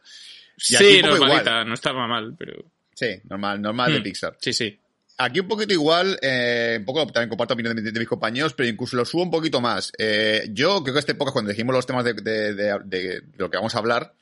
Y 0.57 0.75
sí, 0.75 1.01
normalita, 1.03 1.51
igual. 1.51 1.69
no 1.69 1.75
estaba 1.75 2.07
mal, 2.07 2.35
pero... 2.37 2.65
Sí, 2.93 3.21
normal, 3.25 3.61
normal 3.63 3.91
hmm. 3.91 3.95
de 3.95 4.01
Pixar. 4.01 4.37
Sí, 4.41 4.53
sí. 4.53 4.81
Aquí 5.17 5.39
un 5.39 5.47
poquito 5.47 5.73
igual, 5.73 6.19
eh, 6.23 6.77
un 6.81 6.85
poco 6.85 7.07
también 7.07 7.29
comparto 7.29 7.55
opinión 7.55 7.77
de, 7.77 7.93
mis 7.93 8.09
compañeros, 8.09 8.53
pero 8.53 8.69
incluso 8.69 8.97
lo 8.97 9.05
subo 9.05 9.23
un 9.23 9.31
poquito 9.31 9.61
más. 9.61 9.93
Eh, 9.97 10.49
yo 10.53 10.83
creo 10.83 10.95
que 10.95 10.99
esta 10.99 11.13
época, 11.13 11.31
cuando 11.31 11.51
dijimos 11.51 11.73
los 11.73 11.87
temas 11.87 12.05
de, 12.05 12.15
de, 12.15 13.23
lo 13.37 13.49
que 13.49 13.57
vamos 13.57 13.77
a 13.77 13.79
hablar, 13.79 14.15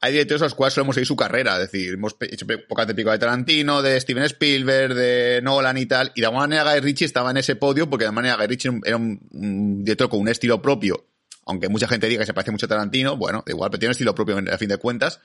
hay 0.00 0.12
directores 0.12 0.42
a 0.42 0.46
los 0.46 0.56
cuales 0.56 0.74
solemos 0.74 0.96
seguir 0.96 1.06
su 1.06 1.14
carrera. 1.14 1.54
Es 1.54 1.70
decir, 1.70 1.94
hemos 1.94 2.16
hecho 2.20 2.44
pocas 2.68 2.88
de 2.88 2.94
pico 2.94 3.12
de 3.12 3.20
Tarantino, 3.20 3.82
de 3.82 4.00
Steven 4.00 4.24
Spielberg, 4.24 4.94
de 4.94 5.40
Nolan 5.44 5.78
y 5.78 5.86
tal. 5.86 6.10
Y 6.16 6.22
de 6.22 6.26
alguna 6.26 6.48
manera 6.48 6.72
Guy 6.72 6.80
Ritchie 6.80 7.04
estaba 7.04 7.30
en 7.30 7.36
ese 7.36 7.54
podio 7.54 7.88
porque 7.88 8.02
de 8.02 8.08
alguna 8.08 8.22
manera 8.22 8.36
Guy 8.38 8.46
Ritchie 8.48 8.80
era 8.84 8.96
un, 8.96 9.20
un 9.30 9.84
director 9.84 10.08
con 10.08 10.18
un 10.18 10.28
estilo 10.28 10.60
propio. 10.60 11.04
Aunque 11.44 11.68
mucha 11.68 11.88
gente 11.88 12.08
diga 12.08 12.20
que 12.20 12.26
se 12.26 12.34
parece 12.34 12.52
mucho 12.52 12.66
a 12.66 12.68
Tarantino, 12.68 13.16
bueno, 13.16 13.42
igual, 13.46 13.70
pero 13.70 13.80
tiene 13.80 13.90
un 13.90 13.92
estilo 13.92 14.14
propio 14.14 14.38
a 14.38 14.58
fin 14.58 14.68
de 14.68 14.76
cuentas. 14.76 15.20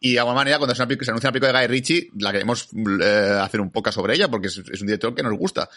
Y 0.00 0.14
de 0.14 0.18
alguna 0.20 0.36
manera, 0.36 0.58
cuando 0.58 0.74
se, 0.74 0.82
anuncia 0.82 1.12
una 1.12 1.32
película 1.32 1.60
de 1.60 1.66
Guy 1.66 1.74
Ritchie, 1.74 2.10
la 2.18 2.32
queremos 2.32 2.68
eh, 3.02 3.38
hacer 3.40 3.60
un 3.60 3.70
poco 3.70 3.92
sobre 3.92 4.14
ella 4.14 4.28
porque 4.28 4.48
es, 4.48 4.56
un 4.58 4.86
director 4.86 5.14
que 5.14 5.22
nos 5.22 5.36
gusta. 5.36 5.68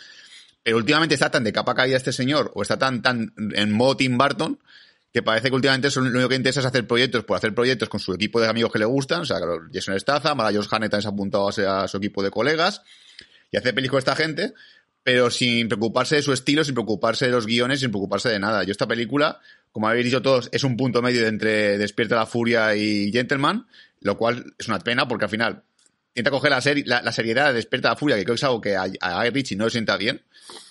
Pero 0.63 0.77
últimamente 0.77 1.15
está 1.15 1.30
tan 1.30 1.43
de 1.43 1.51
capa 1.51 1.75
caída 1.75 1.97
este 1.97 2.13
señor, 2.13 2.51
o 2.56 2.62
está 2.62 2.77
tan, 2.77 3.01
tan 3.01 3.34
en 3.54 3.71
modo 3.71 3.97
Tim 3.97 4.17
Burton, 4.17 4.60
que 5.12 5.21
parece 5.21 5.49
que 5.49 5.56
últimamente 5.56 5.91
son- 5.91 6.06
lo 6.06 6.12
único 6.12 6.30
que 6.30 6.36
interesa 6.36 6.62
es 6.62 6.65
hacer 6.65 6.88
proyectos 6.88 7.23
por 7.23 7.38
hacer 7.38 7.54
proyectos 7.54 7.89
con 7.89 7.99
su 7.99 8.13
equipo 8.13 8.39
de 8.39 8.47
amigos 8.47 8.71
que 8.71 8.80
le 8.80 8.86
gustan, 8.86 9.21
o 9.21 9.25
sea, 9.25 9.38
Jason 9.73 9.99
Statham, 9.99 10.39
ahora 10.39 10.56
Josh 10.56 10.67
Hartnett 10.71 10.91
también 10.91 11.01
se 11.01 11.08
ha 11.08 11.12
apuntado 11.12 11.49
a, 11.49 11.88
su 11.88 11.97
equipo 11.97 12.23
de 12.23 12.32
colegas, 12.32 12.82
y 13.51 13.58
hace 13.58 13.73
pelis 13.73 13.89
con 13.89 13.99
esta 13.99 14.15
gente, 14.15 14.54
pero 15.04 15.30
sin 15.30 15.67
preocuparse 15.67 16.15
de 16.15 16.21
su 16.21 16.32
estilo, 16.32 16.63
sin 16.63 16.75
preocuparse 16.75 17.25
de 17.25 17.32
los 17.32 17.45
guiones, 17.45 17.80
sin 17.80 17.89
preocuparse 17.89 18.30
de 18.30 18.39
nada. 18.39 18.63
Yo 18.63 18.71
esta 18.71 18.88
película, 18.88 19.41
como 19.71 19.88
habéis 19.88 20.05
dicho 20.05 20.21
todos, 20.21 20.49
es 20.51 20.63
un 20.63 20.77
punto 20.77 21.01
medio 21.01 21.25
entre 21.27 21.77
Despierta 21.77 22.15
la 22.15 22.25
Furia 22.25 22.75
y 22.75 23.12
Gentleman, 23.12 23.67
lo 24.01 24.17
cual 24.17 24.53
es 24.57 24.67
una 24.67 24.79
pena 24.79 25.07
porque 25.07 25.25
al 25.25 25.31
final 25.31 25.63
intenta 26.10 26.31
coger 26.31 26.51
la, 26.51 26.60
seri- 26.60 26.84
la, 26.86 27.01
la 27.01 27.12
seriedad 27.12 27.47
de 27.47 27.53
Despierta 27.53 27.89
la 27.89 27.95
Furia, 27.95 28.17
que 28.17 28.23
creo 28.23 28.36
que 28.36 28.39
es 28.39 28.43
algo 28.43 28.60
que 28.60 28.75
a, 28.75 28.88
a 28.99 29.21
Guy 29.21 29.29
Ritchie 29.29 29.55
no 29.55 29.65
le 29.65 29.71
sienta 29.71 29.95
bien. 29.97 30.21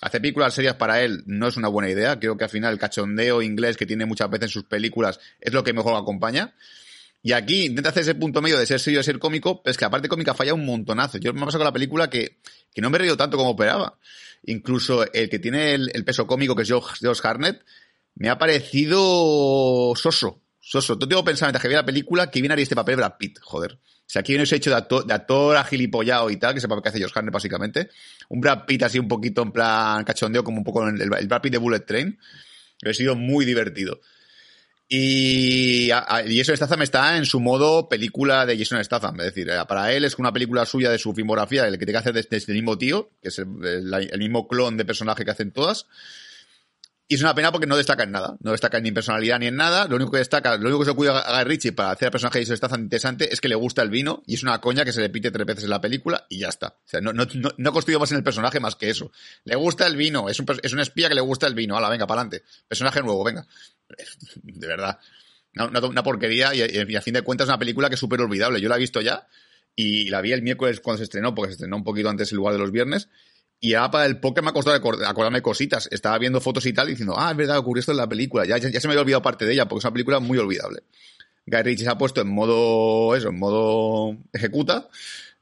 Hacer 0.03 0.21
películas 0.21 0.53
serias 0.53 0.75
para 0.75 1.01
él 1.03 1.23
no 1.25 1.49
es 1.49 1.57
una 1.57 1.69
buena 1.69 1.89
idea. 1.89 2.19
Creo 2.21 2.37
que 2.37 2.45
al 2.45 2.51
final 2.51 2.75
el 2.75 2.79
cachondeo 2.79 3.41
inglés 3.41 3.79
que 3.79 3.87
tiene 3.87 4.05
muchas 4.05 4.29
veces 4.29 4.45
en 4.45 4.51
sus 4.51 4.65
películas 4.65 5.19
es 5.41 5.55
lo 5.55 5.65
que 5.65 5.73
mejor 5.73 5.93
lo 5.93 5.99
acompaña. 5.99 6.53
Y 7.23 7.33
aquí 7.33 7.67
intenta 7.67 7.91
hacer 7.91 8.03
ese 8.03 8.15
punto 8.15 8.43
medio 8.43 8.59
de 8.59 8.67
ser 8.67 8.81
serio 8.81 9.01
y 9.01 9.03
ser 9.03 9.19
cómico, 9.19 9.63
pero 9.63 9.71
es 9.71 9.79
que 9.79 9.85
la 9.87 9.91
parte 9.91 10.09
cómica 10.09 10.35
falla 10.35 10.53
un 10.53 10.67
montonazo. 10.67 11.17
Yo 11.19 11.33
me 11.33 11.41
ha 11.41 11.45
pasado 11.47 11.61
con 11.61 11.67
la 11.67 11.73
película 11.73 12.11
que, 12.11 12.39
que 12.75 12.83
no 12.83 12.91
me 12.91 12.97
he 12.97 13.01
reído 13.01 13.17
tanto 13.17 13.39
como 13.39 13.51
esperaba. 13.51 13.97
Incluso 14.45 15.11
el 15.13 15.29
que 15.31 15.39
tiene 15.39 15.75
el, 15.75 15.91
el 15.95 16.05
peso 16.05 16.27
cómico, 16.27 16.55
que 16.57 16.63
es 16.63 16.71
Josh, 16.71 17.21
Hartnett, 17.23 17.63
me 18.21 18.29
ha 18.29 18.39
parecido 18.39 19.95
soso. 19.97 20.43
Soso. 20.61 20.97
Todo 20.99 21.09
tengo 21.09 21.25
pensado 21.25 21.49
mientras 21.49 21.63
que 21.63 21.69
vi 21.69 21.75
la 21.75 21.85
película 21.85 22.31
que 22.31 22.41
bien 22.41 22.53
haría 22.53 22.63
este 22.63 22.77
papel 22.77 22.97
Brad 22.97 23.15
Pitt, 23.19 23.39
joder. 23.41 23.73
O 23.73 23.79
sea, 24.13 24.21
aquí 24.21 24.33
viene 24.33 24.45
ese 24.45 24.57
hecho 24.57 24.71
de 24.71 24.77
actor, 24.77 25.07
de 25.07 25.15
actor 25.15 25.57
agilipollado 25.57 26.31
y 26.31 26.37
tal, 26.37 26.55
que 26.55 26.61
papel 26.61 26.83
que 26.83 26.89
hace 26.91 27.01
Josh 27.01 27.13
Hartnett 27.15 27.33
básicamente. 27.33 27.89
Un 28.29 28.41
Brad 28.41 28.67
Pitt 28.67 28.83
así 28.83 28.99
un 28.99 29.09
poquito 29.09 29.43
en 29.43 29.53
plan 29.53 30.05
cachondeo, 30.05 30.45
como 30.45 30.59
un 30.59 30.65
poco 30.65 30.87
el, 30.87 31.01
el 31.01 31.09
Brad 31.29 31.41
Pitt 31.41 31.53
de 31.53 31.59
Bullet 31.59 31.81
Train. 31.81 32.19
Ha 32.85 32.93
sido 32.93 33.17
muy 33.17 33.45
divertido. 33.45 34.01
Y, 34.93 35.91
y 35.91 36.39
Jason 36.39 36.57
Statham 36.57 36.83
está 36.83 37.17
en 37.17 37.25
su 37.25 37.39
modo 37.41 37.89
película 37.89 38.45
de 38.45 38.59
Jason 38.59 38.85
Statham. 38.85 39.19
Es 39.21 39.27
decir, 39.27 39.49
eh, 39.49 39.59
para 39.69 39.93
él 39.93 40.05
es 40.05 40.19
una 40.19 40.33
película 40.33 40.67
suya 40.67 40.91
de 40.91 40.99
su 40.99 41.15
filmografía, 41.15 41.67
el 41.67 41.75
que 41.79 41.87
tiene 41.87 41.93
que 41.93 41.99
hacer 41.99 42.13
desde 42.13 42.53
el 42.53 42.59
mismo 42.59 42.77
tío, 42.77 43.11
que 43.23 43.29
es 43.29 43.39
el- 43.39 43.95
el 44.11 44.19
mismo 44.19 44.49
clon 44.49 44.77
de 44.77 44.85
personaje 44.85 45.25
que 45.25 45.31
hacen 45.31 45.53
todas. 45.53 45.87
Y 47.11 47.17
es 47.17 47.23
una 47.23 47.35
pena 47.35 47.51
porque 47.51 47.67
no 47.67 47.77
destaca 47.77 48.05
en 48.05 48.13
nada. 48.13 48.37
No 48.39 48.53
destaca 48.53 48.79
ni 48.79 48.87
en 48.87 48.95
personalidad 48.95 49.41
ni 49.41 49.49
en 49.49 49.57
nada. 49.57 49.89
Lo 49.89 49.97
único 49.97 50.13
que 50.13 50.19
destaca, 50.19 50.57
lo 50.57 50.69
único 50.69 50.79
que 50.79 50.85
se 50.91 50.95
cuida 50.95 51.19
a 51.19 51.43
Guy 51.43 51.45
Ritchie 51.51 51.73
para 51.73 51.91
hacer 51.91 52.07
al 52.07 52.13
personaje 52.13 52.39
de 52.39 52.45
Jason 52.45 52.57
Statham 52.57 52.83
interesante 52.83 53.35
es 53.35 53.41
que 53.41 53.49
le 53.49 53.57
gusta 53.57 53.83
el 53.83 53.91
vino 53.91 54.23
y 54.29 54.35
es 54.35 54.45
una 54.45 54.61
coña 54.61 54.85
que 54.85 54.93
se 54.93 55.01
repite 55.01 55.33
tres 55.33 55.45
veces 55.45 55.65
en 55.65 55.71
la 55.71 55.81
película 55.81 56.25
y 56.29 56.39
ya 56.39 56.49
está. 56.49 56.69
O 56.69 56.89
sea, 56.89 57.01
no, 57.01 57.13
no, 57.13 57.27
no, 57.57 57.73
construido 57.73 57.99
más 57.99 58.13
en 58.13 58.19
el 58.19 58.23
personaje 58.23 58.61
más 58.61 58.77
que 58.77 58.91
eso. 58.91 59.11
Le 59.43 59.57
gusta 59.57 59.89
el 59.89 59.97
vino, 59.97 60.29
es 60.29 60.39
un, 60.39 60.47
es 60.63 60.73
un 60.73 60.79
espía 60.79 61.09
que 61.09 61.17
le 61.17 61.21
gusta 61.21 61.49
el 61.49 61.55
vino. 61.57 61.77
Hala, 61.77 61.89
venga, 61.89 62.07
para 62.07 62.21
adelante. 62.21 62.45
Personaje 62.69 63.03
nuevo, 63.03 63.25
venga. 63.25 63.45
De 64.45 64.67
verdad. 64.69 64.97
Una, 65.57 65.81
una- 65.85 66.03
porquería 66.05 66.55
y, 66.55 66.61
y 66.93 66.95
a 66.95 67.03
fin 67.03 67.15
de 67.15 67.23
cuentas 67.23 67.47
es 67.47 67.49
una 67.49 67.59
película 67.59 67.89
que 67.89 67.95
es 67.95 68.01
súper 68.01 68.21
olvidable. 68.21 68.61
Yo 68.61 68.69
la 68.69 68.77
he 68.77 68.79
visto 68.79 69.01
ya 69.01 69.27
y 69.75 70.11
la 70.11 70.21
vi 70.21 70.31
el 70.31 70.43
miércoles 70.43 70.79
cuando 70.79 70.99
se 70.99 71.05
estrenó, 71.05 71.35
porque 71.35 71.49
se 71.49 71.55
estrenó 71.55 71.75
un 71.77 71.83
poquito 71.83 72.09
antes 72.09 72.31
en 72.31 72.37
lugar 72.37 72.55
de 72.55 72.61
los 72.61 72.71
viernes. 72.71 73.09
Y 73.61 73.75
ahora 73.75 73.91
para 73.91 74.07
el 74.07 74.19
póker 74.19 74.43
me 74.43 74.51
ha 74.51 74.53
costado 74.53 74.77
acor- 74.81 75.07
acordarme 75.07 75.43
cositas. 75.43 75.89
Estaba 75.93 76.17
viendo 76.19 76.41
fotos 76.41 76.65
y 76.67 76.73
tal 76.73 76.89
diciendo, 76.89 77.15
ah, 77.19 77.31
es 77.31 77.37
verdad, 77.37 77.59
ocurrió 77.59 77.81
esto 77.81 77.93
en 77.93 77.99
la 77.99 78.09
película. 78.09 78.47
Ya, 78.47 78.57
ya, 78.59 78.71
ya 78.71 78.81
se 78.81 78.89
me 78.89 78.93
había 78.95 79.03
olvidado 79.03 79.23
parte 79.23 79.45
de 79.45 79.53
ella 79.53 79.67
porque 79.69 79.81
es 79.81 79.85
una 79.85 79.93
película 79.93 80.19
muy 80.21 80.39
olvidable. 80.39 80.83
Guy 81.47 81.63
Ritchie 81.63 81.85
se 81.85 81.91
ha 81.91 81.99
puesto 81.99 82.21
en 82.21 82.29
modo, 82.29 83.15
eso, 83.17 83.29
en 83.29 83.39
modo 83.39 84.17
ejecuta. 84.33 84.89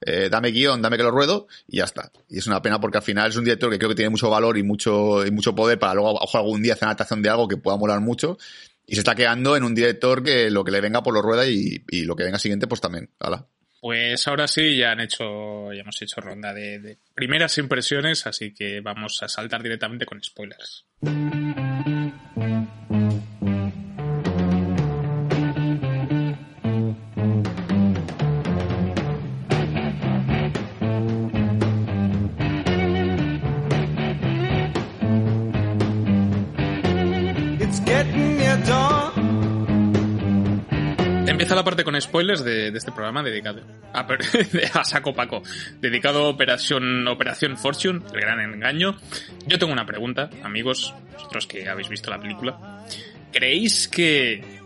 eh, 0.00 0.28
dame 0.30 0.50
guion, 0.50 0.80
dame 0.80 0.96
que 0.96 1.02
lo 1.02 1.10
ruedo 1.10 1.48
y 1.66 1.78
ya 1.78 1.84
está. 1.84 2.10
Y 2.28 2.38
es 2.38 2.46
una 2.46 2.62
pena 2.62 2.80
porque 2.80 2.98
al 2.98 3.04
final 3.04 3.30
es 3.30 3.36
un 3.36 3.44
director 3.44 3.70
que 3.70 3.78
creo 3.78 3.90
que 3.90 3.96
tiene 3.96 4.10
mucho 4.10 4.30
valor 4.30 4.56
y 4.58 4.62
mucho, 4.62 5.24
y 5.26 5.30
mucho 5.30 5.54
poder 5.54 5.78
para 5.78 5.94
luego, 5.94 6.12
ojo, 6.14 6.38
algún 6.38 6.62
día 6.62 6.74
hacer 6.74 6.84
una 6.86 6.90
adaptación 6.92 7.22
de 7.22 7.28
algo 7.30 7.46
que 7.48 7.56
pueda 7.56 7.76
molar 7.76 8.00
mucho. 8.00 8.38
Y 8.86 8.94
se 8.94 9.00
está 9.00 9.14
quedando 9.14 9.54
en 9.56 9.64
un 9.64 9.74
director 9.74 10.22
que 10.22 10.50
lo 10.50 10.64
que 10.64 10.70
le 10.70 10.80
venga 10.80 11.02
por 11.02 11.12
lo 11.14 11.20
rueda 11.20 11.46
y, 11.46 11.84
y 11.90 12.02
lo 12.04 12.16
que 12.16 12.24
venga 12.24 12.38
siguiente 12.38 12.66
pues 12.66 12.80
también. 12.80 13.10
Hala. 13.20 13.46
Pues 13.80 14.26
ahora 14.26 14.48
sí, 14.48 14.76
ya 14.76 14.92
han 14.92 15.00
hecho, 15.00 15.72
ya 15.72 15.82
hemos 15.82 16.02
hecho 16.02 16.20
ronda 16.20 16.52
de, 16.52 16.80
de 16.80 16.98
primeras 17.14 17.58
impresiones, 17.58 18.26
así 18.26 18.52
que 18.52 18.80
vamos 18.80 19.18
a 19.22 19.28
saltar 19.28 19.62
directamente 19.62 20.04
con 20.04 20.22
spoilers. 20.22 20.84
Empieza 41.48 41.62
la 41.62 41.64
parte 41.64 41.82
con 41.82 41.98
spoilers 41.98 42.44
de, 42.44 42.70
de 42.70 42.76
este 42.76 42.92
programa 42.92 43.22
dedicado 43.22 43.62
a, 43.94 44.84
saco 44.84 45.14
Paco, 45.14 45.42
dedicado 45.80 46.26
a 46.26 46.28
Operación, 46.28 47.08
Operación 47.08 47.56
Fortune, 47.56 48.02
el 48.12 48.20
gran 48.20 48.38
engaño. 48.38 48.98
Yo 49.46 49.58
tengo 49.58 49.72
una 49.72 49.86
pregunta, 49.86 50.28
amigos, 50.42 50.94
vosotros 51.14 51.46
que 51.46 51.66
habéis 51.66 51.88
visto 51.88 52.10
la 52.10 52.20
película. 52.20 52.84
¿Creéis 53.32 53.88
que 53.88 54.60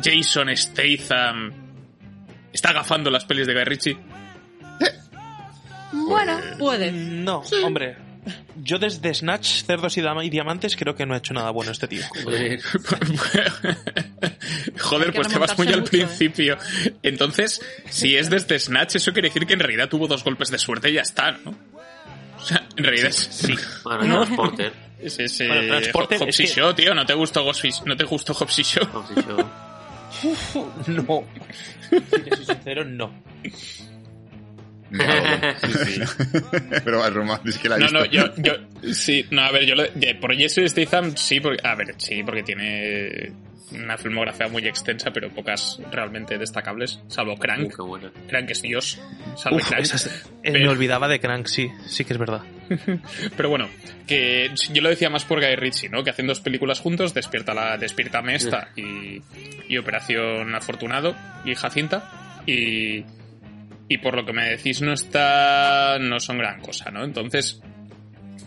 Jason 0.00 0.56
Statham 0.56 1.52
está 2.52 2.70
agafando 2.70 3.10
las 3.10 3.24
pelis 3.24 3.48
de 3.48 3.54
Guy 3.54 3.64
Ritchie? 3.64 3.98
Bueno, 5.90 6.38
puede. 6.56 6.92
No, 6.92 7.42
hombre. 7.64 7.96
Yo 8.56 8.78
desde 8.78 9.14
Snatch, 9.14 9.64
Cerdos 9.64 9.96
y, 9.96 10.30
Diamantes 10.30 10.76
creo 10.76 10.94
que 10.94 11.06
no 11.06 11.14
he 11.14 11.18
hecho 11.18 11.34
nada 11.34 11.50
bueno 11.50 11.72
este 11.72 11.88
tío. 11.88 12.02
Joder. 12.24 12.60
Pues 15.14 15.28
te 15.28 15.38
vas 15.38 15.56
muy 15.56 15.68
al 15.68 15.80
¿eh? 15.80 15.82
principio. 15.82 16.58
Entonces, 17.02 17.60
si 17.88 18.16
es 18.16 18.30
desde 18.30 18.58
Snatch, 18.58 18.96
eso 18.96 19.12
quiere 19.12 19.28
decir 19.28 19.46
que 19.46 19.54
en 19.54 19.60
realidad 19.60 19.88
tuvo 19.88 20.06
dos 20.06 20.22
golpes 20.22 20.50
de 20.50 20.58
suerte 20.58 20.90
y 20.90 20.94
ya 20.94 21.02
está, 21.02 21.32
¿no? 21.32 21.54
O 22.36 22.44
sea, 22.44 22.66
en 22.76 22.84
realidad 22.84 23.08
es... 23.08 23.16
Sí. 23.16 23.54
Bueno, 23.84 24.24
Transporter. 24.24 24.72
Es 25.02 25.18
ese 25.18 25.48
Bueno, 25.48 25.66
Transporter 25.66 26.18
Hobbs 26.20 26.40
y 26.40 26.44
es 26.44 26.50
que- 26.54 26.60
Shaw, 26.60 26.74
tío, 26.74 26.94
¿no 26.94 27.04
te 27.04 27.14
gustó 27.14 27.44
y- 27.64 27.70
¿No 27.86 27.96
te 27.96 28.04
gustó 28.04 28.34
Hobbs 28.34 28.58
y 28.60 28.62
Shaw? 28.62 28.84
Hobbs 28.92 29.10
y 29.10 29.20
Shaw. 29.20 29.50
No. 30.86 31.24
Si 31.90 32.20
te 32.20 32.36
soy 32.36 32.44
sincero, 32.46 32.84
no. 32.84 33.12
Sí, 35.62 35.72
sí. 35.94 36.00
Pero 36.84 37.10
broma, 37.10 37.40
es 37.44 37.58
que 37.58 37.68
la 37.68 37.76
he 37.76 37.78
No, 37.80 37.84
visto. 37.86 37.98
no, 37.98 38.04
yo, 38.06 38.34
yo, 38.82 38.92
sí, 38.94 39.26
no, 39.30 39.42
a 39.42 39.50
ver, 39.52 39.64
yo 39.64 39.74
lo, 39.74 39.84
de- 39.84 40.14
por 40.16 40.36
Jason 40.38 40.68
Statham 40.68 41.16
sí, 41.16 41.40
porque, 41.40 41.66
a 41.66 41.74
ver, 41.74 41.94
sí, 41.98 42.22
porque 42.22 42.42
tiene 42.42 43.32
una 43.72 43.96
filmografía 43.96 44.48
muy 44.48 44.66
extensa, 44.66 45.10
pero 45.12 45.30
pocas 45.30 45.80
realmente 45.90 46.36
destacables, 46.36 47.00
salvo 47.08 47.32
Uh, 47.32 47.38
Crank. 47.38 47.74
qué 47.74 47.80
buena. 47.82 48.12
Crank 48.28 48.50
es 48.50 48.60
Dios, 48.60 49.00
salvo 49.34 49.56
Uf, 49.56 49.68
Crank. 49.68 49.86
eh, 49.86 50.10
Pero- 50.42 50.58
Me 50.58 50.68
olvidaba 50.68 51.08
de 51.08 51.18
Crank, 51.20 51.46
sí, 51.46 51.70
sí 51.86 52.04
que 52.04 52.12
es 52.12 52.18
verdad. 52.18 52.42
Pero 53.36 53.48
bueno, 53.48 53.70
que 54.06 54.50
yo 54.72 54.82
lo 54.82 54.90
decía 54.90 55.08
más 55.08 55.24
por 55.24 55.40
Guy 55.40 55.56
Ritchie, 55.56 55.88
¿no? 55.88 56.04
Que 56.04 56.10
hacen 56.10 56.26
dos 56.26 56.40
películas 56.40 56.80
juntos, 56.80 57.14
Despierta 57.14 57.54
la 57.54 57.78
Despiértame 57.78 58.34
esta 58.34 58.68
y, 58.76 59.22
y 59.68 59.78
Operación 59.78 60.54
Afortunado 60.54 61.16
y 61.46 61.54
Jacinta 61.54 62.42
y 62.46 63.04
y 63.92 63.98
por 63.98 64.14
lo 64.16 64.24
que 64.24 64.32
me 64.32 64.48
decís 64.50 64.80
no 64.82 64.92
está 64.92 65.98
no 66.00 66.18
son 66.20 66.38
gran 66.38 66.60
cosa, 66.60 66.90
¿no? 66.90 67.04
Entonces, 67.04 67.60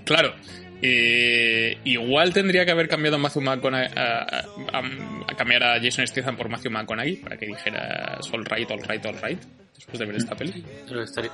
claro, 0.05 0.33
eh, 0.81 1.77
igual 1.83 2.33
tendría 2.33 2.65
que 2.65 2.71
haber 2.71 2.87
cambiado 2.87 3.15
a 3.15 3.19
Matthew 3.19 3.41
McConaughey 3.41 3.91
a, 3.95 4.01
a- 4.19 4.39
a- 4.79 5.31
a 5.31 5.35
cambiar 5.35 5.63
a 5.63 5.79
Jason 5.81 6.05
Statham 6.07 6.35
por 6.37 6.49
Matthew 6.49 6.71
McConaughey 6.71 7.15
para 7.17 7.37
que 7.37 7.47
dijera 7.47 8.19
all 8.31 8.45
right, 8.45 8.69
all 8.71 8.81
right, 8.87 9.05
all 9.05 9.17
right 9.23 9.39
después 9.75 9.99
de 9.99 10.05
ver 10.05 10.15
esta 10.15 10.35
peli. 10.35 10.63
Pero 10.87 11.03
estaría- 11.03 11.31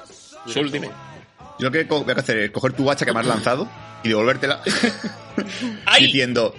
Sul, 0.48 0.72
dime. 0.72 0.88
Yo 1.60 1.66
lo 1.70 1.72
que 1.72 1.84
voy 1.84 2.04
a 2.10 2.20
hacer 2.20 2.38
es 2.38 2.52
coger 2.52 2.74
tu 2.74 2.90
hacha 2.90 3.06
que 3.06 3.14
me 3.14 3.20
has 3.20 3.26
lanzado 3.28 3.70
y 4.04 4.10
devolvértela 4.10 4.62
diciendo 6.00 6.56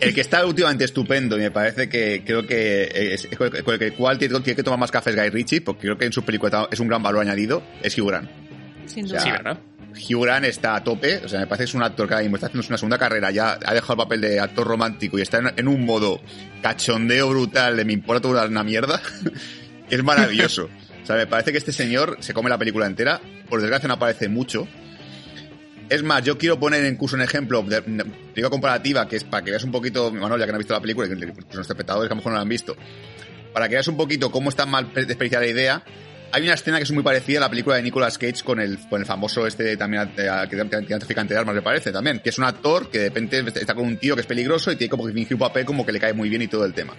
el 0.00 0.14
que 0.14 0.20
está 0.20 0.44
últimamente 0.46 0.84
estupendo 0.84 1.36
y 1.36 1.40
me 1.40 1.50
parece 1.50 1.88
que 1.88 2.22
creo 2.24 2.46
que 2.46 3.14
es, 3.14 3.26
es 3.30 3.36
con 3.38 3.50
el- 3.80 3.92
cual 3.94 4.18
tiene, 4.18 4.38
tiene 4.40 4.56
que 4.56 4.62
tomar 4.62 4.78
más 4.78 4.90
cafés 4.90 5.14
Guy 5.16 5.30
Ritchie 5.30 5.60
porque 5.60 5.82
creo 5.82 5.96
que 5.98 6.04
en 6.06 6.12
sus 6.12 6.24
películas 6.24 6.68
es 6.70 6.80
un 6.80 6.88
gran 6.88 7.02
valor 7.02 7.22
añadido 7.22 7.62
es 7.82 7.96
Hugh 7.98 8.08
Grant. 8.08 8.30
Sin 8.86 9.04
O 9.06 9.08
duda. 9.08 9.20
sea, 9.20 9.36
Sí, 9.36 9.42
¿verdad? 9.42 9.58
Hugh 10.10 10.22
Grant 10.24 10.44
está 10.46 10.74
a 10.74 10.82
tope, 10.82 11.18
o 11.24 11.28
sea, 11.28 11.38
me 11.40 11.46
parece 11.46 11.64
que 11.64 11.68
es 11.70 11.74
un 11.74 11.82
actor 11.84 12.08
que 12.08 12.14
ahora 12.14 12.22
mismo 12.24 12.36
está 12.36 12.48
haciendo 12.48 12.66
una 12.68 12.76
segunda 12.78 12.98
carrera, 12.98 13.30
ya 13.30 13.52
ha 13.64 13.74
dejado 13.74 13.92
el 13.92 13.98
papel 13.98 14.20
de 14.20 14.40
actor 14.40 14.66
romántico 14.66 15.18
y 15.18 15.22
está 15.22 15.38
en, 15.38 15.52
en 15.56 15.68
un 15.68 15.84
modo 15.84 16.20
cachondeo 16.62 17.28
brutal 17.30 17.76
de 17.76 17.84
me 17.84 17.92
importa 17.92 18.22
toda 18.22 18.46
una 18.46 18.64
mierda. 18.64 19.00
Es 19.90 20.02
maravilloso. 20.02 20.70
O 21.02 21.06
sea, 21.06 21.14
me 21.16 21.26
parece 21.26 21.52
que 21.52 21.58
este 21.58 21.70
señor 21.70 22.16
se 22.20 22.32
come 22.32 22.48
la 22.48 22.56
película 22.56 22.86
entera. 22.86 23.20
Por 23.50 23.60
desgracia 23.60 23.86
no 23.86 23.94
aparece 23.94 24.30
mucho. 24.30 24.66
Es 25.94 26.02
más, 26.02 26.24
yo 26.24 26.36
quiero 26.36 26.58
poner 26.58 26.84
incluso 26.84 27.14
un 27.14 27.22
ejemplo 27.22 27.62
de, 27.62 27.80
película 27.80 28.50
comparativa 28.50 29.06
que 29.06 29.14
es 29.14 29.22
para 29.22 29.44
que 29.44 29.52
veas 29.52 29.62
un 29.62 29.70
poquito, 29.70 30.10
bueno, 30.10 30.36
ya 30.36 30.44
que 30.44 30.50
no 30.50 30.56
has 30.56 30.58
visto 30.58 30.74
la 30.74 30.80
película, 30.80 31.08
que 31.08 31.14
los 31.14 31.70
espectadores 31.70 32.08
que 32.08 32.12
a 32.12 32.16
lo 32.16 32.16
mejor 32.16 32.32
no 32.32 32.36
la 32.36 32.42
han 32.42 32.48
visto, 32.48 32.76
para 33.52 33.68
que 33.68 33.76
veas 33.76 33.86
un 33.86 33.96
poquito 33.96 34.28
cómo 34.32 34.48
está 34.48 34.66
mal 34.66 34.92
desperdiciada 34.92 35.44
la 35.44 35.50
idea. 35.52 35.84
Hay 36.32 36.42
una 36.42 36.54
escena 36.54 36.78
que 36.78 36.82
es 36.82 36.90
muy 36.90 37.04
parecida 37.04 37.38
a 37.38 37.42
la 37.42 37.48
película 37.48 37.76
de 37.76 37.82
Nicolas 37.82 38.18
Cage 38.18 38.42
con 38.42 38.58
el, 38.58 38.76
con 38.88 39.02
el 39.02 39.06
famoso 39.06 39.46
este 39.46 39.76
también 39.76 40.10
eh, 40.16 40.28
que 40.50 40.56
traficante 40.98 41.32
de 41.32 41.38
armas, 41.38 41.54
me 41.54 41.62
parece 41.62 41.92
también, 41.92 42.18
que 42.18 42.30
es 42.30 42.38
un 42.38 42.44
actor 42.44 42.90
que 42.90 42.98
de 42.98 43.08
repente 43.10 43.44
está 43.54 43.76
con 43.76 43.86
un 43.86 43.96
tío 43.96 44.16
que 44.16 44.22
es 44.22 44.26
peligroso 44.26 44.72
y 44.72 44.76
tiene 44.76 44.90
como 44.90 45.06
que 45.06 45.12
fingir 45.12 45.34
un 45.34 45.40
papel 45.40 45.64
como 45.64 45.86
que 45.86 45.92
le 45.92 46.00
cae 46.00 46.12
muy 46.12 46.28
bien 46.28 46.42
y 46.42 46.48
todo 46.48 46.64
el 46.64 46.74
tema. 46.74 46.94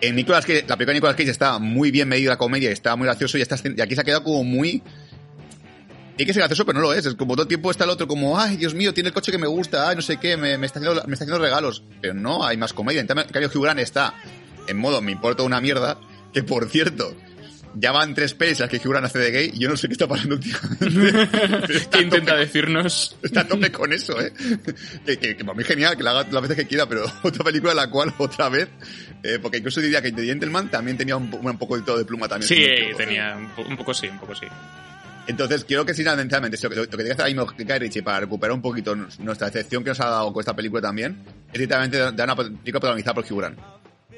En 0.00 0.16
Nicolas 0.16 0.44
Cage, 0.44 0.64
la 0.66 0.76
película 0.76 0.94
de 0.94 0.94
Nicolas 0.94 1.14
Cage 1.14 1.30
está 1.30 1.60
muy 1.60 1.92
bien 1.92 2.08
medida 2.08 2.30
la 2.30 2.38
comedia, 2.38 2.70
y 2.70 2.72
está 2.72 2.96
muy 2.96 3.04
gracioso 3.04 3.38
y 3.38 3.42
aquí 3.80 3.94
se 3.94 4.00
ha 4.00 4.04
quedado 4.04 4.24
como 4.24 4.42
muy... 4.42 4.82
Tiene 6.18 6.26
que 6.26 6.34
ser 6.34 6.40
gracioso, 6.40 6.66
pero 6.66 6.78
no 6.80 6.82
lo 6.82 6.92
es. 6.92 7.06
Es 7.06 7.14
como 7.14 7.32
todo 7.34 7.42
el 7.44 7.48
tiempo 7.48 7.70
está 7.70 7.84
el 7.84 7.90
otro 7.90 8.06
como, 8.06 8.38
ay, 8.38 8.56
Dios 8.58 8.74
mío, 8.74 8.92
tiene 8.92 9.08
el 9.08 9.14
coche 9.14 9.32
que 9.32 9.38
me 9.38 9.46
gusta, 9.46 9.88
ay, 9.88 9.96
no 9.96 10.02
sé 10.02 10.18
qué, 10.18 10.36
me, 10.36 10.58
me 10.58 10.66
está, 10.66 10.80
haciendo, 10.80 11.02
me 11.06 11.12
está 11.14 11.24
haciendo 11.24 11.38
regalos. 11.38 11.82
Pero 12.02 12.12
no, 12.12 12.44
hay 12.44 12.56
más 12.58 12.72
comedia. 12.74 13.00
En 13.00 13.06
cambio, 13.06 13.48
Hugh 13.54 13.62
Grant 13.62 13.80
está 13.80 14.12
en 14.66 14.76
modo, 14.76 15.00
me 15.00 15.12
importa 15.12 15.44
una 15.44 15.60
mierda, 15.60 15.98
que 16.34 16.42
por 16.42 16.68
cierto, 16.68 17.14
ya 17.74 17.92
van 17.92 18.14
tres 18.14 18.34
pelis 18.34 18.58
las 18.58 18.68
que 18.68 18.78
Hugh 18.78 18.90
Grant 18.90 19.06
hace 19.06 19.18
de 19.20 19.30
gay 19.30 19.50
y 19.54 19.60
yo 19.60 19.68
no 19.68 19.76
sé 19.76 19.86
qué 19.86 19.92
está 19.92 20.08
pasando 20.08 20.34
últimamente. 20.34 21.86
¿Qué 21.90 22.02
intenta 22.02 22.32
tope- 22.34 22.38
decirnos? 22.40 23.16
Está 23.22 23.42
a 23.42 23.46
tope 23.46 23.70
con 23.70 23.92
eso, 23.92 24.20
¿eh? 24.20 24.32
Que, 25.06 25.18
que, 25.18 25.36
que 25.36 25.44
para 25.44 25.54
mí 25.56 25.62
es 25.62 25.68
genial, 25.68 25.96
que 25.96 26.02
la 26.02 26.10
haga 26.10 26.26
las 26.32 26.42
veces 26.42 26.56
que 26.56 26.66
quiera, 26.66 26.86
pero 26.88 27.04
otra 27.22 27.44
película 27.44 27.74
la 27.74 27.88
cual 27.88 28.12
otra 28.18 28.48
vez, 28.48 28.68
eh, 29.22 29.38
porque 29.40 29.58
incluso 29.58 29.80
diría 29.80 30.02
que 30.02 30.10
The 30.10 30.24
Gentleman 30.24 30.68
también 30.70 30.96
tenía 30.96 31.16
un, 31.16 31.32
un 31.32 31.58
poco 31.58 31.76
de 31.76 31.82
todo 31.82 31.96
de 31.96 32.04
pluma 32.04 32.26
también. 32.26 32.48
Sí, 32.48 32.64
Un 32.64 32.86
poco. 32.92 32.96
tenía 32.98 33.36
un 33.68 33.76
poco 33.76 33.94
sí, 33.94 34.08
un 34.08 34.18
poco 34.18 34.34
sí. 34.34 34.46
Entonces, 35.28 35.64
quiero 35.64 35.84
que 35.84 35.94
sinceramente, 35.94 36.58
lo, 36.62 36.70
que- 36.70 36.76
lo 36.76 36.88
que 36.88 37.12
hacer 37.12 37.22
ahí 37.26 37.34
Guy 37.34 37.78
Ritchie 37.78 38.02
para 38.02 38.20
recuperar 38.20 38.54
un 38.54 38.62
poquito 38.62 38.96
nuestra 38.96 39.48
decepción 39.50 39.84
que 39.84 39.90
nos 39.90 40.00
ha 40.00 40.06
dado 40.08 40.32
con 40.32 40.40
esta 40.40 40.56
película 40.56 40.80
también, 40.82 41.22
es 41.48 41.52
directamente 41.52 41.98
dar 41.98 42.14
una 42.24 42.34
película 42.34 42.80
protagonizada 42.80 43.14
por 43.14 43.24
Hugh 43.30 43.38
Grant. 43.38 43.58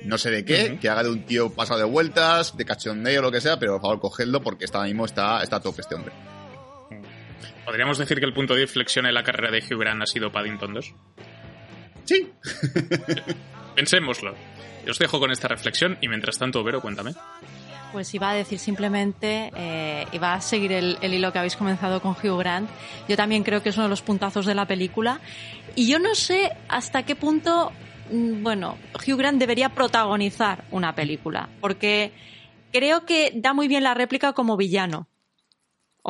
No 0.04 0.16
sé 0.16 0.30
de 0.30 0.44
qué, 0.46 0.78
que 0.80 0.88
haga 0.88 1.02
de 1.02 1.10
un 1.10 1.26
tío 1.26 1.50
pasado 1.52 1.78
de 1.80 1.84
vueltas, 1.84 2.56
de 2.56 2.64
cachondeo 2.64 3.20
o 3.20 3.22
lo 3.24 3.30
que 3.30 3.40
sea, 3.42 3.58
pero 3.58 3.72
por 3.72 3.82
favor, 3.82 4.00
cogedlo 4.00 4.40
porque 4.40 4.64
está 4.64 4.82
mismo 4.84 5.04
está, 5.04 5.42
está 5.42 5.56
a 5.56 5.60
tope 5.60 5.82
este 5.82 5.94
hombre. 5.96 6.12
¿Podríamos 7.66 7.98
decir 7.98 8.18
que 8.18 8.24
el 8.24 8.32
punto 8.32 8.54
de 8.54 8.62
inflexión 8.62 9.04
en 9.06 9.12
la 9.14 9.22
carrera 9.22 9.50
de 9.50 9.58
Hugh 9.58 9.78
Grant 9.80 10.02
ha 10.02 10.06
sido 10.06 10.32
Paddington 10.32 10.72
2? 10.74 10.94
Sí. 12.04 12.32
Pensémoslo. 13.76 14.34
Yo 14.84 14.92
os 14.92 14.98
dejo 14.98 15.20
con 15.20 15.30
esta 15.30 15.48
reflexión 15.48 15.98
y 16.00 16.08
mientras 16.08 16.38
tanto, 16.38 16.64
Vero, 16.64 16.80
cuéntame. 16.80 17.12
Pues 17.92 18.14
iba 18.14 18.30
a 18.30 18.34
decir 18.34 18.58
simplemente, 18.58 19.50
eh, 19.56 20.06
iba 20.12 20.34
a 20.34 20.40
seguir 20.40 20.72
el, 20.72 20.98
el 21.00 21.14
hilo 21.14 21.32
que 21.32 21.38
habéis 21.38 21.56
comenzado 21.56 22.00
con 22.00 22.12
Hugh 22.12 22.38
Grant. 22.38 22.70
Yo 23.08 23.16
también 23.16 23.42
creo 23.42 23.62
que 23.62 23.70
es 23.70 23.76
uno 23.76 23.84
de 23.84 23.90
los 23.90 24.02
puntazos 24.02 24.46
de 24.46 24.54
la 24.54 24.66
película. 24.66 25.20
Y 25.74 25.88
yo 25.88 25.98
no 25.98 26.14
sé 26.14 26.52
hasta 26.68 27.04
qué 27.04 27.16
punto, 27.16 27.72
mm, 28.12 28.42
bueno, 28.42 28.76
Hugh 28.94 29.16
Grant 29.16 29.38
debería 29.38 29.70
protagonizar 29.70 30.64
una 30.70 30.94
película. 30.94 31.48
Porque 31.60 32.12
creo 32.72 33.04
que 33.04 33.32
da 33.34 33.52
muy 33.54 33.68
bien 33.68 33.82
la 33.82 33.94
réplica 33.94 34.32
como 34.32 34.56
villano. 34.56 35.08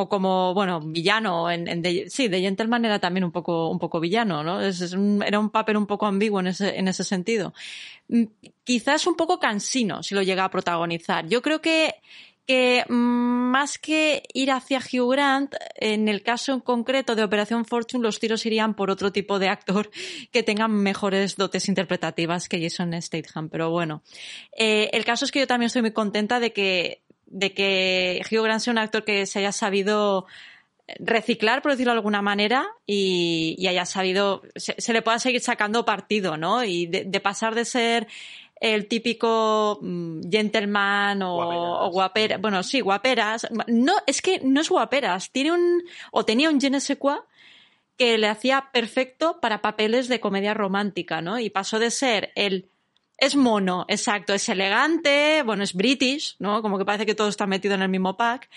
O 0.02 0.08
como, 0.08 0.54
bueno, 0.54 0.80
villano. 0.80 1.46
The- 1.48 2.06
sí, 2.08 2.28
The 2.28 2.40
Gentleman 2.40 2.84
era 2.84 2.98
también 2.98 3.24
un 3.24 3.32
poco, 3.32 3.68
un 3.68 3.78
poco 3.78 4.00
villano, 4.00 4.42
¿no? 4.42 4.60
Era 4.60 5.38
un 5.38 5.50
papel 5.50 5.76
un 5.76 5.86
poco 5.86 6.06
ambiguo 6.06 6.40
en 6.40 6.48
ese, 6.48 6.78
en 6.78 6.88
ese 6.88 7.04
sentido. 7.04 7.52
Mm, 8.08 8.24
Quizás 8.64 9.06
un 9.06 9.16
poco 9.16 9.38
cansino 9.38 10.02
si 10.02 10.14
lo 10.14 10.22
llega 10.22 10.44
a 10.44 10.50
protagonizar. 10.50 11.26
Yo 11.28 11.42
creo 11.42 11.60
que, 11.60 11.94
que 12.46 12.84
mm, 12.88 12.94
más 13.50 13.78
que 13.78 14.22
ir 14.32 14.50
hacia 14.52 14.78
Hugh 14.78 15.10
Grant, 15.12 15.54
en 15.74 16.08
el 16.08 16.22
caso 16.22 16.52
en 16.52 16.60
concreto 16.60 17.14
de 17.16 17.24
Operación 17.24 17.64
Fortune, 17.64 18.02
los 18.04 18.18
tiros 18.20 18.46
irían 18.46 18.74
por 18.74 18.90
otro 18.90 19.10
tipo 19.12 19.38
de 19.38 19.48
actor 19.48 19.90
que 20.32 20.42
tengan 20.42 20.72
mejores 20.72 21.36
dotes 21.36 21.68
interpretativas 21.68 22.48
que 22.48 22.60
Jason 22.62 22.94
Statham. 23.02 23.48
Pero 23.48 23.70
bueno, 23.70 24.02
Eh, 24.56 24.88
el 24.92 25.04
caso 25.04 25.24
es 25.24 25.32
que 25.32 25.40
yo 25.40 25.46
también 25.46 25.66
estoy 25.66 25.82
muy 25.82 25.92
contenta 25.92 26.38
de 26.40 26.52
que, 26.52 27.02
de 27.30 27.54
que 27.54 28.20
Hugh 28.30 28.44
Grant 28.44 28.60
sea 28.60 28.72
un 28.72 28.78
actor 28.78 29.04
que 29.04 29.24
se 29.24 29.38
haya 29.38 29.52
sabido 29.52 30.26
reciclar, 30.98 31.62
por 31.62 31.72
decirlo 31.72 31.92
de 31.92 31.98
alguna 31.98 32.22
manera, 32.22 32.68
y, 32.86 33.54
y 33.58 33.68
haya 33.68 33.86
sabido, 33.86 34.42
se, 34.56 34.74
se 34.78 34.92
le 34.92 35.02
pueda 35.02 35.18
seguir 35.18 35.40
sacando 35.40 35.84
partido, 35.84 36.36
¿no? 36.36 36.64
Y 36.64 36.86
de, 36.86 37.04
de 37.04 37.20
pasar 37.20 37.54
de 37.54 37.64
ser 37.64 38.08
el 38.60 38.88
típico 38.88 39.78
mm, 39.80 40.28
gentleman 40.30 41.22
o, 41.22 41.86
o 41.86 41.90
guapera, 41.90 42.38
bueno, 42.38 42.62
sí, 42.62 42.80
guaperas. 42.80 43.46
No, 43.66 43.94
es 44.06 44.20
que 44.20 44.40
no 44.44 44.60
es 44.60 44.68
guaperas, 44.68 45.30
tiene 45.30 45.52
un, 45.52 45.82
o 46.12 46.24
tenía 46.24 46.50
un 46.50 46.60
je 46.60 46.70
ne 46.70 46.80
sais 46.80 46.98
quoi 46.98 47.16
que 47.96 48.16
le 48.16 48.28
hacía 48.28 48.70
perfecto 48.72 49.40
para 49.40 49.60
papeles 49.60 50.08
de 50.08 50.20
comedia 50.20 50.54
romántica, 50.54 51.20
¿no? 51.20 51.38
Y 51.38 51.50
pasó 51.50 51.78
de 51.78 51.90
ser 51.90 52.32
el 52.34 52.69
es 53.20 53.36
mono, 53.36 53.84
exacto, 53.88 54.32
es 54.32 54.48
elegante, 54.48 55.42
bueno, 55.44 55.62
es 55.62 55.74
british, 55.74 56.36
¿no? 56.38 56.62
Como 56.62 56.78
que 56.78 56.84
parece 56.84 57.06
que 57.06 57.14
todo 57.14 57.28
está 57.28 57.46
metido 57.46 57.74
en 57.74 57.82
el 57.82 57.88
mismo 57.88 58.16
pack. 58.16 58.48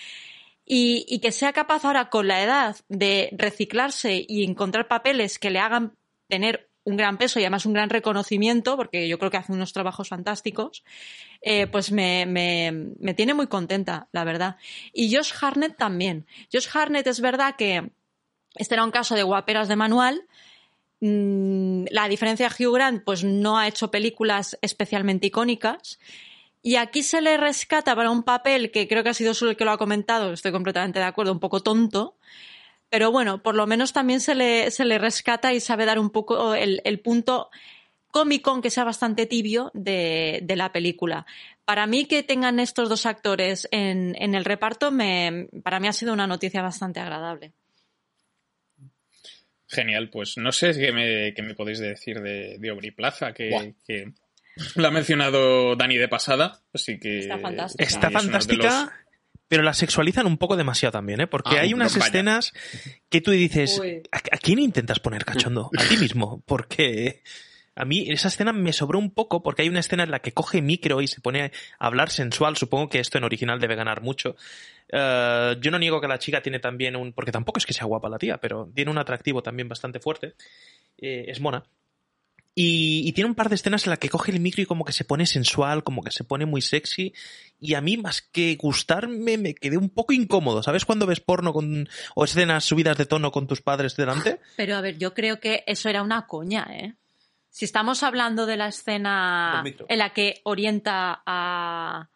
Y, 0.66 1.04
y 1.06 1.18
que 1.18 1.30
sea 1.30 1.52
capaz 1.52 1.84
ahora 1.84 2.08
con 2.08 2.26
la 2.26 2.42
edad 2.42 2.76
de 2.88 3.28
reciclarse 3.36 4.24
y 4.26 4.44
encontrar 4.44 4.88
papeles 4.88 5.38
que 5.38 5.50
le 5.50 5.58
hagan 5.58 5.92
tener 6.26 6.70
un 6.84 6.96
gran 6.96 7.18
peso 7.18 7.38
y 7.38 7.42
además 7.42 7.66
un 7.66 7.74
gran 7.74 7.90
reconocimiento, 7.90 8.76
porque 8.76 9.06
yo 9.06 9.18
creo 9.18 9.30
que 9.30 9.36
hace 9.36 9.52
unos 9.52 9.74
trabajos 9.74 10.08
fantásticos, 10.08 10.84
eh, 11.42 11.66
pues 11.66 11.92
me, 11.92 12.24
me, 12.26 12.72
me 12.98 13.14
tiene 13.14 13.34
muy 13.34 13.46
contenta, 13.46 14.08
la 14.12 14.24
verdad. 14.24 14.56
Y 14.92 15.14
Josh 15.14 15.32
Harnett 15.40 15.76
también. 15.76 16.26
Josh 16.52 16.68
Harnett 16.72 17.06
es 17.06 17.20
verdad 17.20 17.56
que 17.56 17.90
este 18.54 18.74
era 18.74 18.84
un 18.84 18.90
caso 18.90 19.14
de 19.14 19.22
guaperas 19.22 19.68
de 19.68 19.76
manual, 19.76 20.26
Mm, 21.06 21.84
la 21.90 22.08
diferencia 22.08 22.48
Hugh 22.48 22.72
Grant, 22.72 23.04
pues 23.04 23.24
no 23.24 23.58
ha 23.58 23.68
hecho 23.68 23.90
películas 23.90 24.56
especialmente 24.62 25.26
icónicas. 25.26 25.98
Y 26.62 26.76
aquí 26.76 27.02
se 27.02 27.20
le 27.20 27.36
rescata 27.36 27.94
para 27.94 28.10
un 28.10 28.22
papel 28.22 28.70
que 28.70 28.88
creo 28.88 29.02
que 29.02 29.10
ha 29.10 29.14
sido 29.14 29.34
solo 29.34 29.50
el 29.50 29.56
que 29.58 29.66
lo 29.66 29.72
ha 29.72 29.76
comentado, 29.76 30.32
estoy 30.32 30.50
completamente 30.50 30.98
de 30.98 31.04
acuerdo, 31.04 31.32
un 31.32 31.40
poco 31.40 31.60
tonto. 31.60 32.16
Pero 32.88 33.12
bueno, 33.12 33.42
por 33.42 33.54
lo 33.54 33.66
menos 33.66 33.92
también 33.92 34.20
se 34.20 34.34
le, 34.34 34.70
se 34.70 34.86
le 34.86 34.98
rescata 34.98 35.52
y 35.52 35.60
sabe 35.60 35.84
dar 35.84 35.98
un 35.98 36.08
poco 36.08 36.54
el, 36.54 36.80
el 36.84 37.00
punto 37.00 37.50
cómico, 38.10 38.50
aunque 38.50 38.70
sea 38.70 38.84
bastante 38.84 39.26
tibio, 39.26 39.70
de, 39.74 40.40
de 40.42 40.56
la 40.56 40.72
película. 40.72 41.26
Para 41.66 41.86
mí 41.86 42.06
que 42.06 42.22
tengan 42.22 42.60
estos 42.60 42.88
dos 42.88 43.04
actores 43.04 43.68
en, 43.72 44.16
en 44.18 44.34
el 44.34 44.46
reparto, 44.46 44.90
me, 44.90 45.48
para 45.62 45.80
mí 45.80 45.88
ha 45.88 45.92
sido 45.92 46.14
una 46.14 46.26
noticia 46.26 46.62
bastante 46.62 47.00
agradable. 47.00 47.52
Genial, 49.74 50.08
pues 50.10 50.36
no 50.38 50.52
sé 50.52 50.72
qué 50.72 50.92
me, 50.92 51.34
qué 51.34 51.42
me 51.42 51.54
podéis 51.54 51.78
decir 51.80 52.20
de, 52.20 52.56
de 52.58 52.68
Aubrey 52.70 52.90
Plaza, 52.92 53.32
que, 53.34 53.74
que 53.86 54.12
lo 54.76 54.86
ha 54.88 54.90
mencionado 54.90 55.76
Dani 55.76 55.96
de 55.96 56.08
pasada, 56.08 56.62
así 56.72 56.98
que... 56.98 57.18
Está 57.18 57.38
fantástica. 57.38 57.84
Está 57.84 58.10
fantástica, 58.10 58.80
los- 58.84 58.90
pero 59.48 59.62
la 59.62 59.74
sexualizan 59.74 60.26
un 60.26 60.38
poco 60.38 60.56
demasiado 60.56 60.92
también, 60.92 61.20
¿eh? 61.20 61.26
Porque 61.26 61.56
Ah, 61.58 61.62
hay 61.62 61.74
unas 61.74 61.92
vaya. 61.94 62.06
escenas 62.06 62.52
que 63.10 63.20
tú 63.20 63.30
dices, 63.32 63.78
Uy. 63.80 64.02
¿a, 64.10 64.16
a 64.18 64.38
quién 64.38 64.58
intentas 64.58 65.00
poner 65.00 65.24
cachondo? 65.24 65.70
A 65.76 65.84
ti 65.84 65.96
mismo, 65.98 66.42
porque 66.46 67.22
a 67.76 67.84
mí 67.84 68.06
esa 68.08 68.28
escena 68.28 68.52
me 68.52 68.72
sobró 68.72 68.98
un 68.98 69.10
poco 69.10 69.42
porque 69.42 69.62
hay 69.62 69.68
una 69.68 69.80
escena 69.80 70.04
en 70.04 70.10
la 70.10 70.20
que 70.20 70.32
coge 70.32 70.62
micro 70.62 71.00
y 71.00 71.08
se 71.08 71.20
pone 71.20 71.52
a 71.78 71.86
hablar 71.86 72.10
sensual. 72.10 72.56
Supongo 72.56 72.88
que 72.88 73.00
esto 73.00 73.18
en 73.18 73.24
original 73.24 73.60
debe 73.60 73.74
ganar 73.74 74.00
mucho. 74.02 74.36
Eh, 74.92 75.56
yo 75.60 75.70
no 75.70 75.78
niego 75.78 76.00
que 76.00 76.08
la 76.08 76.18
chica 76.18 76.40
tiene 76.40 76.60
también 76.60 76.96
un, 76.96 77.12
porque 77.12 77.32
tampoco 77.32 77.58
es 77.58 77.66
que 77.66 77.72
sea 77.72 77.86
guapa 77.86 78.08
la 78.08 78.18
tía, 78.18 78.38
pero 78.38 78.70
tiene 78.74 78.90
un 78.90 78.98
atractivo 78.98 79.42
también 79.42 79.68
bastante 79.68 79.98
fuerte. 79.98 80.34
Eh, 80.98 81.24
es 81.28 81.40
mona. 81.40 81.64
Y, 82.56 83.02
y 83.04 83.12
tiene 83.12 83.28
un 83.28 83.34
par 83.34 83.48
de 83.48 83.56
escenas 83.56 83.84
en 83.84 83.90
las 83.90 83.98
que 83.98 84.08
coge 84.08 84.30
el 84.30 84.38
micro 84.38 84.62
y 84.62 84.66
como 84.66 84.84
que 84.84 84.92
se 84.92 85.04
pone 85.04 85.26
sensual, 85.26 85.82
como 85.82 86.04
que 86.04 86.12
se 86.12 86.22
pone 86.22 86.46
muy 86.46 86.62
sexy. 86.62 87.12
Y 87.58 87.74
a 87.74 87.80
mí, 87.80 87.96
más 87.96 88.22
que 88.22 88.54
gustarme, 88.54 89.36
me 89.36 89.56
quedé 89.56 89.76
un 89.76 89.90
poco 89.90 90.12
incómodo. 90.12 90.62
¿Sabes 90.62 90.84
cuando 90.84 91.06
ves 91.06 91.18
porno 91.18 91.52
con, 91.52 91.88
o 92.14 92.24
escenas 92.24 92.64
subidas 92.64 92.96
de 92.96 93.06
tono 93.06 93.32
con 93.32 93.48
tus 93.48 93.60
padres 93.60 93.96
delante? 93.96 94.38
Pero 94.56 94.76
a 94.76 94.80
ver, 94.80 94.98
yo 94.98 95.14
creo 95.14 95.40
que 95.40 95.64
eso 95.66 95.88
era 95.88 96.02
una 96.04 96.28
coña, 96.28 96.68
¿eh? 96.70 96.94
Si 97.56 97.64
estamos 97.66 98.02
hablando 98.02 98.46
de 98.46 98.56
la 98.56 98.66
escena 98.66 99.60
en 99.88 99.98
la 99.98 100.10
que 100.10 100.40
orienta 100.42 101.22
a, 101.24 102.08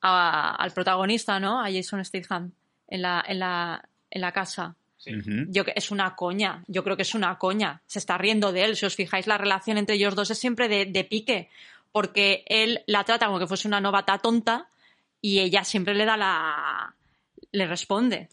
a- 0.00 0.54
al 0.56 0.72
protagonista, 0.72 1.38
¿no? 1.38 1.60
A 1.60 1.70
Jason 1.70 2.04
Statham 2.04 2.50
en 2.88 3.02
la, 3.02 3.24
en 3.24 3.38
la, 3.38 3.88
en 4.10 4.20
la 4.20 4.32
casa. 4.32 4.74
Ujú. 5.06 5.46
Yo 5.48 5.64
que 5.64 5.74
es 5.76 5.92
una 5.92 6.16
coña, 6.16 6.64
yo 6.66 6.82
creo 6.82 6.96
que 6.96 7.02
es 7.02 7.14
una 7.14 7.38
coña. 7.38 7.82
Se 7.86 8.00
está 8.00 8.18
riendo 8.18 8.50
de 8.50 8.64
él. 8.64 8.76
Si 8.76 8.84
os 8.84 8.96
fijáis, 8.96 9.28
la 9.28 9.38
relación 9.38 9.78
entre 9.78 9.94
ellos 9.94 10.16
dos 10.16 10.28
es 10.32 10.38
siempre 10.38 10.66
de, 10.68 10.86
de 10.86 11.04
pique, 11.04 11.48
porque 11.92 12.42
él 12.48 12.82
la 12.86 13.04
trata 13.04 13.26
como 13.26 13.38
que 13.38 13.46
fuese 13.46 13.68
una 13.68 13.80
novata 13.80 14.18
tonta 14.18 14.66
y 15.20 15.38
ella 15.38 15.62
siempre 15.62 15.94
le 15.94 16.04
da 16.04 16.16
la. 16.16 16.94
le 17.52 17.66
responde. 17.68 18.28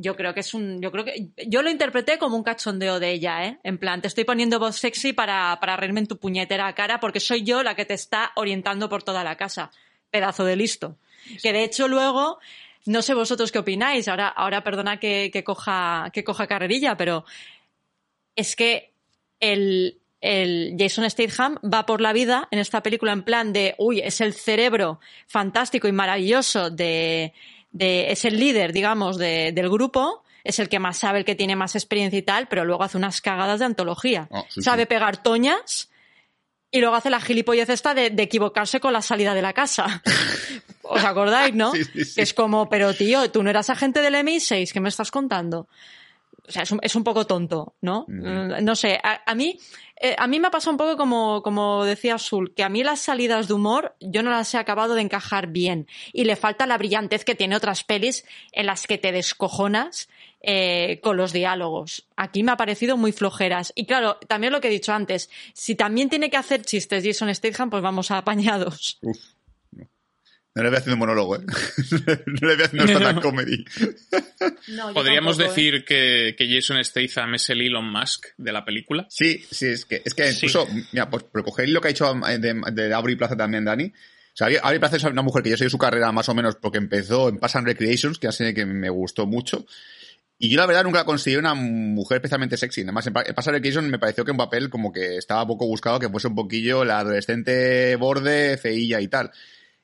Yo 0.00 0.16
creo 0.16 0.32
que 0.32 0.40
es 0.40 0.54
un. 0.54 0.80
Yo 0.80 0.90
creo 0.90 1.04
que. 1.04 1.28
Yo 1.46 1.62
lo 1.62 1.70
interpreté 1.70 2.18
como 2.18 2.36
un 2.36 2.42
cachondeo 2.42 2.98
de 2.98 3.10
ella, 3.10 3.46
¿eh? 3.46 3.58
En 3.62 3.78
plan, 3.78 4.00
te 4.00 4.08
estoy 4.08 4.24
poniendo 4.24 4.58
voz 4.58 4.76
sexy 4.76 5.12
para, 5.12 5.58
para 5.60 5.76
reírme 5.76 6.00
en 6.00 6.06
tu 6.06 6.18
puñetera 6.18 6.72
cara 6.74 7.00
porque 7.00 7.20
soy 7.20 7.42
yo 7.42 7.62
la 7.62 7.74
que 7.74 7.84
te 7.84 7.94
está 7.94 8.32
orientando 8.36 8.88
por 8.88 9.02
toda 9.02 9.22
la 9.24 9.36
casa. 9.36 9.70
pedazo 10.10 10.44
de 10.44 10.56
listo. 10.56 10.96
Que 11.42 11.52
de 11.52 11.64
hecho 11.64 11.86
luego, 11.86 12.38
no 12.86 13.02
sé 13.02 13.14
vosotros 13.14 13.52
qué 13.52 13.58
opináis, 13.58 14.08
ahora, 14.08 14.28
ahora 14.28 14.64
perdona 14.64 14.98
que, 14.98 15.30
que 15.32 15.44
coja, 15.44 16.10
que 16.12 16.24
coja 16.24 16.46
carrerilla, 16.46 16.96
pero 16.96 17.24
es 18.34 18.56
que 18.56 18.92
el, 19.38 20.00
el 20.20 20.76
Jason 20.78 21.08
Statham 21.08 21.56
va 21.62 21.86
por 21.86 22.00
la 22.00 22.12
vida 22.12 22.48
en 22.50 22.58
esta 22.58 22.82
película 22.82 23.12
en 23.12 23.22
plan 23.22 23.52
de, 23.52 23.74
uy, 23.78 24.00
es 24.00 24.20
el 24.20 24.34
cerebro 24.34 25.00
fantástico 25.26 25.88
y 25.88 25.92
maravilloso 25.92 26.70
de, 26.70 27.32
de 27.70 28.10
es 28.12 28.24
el 28.24 28.38
líder, 28.38 28.72
digamos, 28.72 29.16
de- 29.18 29.52
del 29.52 29.68
grupo, 29.70 30.22
es 30.44 30.58
el 30.58 30.68
que 30.68 30.78
más 30.78 30.96
sabe, 30.98 31.18
el 31.20 31.24
que 31.24 31.34
tiene 31.34 31.54
más 31.56 31.74
experiencia 31.74 32.18
y 32.18 32.22
tal, 32.22 32.48
pero 32.48 32.64
luego 32.64 32.82
hace 32.82 32.96
unas 32.96 33.20
cagadas 33.20 33.58
de 33.60 33.66
antología. 33.66 34.28
Ah, 34.32 34.44
sí, 34.48 34.62
sabe 34.62 34.82
sí. 34.82 34.86
pegar 34.86 35.22
toñas 35.22 35.90
y 36.70 36.80
luego 36.80 36.94
hace 36.96 37.10
la 37.10 37.20
gilipollez 37.20 37.68
esta 37.68 37.94
de, 37.94 38.10
de 38.10 38.22
equivocarse 38.22 38.80
con 38.80 38.92
la 38.92 39.02
salida 39.02 39.34
de 39.34 39.42
la 39.42 39.52
casa. 39.52 40.02
¿Os 40.82 41.04
acordáis, 41.04 41.54
no? 41.54 41.72
Sí, 41.72 41.82
es 42.16 42.34
como, 42.34 42.68
pero 42.68 42.94
tío, 42.94 43.30
tú 43.30 43.42
no 43.42 43.50
eras 43.50 43.70
agente 43.70 44.00
del 44.00 44.14
MI6, 44.14 44.72
¿qué 44.72 44.80
me 44.80 44.88
estás 44.88 45.10
contando? 45.10 45.68
O 46.46 46.52
sea, 46.52 46.62
es 46.62 46.70
un, 46.72 46.80
es 46.82 46.94
un 46.94 47.04
poco 47.04 47.26
tonto, 47.26 47.74
¿no? 47.80 48.04
Mm, 48.08 48.64
No 48.64 48.74
sé, 48.76 48.98
a, 49.02 49.20
a 49.24 49.34
mí, 49.34 49.58
eh, 50.00 50.14
a 50.18 50.26
mí 50.26 50.40
me 50.40 50.48
ha 50.48 50.50
pasado 50.50 50.72
un 50.72 50.78
poco 50.78 50.96
como, 50.96 51.42
como 51.42 51.84
decía 51.84 52.18
Sul, 52.18 52.54
que 52.54 52.62
a 52.62 52.68
mí 52.68 52.82
las 52.82 53.00
salidas 53.00 53.48
de 53.48 53.54
humor 53.54 53.94
yo 54.00 54.22
no 54.22 54.30
las 54.30 54.52
he 54.54 54.58
acabado 54.58 54.94
de 54.94 55.02
encajar 55.02 55.48
bien 55.48 55.86
y 56.12 56.24
le 56.24 56.36
falta 56.36 56.66
la 56.66 56.78
brillantez 56.78 57.24
que 57.24 57.34
tiene 57.34 57.56
otras 57.56 57.84
pelis 57.84 58.24
en 58.52 58.66
las 58.66 58.86
que 58.86 58.98
te 58.98 59.12
descojonas 59.12 60.08
eh, 60.42 61.00
con 61.02 61.16
los 61.16 61.32
diálogos. 61.32 62.06
Aquí 62.16 62.42
me 62.42 62.52
ha 62.52 62.56
parecido 62.56 62.96
muy 62.96 63.12
flojeras. 63.12 63.72
Y 63.76 63.84
claro, 63.84 64.18
también 64.26 64.52
lo 64.52 64.60
que 64.60 64.68
he 64.68 64.70
dicho 64.70 64.92
antes, 64.92 65.28
si 65.52 65.74
también 65.74 66.08
tiene 66.08 66.30
que 66.30 66.38
hacer 66.38 66.62
chistes 66.62 67.04
Jason 67.04 67.34
Statham, 67.34 67.68
pues 67.68 67.82
vamos 67.82 68.10
apañados. 68.10 68.98
Uf, 69.02 69.18
no. 70.54 70.62
Le 70.62 70.68
voy 70.68 70.78
haciendo 70.78 70.96
monólogo, 70.96 71.36
¿eh? 71.36 71.40
no 72.26 72.48
le 72.48 72.56
voy 72.56 72.64
haciendo 72.64 72.86
stand-up 72.92 73.22
comedy. 73.22 73.64
No, 74.68 74.92
Podríamos 74.94 75.36
tampoco, 75.38 75.42
¿eh? 75.60 75.62
decir 75.64 75.84
que, 75.84 76.34
que 76.36 76.48
Jason 76.52 76.82
Statham 76.84 77.34
es 77.34 77.48
el 77.50 77.60
Elon 77.62 77.90
Musk 77.90 78.26
de 78.36 78.52
la 78.52 78.64
película. 78.64 79.06
Sí, 79.08 79.44
sí, 79.50 79.66
es 79.66 79.84
que, 79.84 80.02
es 80.04 80.14
que 80.14 80.30
incluso, 80.30 80.66
mira, 80.92 81.08
pues 81.10 81.24
por 81.24 81.44
coger 81.44 81.68
lo 81.68 81.80
que 81.80 81.88
ha 81.88 81.92
dicho 81.92 82.12
eh, 82.28 82.38
de, 82.38 82.60
de 82.72 82.94
Aubrey 82.94 83.16
Plaza 83.16 83.36
también, 83.36 83.64
Dani. 83.64 83.84
O 83.86 83.92
sea, 84.34 84.46
Aubrey- 84.48 84.60
Aubrey 84.62 84.78
Plaza 84.78 84.96
es 84.96 85.04
una 85.04 85.22
mujer 85.22 85.42
que 85.42 85.50
yo 85.50 85.56
sé 85.56 85.68
su 85.70 85.78
carrera 85.78 86.12
más 86.12 86.28
o 86.28 86.34
menos 86.34 86.56
porque 86.56 86.78
empezó 86.78 87.28
en 87.28 87.38
Pass 87.38 87.56
and 87.56 87.66
Recreations, 87.66 88.18
que 88.18 88.28
así 88.28 88.52
que 88.54 88.66
me 88.66 88.88
gustó 88.90 89.26
mucho. 89.26 89.66
Y 90.42 90.48
yo 90.48 90.56
la 90.58 90.66
verdad 90.66 90.84
nunca 90.84 91.04
conseguí 91.04 91.36
una 91.36 91.52
mujer 91.54 92.16
especialmente 92.16 92.56
sexy. 92.56 92.80
Nada 92.82 92.92
más 92.92 93.06
en 93.06 93.12
Pa- 93.12 93.24
en 93.26 93.34
Pass 93.34 93.48
and 93.48 93.56
Recreations 93.56 93.88
me 93.90 93.98
pareció 93.98 94.24
que 94.24 94.30
un 94.30 94.38
papel 94.38 94.70
como 94.70 94.90
que 94.92 95.16
estaba 95.16 95.46
poco 95.46 95.66
buscado, 95.66 95.98
que 95.98 96.08
fuese 96.08 96.28
un 96.28 96.34
poquillo 96.34 96.84
la 96.84 97.00
adolescente 97.00 97.94
borde, 97.96 98.56
feilla 98.56 99.00
y 99.00 99.08
tal. 99.08 99.30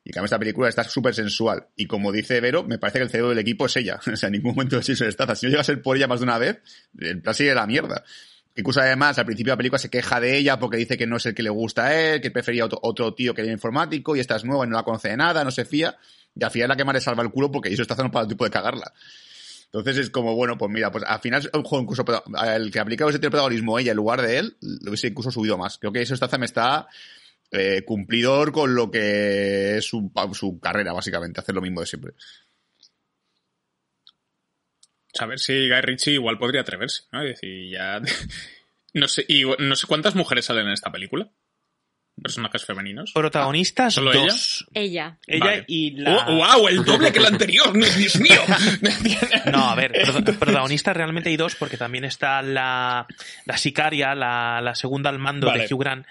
Y 0.09 0.17
en 0.17 0.25
esta 0.25 0.39
película 0.39 0.69
está 0.69 0.85
súper 0.85 1.13
sensual. 1.17 1.67
Y 1.75 1.87
como 1.87 2.13
dice 2.13 2.41
Vero, 2.41 2.63
me 2.63 2.79
parece 2.79 3.01
que 3.01 3.05
el 3.05 3.11
cerebro 3.11 3.31
del 3.31 3.41
equipo 3.41 3.67
es 3.67 3.77
ella. 3.77 3.99
O 4.13 4.15
sea, 4.15 4.29
en 4.29 4.35
ningún 4.35 4.53
momento 4.53 4.79
es 4.79 4.87
Jason 4.87 5.11
Statham. 5.11 5.35
Si 5.35 5.47
no 5.47 5.51
llega 5.51 5.63
a 5.63 5.65
ser 5.65 5.83
por 5.83 5.97
ella 5.97 6.07
más 6.07 6.21
de 6.21 6.25
una 6.25 6.39
vez, 6.39 6.61
el 7.01 7.21
plan 7.21 7.35
sigue 7.35 7.53
la 7.53 7.67
mierda. 7.67 8.05
Incluso 8.55 8.81
además, 8.81 9.19
al 9.19 9.27
principio 9.27 9.51
de 9.51 9.55
la 9.55 9.57
película 9.57 9.81
se 9.81 9.91
queja 9.91 10.21
de 10.21 10.37
ella 10.37 10.61
porque 10.61 10.77
dice 10.77 10.97
que 10.97 11.09
no 11.09 11.17
es 11.17 11.27
el 11.27 11.35
que 11.35 11.43
le 11.43 11.51
gusta 11.51 11.87
a 11.87 12.01
él, 12.01 12.21
que 12.21 12.31
prefería 12.31 12.67
otro, 12.67 12.79
otro 12.83 13.13
tío 13.15 13.35
que 13.35 13.43
era 13.43 13.51
informático 13.51 14.15
y 14.15 14.21
esta 14.21 14.37
es 14.37 14.45
nueva 14.45 14.65
y 14.65 14.69
no 14.69 14.77
la 14.77 14.85
conoce 14.85 15.09
de 15.09 15.17
nada, 15.17 15.43
no 15.43 15.51
se 15.51 15.65
fía. 15.65 15.97
Y 16.37 16.45
al 16.45 16.53
final 16.53 16.69
la 16.69 16.77
que 16.77 16.85
más 16.85 16.95
le 16.95 17.01
salva 17.01 17.25
el 17.25 17.31
culo 17.31 17.51
porque 17.51 17.71
Jason 17.71 17.87
Statham 17.87 18.07
no 18.07 18.13
para 18.13 18.23
el 18.23 18.29
tipo 18.29 18.45
de 18.45 18.51
cagarla. 18.51 18.93
Entonces 19.65 19.97
es 19.99 20.11
como, 20.11 20.37
bueno, 20.37 20.57
pues 20.57 20.71
mira, 20.71 20.93
pues 20.93 21.03
al 21.05 21.19
final, 21.19 21.51
incluso 21.53 22.05
el 22.47 22.71
que 22.71 22.79
aplica 22.79 23.05
ese 23.09 23.19
tipo 23.19 23.27
de 23.27 23.31
protagonismo 23.33 23.77
ella 23.81 23.91
en 23.91 23.97
lugar 23.97 24.23
de 24.23 24.39
él, 24.39 24.57
lo 24.61 24.91
hubiese 24.91 25.09
incluso 25.09 25.33
subido 25.33 25.59
más. 25.59 25.79
Creo 25.79 25.93
que 25.93 25.99
Jason 25.99 26.17
Statham 26.17 26.45
está 26.45 26.87
eh, 27.51 27.83
cumplidor 27.85 28.53
con 28.53 28.75
lo 28.75 28.91
que 28.91 29.77
es 29.79 29.85
su, 29.85 30.11
su 30.33 30.59
carrera, 30.61 30.93
básicamente, 30.93 31.41
hacer 31.41 31.55
lo 31.55 31.63
mismo 31.63 31.81
de 31.81 31.87
siempre. 31.87 32.13
A 35.19 35.27
ver 35.27 35.39
si 35.39 35.69
Guy 35.69 35.81
Ritchie 35.81 36.13
igual 36.15 36.39
podría 36.39 36.61
atreverse, 36.61 37.05
¿no? 37.13 37.23
Es 37.23 37.29
decir, 37.41 37.71
ya... 37.71 38.01
No 38.95 39.09
sé, 39.09 39.27
y 39.29 39.43
no 39.59 39.77
sé 39.77 39.87
cuántas 39.87 40.15
mujeres 40.15 40.47
salen 40.47 40.69
en 40.69 40.73
esta 40.73 40.91
película. 40.91 41.29
Personajes 42.23 42.65
femeninos. 42.65 43.13
Protagonistas 43.13 43.93
¿Solo 43.93 44.11
dos. 44.11 44.67
Ella. 44.73 45.19
Ella 45.27 45.45
Vale. 45.45 45.65
y 45.69 45.91
la... 45.91 46.27
¡Oh, 46.29 46.35
wow! 46.61 46.69
El 46.69 46.83
doble 46.83 47.13
que 47.13 47.19
el 47.19 47.27
anterior. 47.27 47.77
¡No, 47.77 47.85
¡Dios 47.99 48.19
mío! 48.19 48.41
No, 49.53 49.69
a 49.69 49.75
ver, 49.75 49.93
pro- 49.93 50.39
protagonistas 50.39 50.97
realmente 50.97 51.29
hay 51.29 51.37
dos, 51.37 51.57
porque 51.57 51.77
también 51.77 52.07
está 52.07 52.41
la, 52.41 53.07
la 53.45 53.59
sicaria, 53.59 54.15
la, 54.15 54.63
la 54.63 54.75
segunda 54.75 55.11
al 55.11 55.19
mando 55.19 55.49
Vale. 55.49 55.67
de 55.69 55.75
Hugh 55.75 55.81
Grant, 55.81 56.07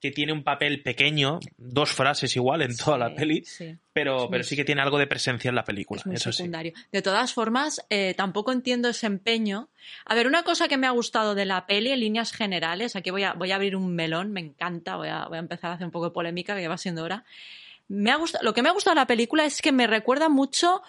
que 0.00 0.10
tiene 0.12 0.32
un 0.32 0.44
papel 0.44 0.82
pequeño, 0.82 1.40
dos 1.56 1.90
frases 1.92 2.36
igual 2.36 2.62
en 2.62 2.76
toda 2.76 2.98
la 2.98 3.14
peli, 3.14 3.44
sí. 3.44 3.76
pero, 3.92 4.28
pero 4.30 4.44
sí 4.44 4.54
que 4.54 4.64
tiene 4.64 4.80
algo 4.80 4.98
de 4.98 5.06
presencia 5.06 5.48
en 5.48 5.56
la 5.56 5.64
película, 5.64 6.00
Es 6.00 6.06
muy 6.06 6.16
eso 6.16 6.30
sí. 6.30 6.38
secundario. 6.38 6.72
De 6.92 7.02
todas 7.02 7.32
formas, 7.32 7.84
eh, 7.90 8.14
tampoco 8.16 8.52
entiendo 8.52 8.88
ese 8.88 9.06
empeño. 9.06 9.68
A 10.04 10.14
ver, 10.14 10.26
una 10.26 10.44
cosa 10.44 10.68
que 10.68 10.76
me 10.76 10.86
ha 10.86 10.92
gustado 10.92 11.34
de 11.34 11.46
la 11.46 11.66
peli 11.66 11.90
en 11.90 12.00
líneas 12.00 12.32
generales, 12.32 12.94
aquí 12.94 13.10
voy 13.10 13.24
a, 13.24 13.32
voy 13.32 13.50
a 13.50 13.56
abrir 13.56 13.74
un 13.74 13.94
melón, 13.94 14.32
me 14.32 14.40
encanta, 14.40 14.96
voy 14.96 15.08
a, 15.08 15.26
voy 15.26 15.36
a 15.36 15.40
empezar 15.40 15.70
a 15.70 15.74
hacer 15.74 15.86
un 15.86 15.92
poco 15.92 16.06
de 16.06 16.12
polémica, 16.12 16.54
que 16.54 16.62
ya 16.62 16.68
va 16.68 16.78
siendo 16.78 17.02
hora. 17.02 17.24
Me 17.88 18.10
ha 18.10 18.16
gustado, 18.16 18.44
lo 18.44 18.52
que 18.52 18.62
me 18.62 18.68
ha 18.68 18.72
gustado 18.72 18.94
de 18.94 19.00
la 19.00 19.06
película 19.06 19.46
es 19.46 19.62
que 19.62 19.72
me 19.72 19.86
recuerda 19.86 20.28
mucho 20.28 20.82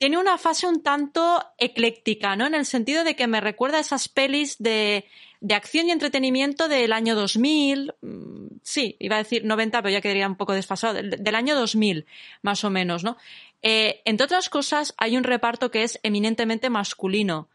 tiene 0.00 0.16
una 0.16 0.38
fase 0.38 0.66
un 0.66 0.82
tanto 0.82 1.44
ecléctica, 1.58 2.34
¿no? 2.34 2.46
En 2.46 2.54
el 2.54 2.64
sentido 2.64 3.04
de 3.04 3.14
que 3.14 3.26
me 3.26 3.38
recuerda 3.38 3.76
a 3.76 3.82
esas 3.82 4.08
pelis 4.08 4.56
de, 4.58 5.04
de 5.42 5.54
acción 5.54 5.88
y 5.88 5.90
entretenimiento 5.90 6.68
del 6.68 6.94
año 6.94 7.14
2000. 7.14 7.92
mm, 8.00 8.46
Sí, 8.62 8.96
iba 8.98 9.16
a 9.16 9.18
decir 9.18 9.44
90, 9.44 9.82
pero 9.82 9.92
ya 9.92 10.00
quedaría 10.00 10.26
un 10.26 10.36
poco 10.36 10.54
desfasado. 10.54 10.94
Del, 10.94 11.10
del 11.10 11.34
año 11.34 11.54
2000, 11.54 12.06
más 12.40 12.64
o 12.64 12.70
menos, 12.70 13.04
¿no? 13.04 13.18
Eh, 13.60 14.00
entre 14.06 14.24
otras 14.24 14.48
cosas, 14.48 14.94
hay 14.96 15.18
un 15.18 15.22
reparto 15.22 15.70
que 15.70 15.82
es 15.82 16.00
eminentemente 16.02 16.70
masculino. 16.70 17.50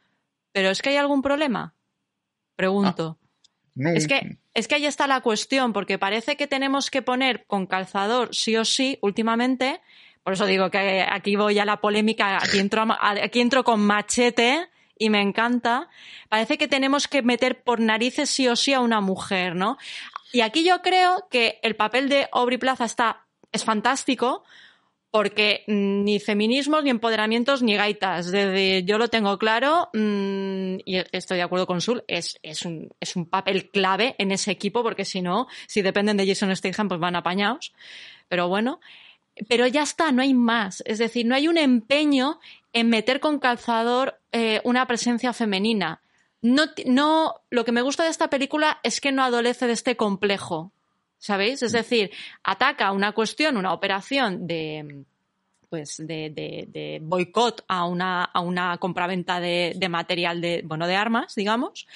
¿Pero 0.51 0.69
es 0.69 0.83
que 0.83 0.89
hay 0.89 0.97
algún 0.97 1.23
problema? 1.23 1.73
Pregunto. 2.55 3.17
No, 3.73 3.89
Es 3.89 4.07
que, 4.07 4.37
es 4.53 4.67
que 4.67 4.75
ahí 4.75 4.85
está 4.85 5.07
la 5.07 5.21
cuestión, 5.21 5.73
porque 5.73 5.97
parece 5.97 6.37
que 6.37 6.45
tenemos 6.45 6.91
que 6.91 7.01
poner 7.01 7.47
con 7.47 7.65
calzador 7.65 8.35
sí 8.35 8.55
o 8.55 8.65
sí 8.65 8.99
últimamente. 9.01 9.81
Por 10.25 10.33
eso 10.33 10.47
digo 10.47 10.71
que 10.71 11.05
aquí 11.07 11.35
voy 11.35 11.59
a 11.59 11.65
la 11.65 11.79
polémica, 11.79 12.37
aquí 12.37 12.57
entro, 12.57 12.83
aquí 12.99 13.41
entro 13.41 13.63
con 13.63 13.79
machete 13.79 14.69
y 14.97 15.11
me 15.11 15.21
encanta. 15.21 15.87
Parece 16.29 16.57
que 16.57 16.67
tenemos 16.67 17.07
que 17.07 17.21
meter 17.21 17.61
por 17.61 17.79
narices 17.79 18.31
sí 18.31 18.47
o 18.47 18.55
sí 18.55 18.73
a 18.73 18.79
una 18.79 19.01
mujer, 19.01 19.55
¿no? 19.55 19.77
Y 20.33 20.41
aquí 20.41 20.63
yo 20.63 20.81
creo 20.81 21.27
que 21.29 21.59
el 21.61 21.75
papel 21.75 22.09
de 22.09 22.27
Aubrey 22.31 22.57
Plaza 22.57 22.85
está, 22.85 23.27
es 23.51 23.63
fantástico, 23.63 24.43
porque 25.11 25.63
ni 25.67 26.19
feminismos, 26.19 26.83
ni 26.83 26.89
empoderamientos, 26.89 27.61
ni 27.61 27.75
gaitas. 27.75 28.31
Desde 28.31 28.83
yo 28.83 28.97
lo 28.97 29.09
tengo 29.09 29.37
claro 29.37 29.89
mm, 29.93 30.77
y 30.85 31.03
estoy 31.11 31.37
de 31.37 31.43
acuerdo 31.43 31.67
con 31.67 31.81
Sul, 31.81 32.03
es, 32.07 32.39
es, 32.41 32.65
un, 32.65 32.89
es 32.99 33.15
un 33.15 33.29
papel 33.29 33.69
clave 33.69 34.15
en 34.17 34.31
ese 34.31 34.49
equipo, 34.49 34.81
porque 34.81 35.05
si 35.05 35.21
no, 35.21 35.45
si 35.67 35.83
dependen 35.83 36.17
de 36.17 36.25
Jason 36.25 36.55
Statham, 36.55 36.87
pues 36.87 36.99
van 36.99 37.15
apañados. 37.15 37.73
Pero 38.27 38.47
bueno, 38.47 38.79
pero 39.47 39.67
ya 39.67 39.83
está, 39.83 40.11
no 40.11 40.21
hay 40.21 40.33
más. 40.33 40.81
Es 40.85 40.97
decir, 40.97 41.25
no 41.25 41.35
hay 41.35 41.47
un 41.47 41.57
empeño 41.57 42.39
en 42.73 42.89
meter 42.89 43.19
con 43.19 43.39
calzador 43.39 44.19
eh, 44.31 44.61
una 44.63 44.85
presencia 44.87 45.33
femenina. 45.33 46.01
No, 46.41 46.65
no, 46.85 47.41
lo 47.49 47.65
que 47.65 47.71
me 47.71 47.81
gusta 47.81 48.03
de 48.03 48.09
esta 48.09 48.29
película 48.29 48.79
es 48.83 49.01
que 49.01 49.11
no 49.11 49.23
adolece 49.23 49.67
de 49.67 49.73
este 49.73 49.95
complejo. 49.95 50.71
¿Sabéis? 51.17 51.63
Es 51.63 51.71
decir, 51.71 52.11
ataca 52.43 52.91
una 52.91 53.13
cuestión, 53.13 53.57
una 53.57 53.73
operación 53.73 54.45
de 54.47 55.03
pues 55.69 55.97
de, 55.97 56.29
de- 56.29 56.65
de 56.69 56.99
boicot 57.01 57.65
a 57.67 57.85
una, 57.85 58.23
a 58.25 58.39
una 58.41 58.77
compraventa 58.77 59.39
de, 59.39 59.73
de 59.75 59.89
material 59.89 60.39
de, 60.39 60.61
bueno, 60.63 60.85
de 60.85 60.95
armas, 60.95 61.33
digamos, 61.35 61.87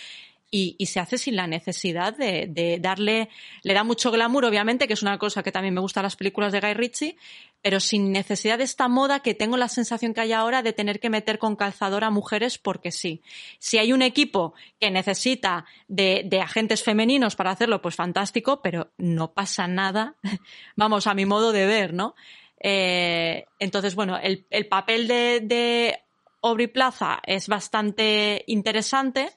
y, 0.52 0.86
se 0.86 1.00
hace 1.00 1.18
sin 1.18 1.36
la 1.36 1.48
necesidad 1.48 2.16
de, 2.16 2.80
darle, 2.82 3.30
le 3.64 3.74
da 3.74 3.84
mucho 3.84 4.12
glamour, 4.12 4.46
obviamente, 4.46 4.88
que 4.88 4.94
es 4.94 5.02
una 5.02 5.18
cosa 5.18 5.44
que 5.44 5.52
también 5.52 5.74
me 5.74 5.82
gusta 5.82 6.02
las 6.02 6.16
películas 6.16 6.52
de 6.52 6.60
Guy 6.60 6.74
Ritchie, 6.74 7.18
pero 7.62 7.80
sin 7.80 8.12
necesidad 8.12 8.58
de 8.58 8.64
esta 8.64 8.88
moda 8.88 9.20
que 9.20 9.36
tengo 9.36 9.58
la 9.58 9.68
sensación 9.68 10.14
que 10.14 10.22
hay 10.22 10.34
ahora 10.34 10.64
de 10.64 10.74
tener 10.74 11.00
que 11.00 11.10
meter 11.10 11.38
con 11.38 11.56
calzador 11.56 12.04
a 12.04 12.10
mujeres 12.10 12.58
porque 12.58 12.92
sí. 12.92 13.22
Si 13.60 13.78
hay 13.78 13.94
un 13.94 14.02
equipo 14.02 14.54
que 14.80 14.90
necesita 14.92 15.66
de, 15.88 16.24
de 16.26 16.42
agentes 16.42 16.84
femeninos 16.84 17.36
para 17.36 17.52
hacerlo, 17.52 17.82
pues 17.82 17.96
fantástico, 17.96 18.62
pero 18.62 18.92
no 18.98 19.34
pasa 19.34 19.68
nada, 19.68 20.16
vamos, 20.76 21.06
a 21.06 21.14
mi 21.14 21.26
modo 21.26 21.52
de 21.52 21.66
ver, 21.66 21.94
¿no? 21.94 22.16
Eh, 22.62 23.46
entonces, 23.60 23.96
bueno, 23.96 24.18
el, 24.18 24.46
el 24.50 24.68
papel 24.68 25.08
de, 25.08 25.40
de 25.42 26.00
Aubrey 26.42 26.68
Plaza 26.68 27.22
es 27.26 27.48
bastante 27.48 28.44
interesante, 28.48 29.30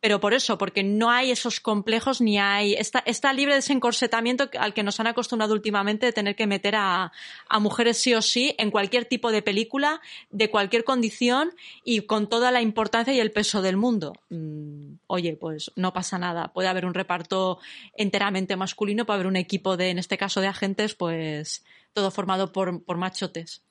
pero 0.00 0.20
por 0.20 0.32
eso, 0.32 0.58
porque 0.58 0.84
no 0.84 1.10
hay 1.10 1.30
esos 1.30 1.60
complejos 1.60 2.20
ni 2.20 2.38
hay. 2.38 2.74
Está, 2.74 3.00
está 3.00 3.32
libre 3.32 3.54
de 3.54 3.60
ese 3.60 3.72
encorsetamiento 3.72 4.48
al 4.58 4.72
que 4.72 4.82
nos 4.84 5.00
han 5.00 5.08
acostumbrado 5.08 5.54
últimamente 5.54 6.06
de 6.06 6.12
tener 6.12 6.36
que 6.36 6.46
meter 6.46 6.76
a, 6.76 7.12
a 7.48 7.58
mujeres 7.58 7.98
sí 7.98 8.14
o 8.14 8.22
sí 8.22 8.54
en 8.58 8.70
cualquier 8.70 9.06
tipo 9.06 9.32
de 9.32 9.42
película, 9.42 10.00
de 10.30 10.50
cualquier 10.50 10.84
condición 10.84 11.50
y 11.84 12.02
con 12.02 12.28
toda 12.28 12.50
la 12.52 12.62
importancia 12.62 13.12
y 13.12 13.20
el 13.20 13.32
peso 13.32 13.60
del 13.60 13.76
mundo. 13.76 14.12
Mm, 14.30 14.94
oye, 15.08 15.36
pues 15.36 15.72
no 15.74 15.92
pasa 15.92 16.18
nada. 16.18 16.52
Puede 16.52 16.68
haber 16.68 16.86
un 16.86 16.94
reparto 16.94 17.58
enteramente 17.94 18.56
masculino, 18.56 19.04
puede 19.04 19.16
haber 19.16 19.26
un 19.26 19.36
equipo 19.36 19.76
de, 19.76 19.90
en 19.90 19.98
este 19.98 20.16
caso, 20.16 20.40
de 20.40 20.46
agentes, 20.46 20.94
pues 20.94 21.64
todo 21.92 22.12
formado 22.12 22.52
por, 22.52 22.84
por 22.84 22.98
machotes. 22.98 23.62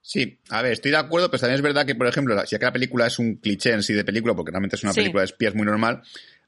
Sí, 0.00 0.38
a 0.48 0.62
ver, 0.62 0.72
estoy 0.72 0.90
de 0.90 0.96
acuerdo, 0.96 1.30
pero 1.30 1.40
también 1.40 1.56
es 1.56 1.62
verdad 1.62 1.84
que, 1.84 1.94
por 1.94 2.06
ejemplo, 2.06 2.40
si 2.46 2.56
acá 2.56 2.66
la 2.66 2.72
película 2.72 3.06
es 3.06 3.18
un 3.18 3.36
cliché 3.36 3.72
en 3.72 3.82
sí 3.82 3.92
de 3.92 4.04
película, 4.04 4.34
porque 4.34 4.50
realmente 4.50 4.76
es 4.76 4.82
una 4.82 4.92
Sí. 4.92 5.00
película 5.00 5.20
de 5.22 5.26
espías 5.26 5.54
muy 5.54 5.66
normal, 5.66 6.02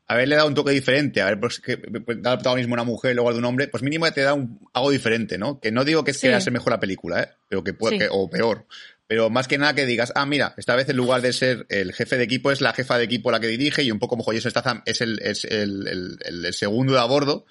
haberle 0.06 0.34
dado 0.36 0.48
un 0.48 0.54
toque 0.54 0.72
diferente, 0.72 1.20
a 1.20 1.26
ver, 1.26 1.38
pues 1.38 1.60
que 1.60 1.76
pues, 1.76 2.22
da 2.22 2.32
el 2.32 2.38
protagonismo 2.38 2.74
a 2.74 2.78
una 2.78 2.84
mujer 2.84 3.14
luego 3.14 3.28
al 3.28 3.34
de 3.34 3.38
un 3.40 3.44
hombre, 3.44 3.68
pues 3.68 3.82
mínimo 3.82 4.10
te 4.12 4.22
da 4.22 4.34
un, 4.34 4.58
algo 4.72 4.90
diferente, 4.90 5.36
¿no? 5.36 5.60
Que 5.60 5.70
no 5.72 5.84
digo 5.84 6.02
que 6.04 6.12
es 6.12 6.18
Sí. 6.18 6.28
que 6.28 6.40
sea 6.40 6.52
mejor 6.52 6.72
la 6.72 6.80
película, 6.80 7.22
¿eh? 7.22 7.28
Pero 7.48 7.62
que 7.62 7.74
puede, 7.74 7.96
Sí. 7.96 7.98
que- 8.00 8.08
o 8.10 8.28
peor. 8.30 8.66
Pero 9.06 9.28
más 9.28 9.46
que 9.48 9.58
nada 9.58 9.74
que 9.74 9.86
digas, 9.86 10.12
ah, 10.14 10.24
mira, 10.24 10.54
esta 10.56 10.74
vez 10.76 10.88
en 10.88 10.96
lugar 10.96 11.20
de 11.20 11.32
ser 11.32 11.66
el 11.68 11.92
jefe 11.92 12.16
de 12.16 12.24
equipo, 12.24 12.50
es 12.52 12.60
la 12.60 12.72
jefa 12.72 12.96
de 12.96 13.04
equipo 13.04 13.30
la 13.30 13.40
que 13.40 13.48
dirige 13.48 13.82
y 13.82 13.90
un 13.90 13.98
poco 13.98 14.16
como 14.16 14.32
Jason 14.32 14.50
Statham 14.52 14.82
es 14.86 15.00
el, 15.00 15.18
es 15.20 15.44
el, 15.44 15.86
el- 15.88 16.18
el- 16.24 16.44
el 16.46 16.54
segundo 16.54 16.92
de 16.94 17.00
a 17.00 17.04
bordo. 17.04 17.44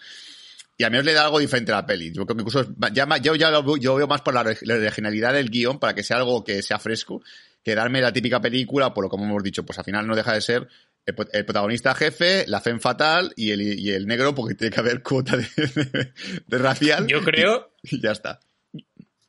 Y 0.80 0.84
al 0.86 0.91
menos 0.91 1.05
le 1.05 1.13
da 1.13 1.25
algo 1.25 1.39
diferente 1.39 1.71
a 1.73 1.75
la 1.75 1.86
peli. 1.86 2.11
Yo 2.11 2.25
creo 2.25 2.38
que 2.38 2.41
incluso 2.41 2.61
es- 2.61 2.67
ya, 2.93 3.05
yo 3.17 3.36
ya 3.36 3.51
lo 3.51 3.75
yo 3.77 3.95
veo 3.95 4.07
más 4.07 4.21
por 4.21 4.34
la, 4.34 4.43
la 4.43 4.75
originalidad 4.75 5.34
del 5.34 5.49
guion 5.49 5.77
para 5.77 5.93
que 5.93 6.01
sea 6.03 6.17
algo 6.17 6.43
que 6.43 6.63
sea 6.63 6.80
fresco 6.80 7.21
que 7.63 7.75
darme 7.75 7.99
la 8.01 8.13
típica 8.13 8.39
película, 8.39 8.93
por 8.93 9.03
lo 9.03 9.09
como 9.09 9.25
hemos 9.25 9.43
dicho, 9.43 9.63
pues 9.65 9.77
al 9.77 9.84
final 9.86 10.07
no 10.07 10.15
deja 10.15 10.34
de 10.34 10.39
ser 10.39 10.67
el, 11.05 11.15
el 11.34 11.43
protagonista 11.45 11.93
jefe, 11.93 12.45
la 12.47 12.61
femme 12.61 12.80
fatal 12.80 13.34
y 13.36 13.51
el, 13.51 13.61
y 13.61 13.91
el 13.91 14.07
negro 14.07 14.34
porque 14.34 14.55
tiene 14.55 14.73
que 14.73 14.80
haber 14.80 15.03
cuota 15.03 15.36
de, 15.36 15.43
de- 15.57 16.13
de 16.47 16.57
racial. 16.57 17.05
Yo 17.07 17.21
creo, 17.23 17.73
Y 17.84 18.01
ya 18.01 18.11
está. 18.11 18.39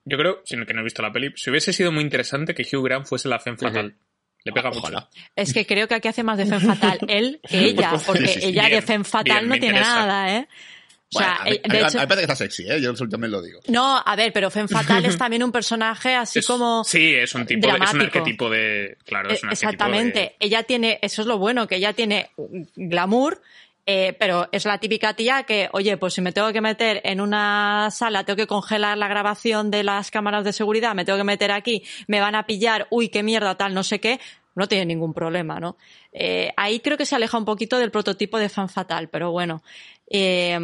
yo 0.04 0.16
creo, 0.16 0.40
sino 0.44 0.64
que 0.64 0.72
no 0.72 0.80
he 0.80 0.84
visto 0.84 1.02
la 1.02 1.12
peli, 1.12 1.32
si 1.34 1.50
hubiese 1.50 1.72
sido 1.72 1.90
muy 1.90 2.04
interesante 2.04 2.54
que 2.54 2.62
Hugh 2.62 2.84
Grant 2.84 3.06
fuese 3.06 3.28
la 3.28 3.40
femme 3.40 3.58
fatal. 3.58 3.96
Le 4.44 4.52
pega 4.52 4.68
mucho. 4.68 4.78
Ojalá. 4.80 5.10
Es 5.36 5.52
que 5.52 5.66
creo 5.66 5.86
que 5.88 5.94
aquí 5.96 6.08
hace 6.08 6.22
más 6.22 6.38
de 6.38 6.46
Femme 6.46 6.64
Fatal 6.64 6.98
él 7.08 7.40
que 7.46 7.58
ella, 7.66 7.92
porque 8.06 8.26
Sí, 8.28 8.34
sí, 8.34 8.40
sí. 8.40 8.46
ella 8.46 8.68
Bien, 8.68 8.80
de 8.80 8.86
Femme 8.86 9.04
Fatal 9.04 9.24
bien, 9.40 9.48
no 9.48 9.52
tiene 9.54 9.66
interesa. 9.78 9.94
nada, 9.96 10.36
¿eh? 10.38 10.48
O 11.12 11.18
sea, 11.18 11.38
Bueno, 11.38 11.40
a 11.40 11.44
mí- 11.44 11.50
eh, 11.50 11.60
a 11.64 11.68
mí- 11.68 11.72
de 11.78 11.84
a 11.84 11.88
hecho, 11.88 11.98
mí 11.98 12.02
me 12.02 12.06
parece 12.08 12.26
que 12.26 12.32
está 12.32 12.44
sexy, 12.44 12.70
¿eh? 12.70 12.80
Yo 12.80 12.94
también 12.94 13.30
lo 13.32 13.42
digo. 13.42 13.60
no, 13.68 14.00
a 14.04 14.16
ver, 14.16 14.32
pero 14.32 14.48
Femme 14.50 14.68
Fatal 14.68 15.04
es 15.04 15.18
también 15.18 15.42
un 15.42 15.50
personaje 15.52 16.14
así 16.14 16.38
Es- 16.38 16.46
como 16.46 16.84
Sí, 16.84 17.14
es 17.14 17.34
un 17.34 17.46
tipo, 17.46 17.66
de- 17.66 17.72
es 17.72 17.74
un 17.74 17.80
dramático. 17.80 18.18
arquetipo 18.18 18.48
de. 18.50 18.96
Claro, 19.04 19.30
es 19.30 19.42
un 19.42 19.50
Exactamente. 19.50 20.18
de- 20.20 20.36
Ella 20.38 20.62
tiene, 20.62 20.98
eso 21.02 21.22
es 21.22 21.26
lo 21.28 21.38
bueno, 21.38 21.66
que 21.66 21.76
ella 21.76 21.92
tiene 21.94 22.30
glamour, 22.76 23.42
eh, 23.86 24.14
pero 24.20 24.48
es 24.52 24.64
la 24.66 24.78
típica 24.78 25.14
tía 25.14 25.42
que, 25.42 25.68
oye, 25.72 25.96
pues 25.96 26.14
si 26.14 26.20
me 26.20 26.30
tengo 26.32 26.52
que 26.52 26.60
meter 26.60 27.00
en 27.04 27.20
una 27.20 27.88
sala, 27.90 28.24
tengo 28.24 28.36
que 28.36 28.46
congelar 28.46 28.96
la 28.96 29.08
grabación 29.08 29.70
de 29.70 29.82
las 29.82 30.10
cámaras 30.12 30.44
de 30.44 30.52
seguridad, 30.52 30.94
me 30.94 31.04
tengo 31.04 31.18
que 31.18 31.24
meter 31.24 31.50
aquí, 31.50 31.82
me 32.06 32.20
van 32.20 32.34
a 32.36 32.46
pillar, 32.46 32.86
uy, 32.90 33.08
qué 33.08 33.22
mierda, 33.24 33.56
tal, 33.56 33.74
no 33.74 33.82
sé 33.82 33.98
qué, 33.98 34.20
no 34.54 34.68
tiene 34.68 34.84
ningún 34.86 35.12
problema, 35.14 35.58
¿no? 35.58 35.76
Eh, 36.12 36.52
ahí 36.56 36.80
creo 36.80 36.96
que 36.96 37.06
se 37.06 37.14
aleja 37.16 37.38
un 37.38 37.44
poquito 37.44 37.78
del 37.78 37.90
prototipo 37.90 38.38
de 38.38 38.48
fan 38.48 38.68
fatal, 38.68 39.08
pero 39.08 39.30
bueno. 39.32 39.62
Eh, 40.10 40.58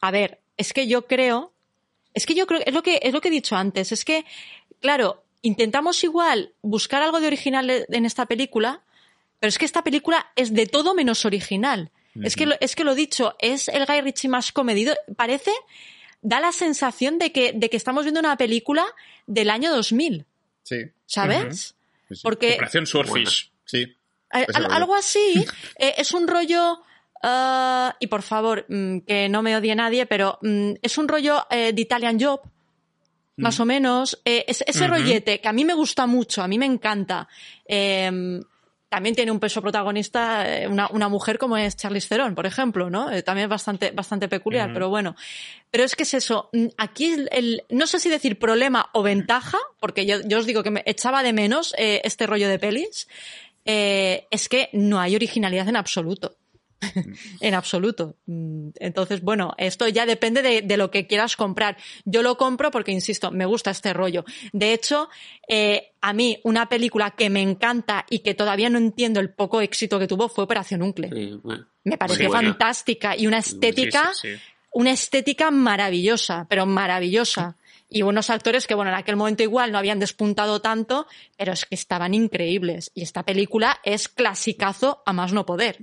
a 0.00 0.10
ver, 0.10 0.40
es 0.56 0.72
que 0.72 0.86
yo 0.86 1.06
creo, 1.06 1.52
es 2.14 2.26
que 2.26 2.34
yo 2.34 2.46
creo, 2.46 2.60
es 2.64 2.72
lo 2.74 2.82
que, 2.82 2.98
es 3.02 3.12
lo 3.12 3.20
que 3.20 3.28
he 3.28 3.30
dicho 3.30 3.56
antes, 3.56 3.92
es 3.92 4.04
que, 4.04 4.24
claro, 4.80 5.22
intentamos 5.42 6.02
igual 6.04 6.52
buscar 6.62 7.02
algo 7.02 7.20
de 7.20 7.26
original 7.26 7.86
en 7.88 8.06
esta 8.06 8.26
película, 8.26 8.82
pero 9.40 9.48
es 9.50 9.58
que 9.58 9.64
esta 9.66 9.84
película 9.84 10.32
es 10.36 10.54
de 10.54 10.66
todo 10.66 10.94
menos 10.94 11.24
original. 11.24 11.90
Es 12.22 12.36
que 12.36 12.46
lo, 12.46 12.54
es 12.60 12.76
que 12.76 12.84
lo 12.84 12.94
dicho, 12.94 13.34
es 13.40 13.66
el 13.66 13.86
Guy 13.86 14.00
Ritchie 14.00 14.28
más 14.28 14.52
comedido. 14.52 14.94
Parece, 15.16 15.50
da 16.22 16.38
la 16.38 16.52
sensación 16.52 17.18
de 17.18 17.32
que, 17.32 17.52
de 17.52 17.68
que 17.68 17.76
estamos 17.76 18.04
viendo 18.04 18.20
una 18.20 18.36
película 18.36 18.84
del 19.26 19.50
año 19.50 19.72
2000, 19.72 20.24
Sí. 20.62 20.76
¿sabes? 21.06 21.74
Sí, 22.08 22.14
sí. 22.14 22.20
Porque 22.22 22.52
Operación 22.54 22.86
Swordfish. 22.86 23.50
Sí. 23.64 23.82
eh, 24.32 24.46
al- 24.54 24.70
algo 24.72 24.94
así 24.94 25.44
eh, 25.78 25.94
es 25.98 26.12
un 26.14 26.28
rollo. 26.28 26.80
Ah, 27.26 27.96
y 27.98 28.06
por 28.06 28.22
favor, 28.22 28.66
mm, 28.68 28.98
que 29.00 29.28
no 29.28 29.42
me 29.42 29.56
odie 29.56 29.74
nadie, 29.74 30.06
pero 30.06 30.38
mm, 30.42 30.72
es 30.82 30.98
un 30.98 31.08
rollo 31.08 31.46
eh, 31.50 31.72
de 31.72 31.80
Italian 31.82 32.20
Job, 32.20 32.40
más 33.36 33.58
o 33.58 33.64
menos. 33.64 34.20
Eh, 34.24 34.44
es- 34.46 34.62
ese 34.66 34.84
rollete 34.90 35.40
que 35.40 35.48
a 35.48 35.52
mí 35.52 35.64
me 35.64 35.74
gusta 35.74 36.06
mucho, 36.06 36.42
a 36.42 36.46
mí 36.48 36.58
me 36.58 36.66
encanta. 36.66 37.26
Eh, 37.66 38.40
también 38.88 39.16
tiene 39.16 39.32
un 39.32 39.40
peso 39.40 39.60
protagonista 39.60 40.46
eh, 40.48 40.68
una, 40.68 40.86
una 40.92 41.08
mujer 41.08 41.36
como 41.36 41.56
es 41.56 41.74
Charlize 41.76 42.08
Theron, 42.08 42.36
por 42.36 42.46
ejemplo, 42.46 42.90
¿no? 42.90 43.06
También 43.24 43.46
es 43.46 43.50
bastante, 43.50 43.90
bastante 43.90 44.28
peculiar, 44.28 44.68
pero 44.72 44.88
bueno. 44.88 45.16
Pero 45.72 45.82
es 45.82 45.96
que 45.96 46.04
es 46.04 46.14
eso. 46.14 46.48
mm, 46.52 46.66
Aquí 46.78 47.06
el, 47.06 47.28
el- 47.32 47.62
no 47.70 47.88
sé 47.88 47.98
si 47.98 48.08
decir 48.08 48.38
problema 48.38 48.90
o 48.92 49.02
ventaja, 49.02 49.58
porque 49.80 50.06
yo, 50.06 50.18
yo 50.24 50.38
os 50.38 50.46
digo 50.46 50.62
que 50.62 50.70
me 50.70 50.84
echaba 50.86 51.24
de 51.24 51.32
menos 51.32 51.74
eh, 51.76 52.02
este 52.04 52.28
rollo 52.28 52.48
de 52.48 52.60
pelis, 52.60 53.08
eh, 53.64 54.28
es 54.30 54.48
que 54.48 54.68
no 54.72 55.00
hay 55.00 55.16
originalidad 55.16 55.68
en 55.68 55.74
absoluto. 55.76 56.36
en 57.40 57.54
absoluto. 57.54 58.16
Mm, 58.26 58.68
Entonces, 58.80 59.22
bueno, 59.22 59.54
esto 59.58 59.88
ya 59.88 60.06
depende 60.06 60.42
de, 60.42 60.62
de 60.62 60.76
lo 60.76 60.90
que 60.90 61.06
quieras 61.06 61.36
comprar. 61.36 61.76
Yo 62.04 62.22
lo 62.22 62.36
compro 62.36 62.70
porque, 62.70 62.92
insisto, 62.92 63.30
me 63.30 63.46
gusta 63.46 63.70
este 63.70 63.92
rollo. 63.92 64.24
De 64.52 64.72
hecho, 64.72 65.08
eh, 65.48 65.92
a 66.00 66.12
mí 66.12 66.38
una 66.44 66.68
película 66.68 67.12
que 67.12 67.30
me 67.30 67.42
encanta 67.42 68.04
y 68.10 68.20
que 68.20 68.34
todavía 68.34 68.68
no 68.70 68.78
entiendo 68.78 69.20
el 69.20 69.30
poco 69.30 69.60
éxito 69.60 69.98
que 69.98 70.06
tuvo 70.06 70.28
fue 70.28 70.44
Operación 70.44 70.82
Uncle. 70.82 71.10
Sí, 71.12 71.40
bueno. 71.42 71.66
Me 71.84 71.98
pareció 71.98 72.24
Sí, 72.24 72.28
bueno. 72.28 72.48
fantástica 72.50 73.16
y 73.16 73.26
una 73.26 73.38
estética, 73.38 74.12
sí. 74.14 74.30
una 74.72 74.90
estética 74.92 75.50
maravillosa, 75.50 76.46
pero 76.48 76.66
maravillosa. 76.66 77.56
Y 77.90 78.02
unos 78.02 78.30
actores 78.30 78.66
que, 78.66 78.74
bueno, 78.74 78.90
en 78.90 78.96
aquel 78.96 79.14
momento 79.14 79.42
igual 79.42 79.70
no 79.70 79.78
habían 79.78 80.00
despuntado 80.00 80.60
tanto, 80.60 81.06
pero 81.36 81.52
es 81.52 81.64
que 81.66 81.74
estaban 81.74 82.14
increíbles. 82.14 82.90
Y 82.94 83.02
esta 83.02 83.22
película 83.22 83.78
es 83.84 84.08
clasicazo 84.08 85.02
a 85.06 85.12
más 85.12 85.32
no 85.32 85.44
poder. 85.46 85.78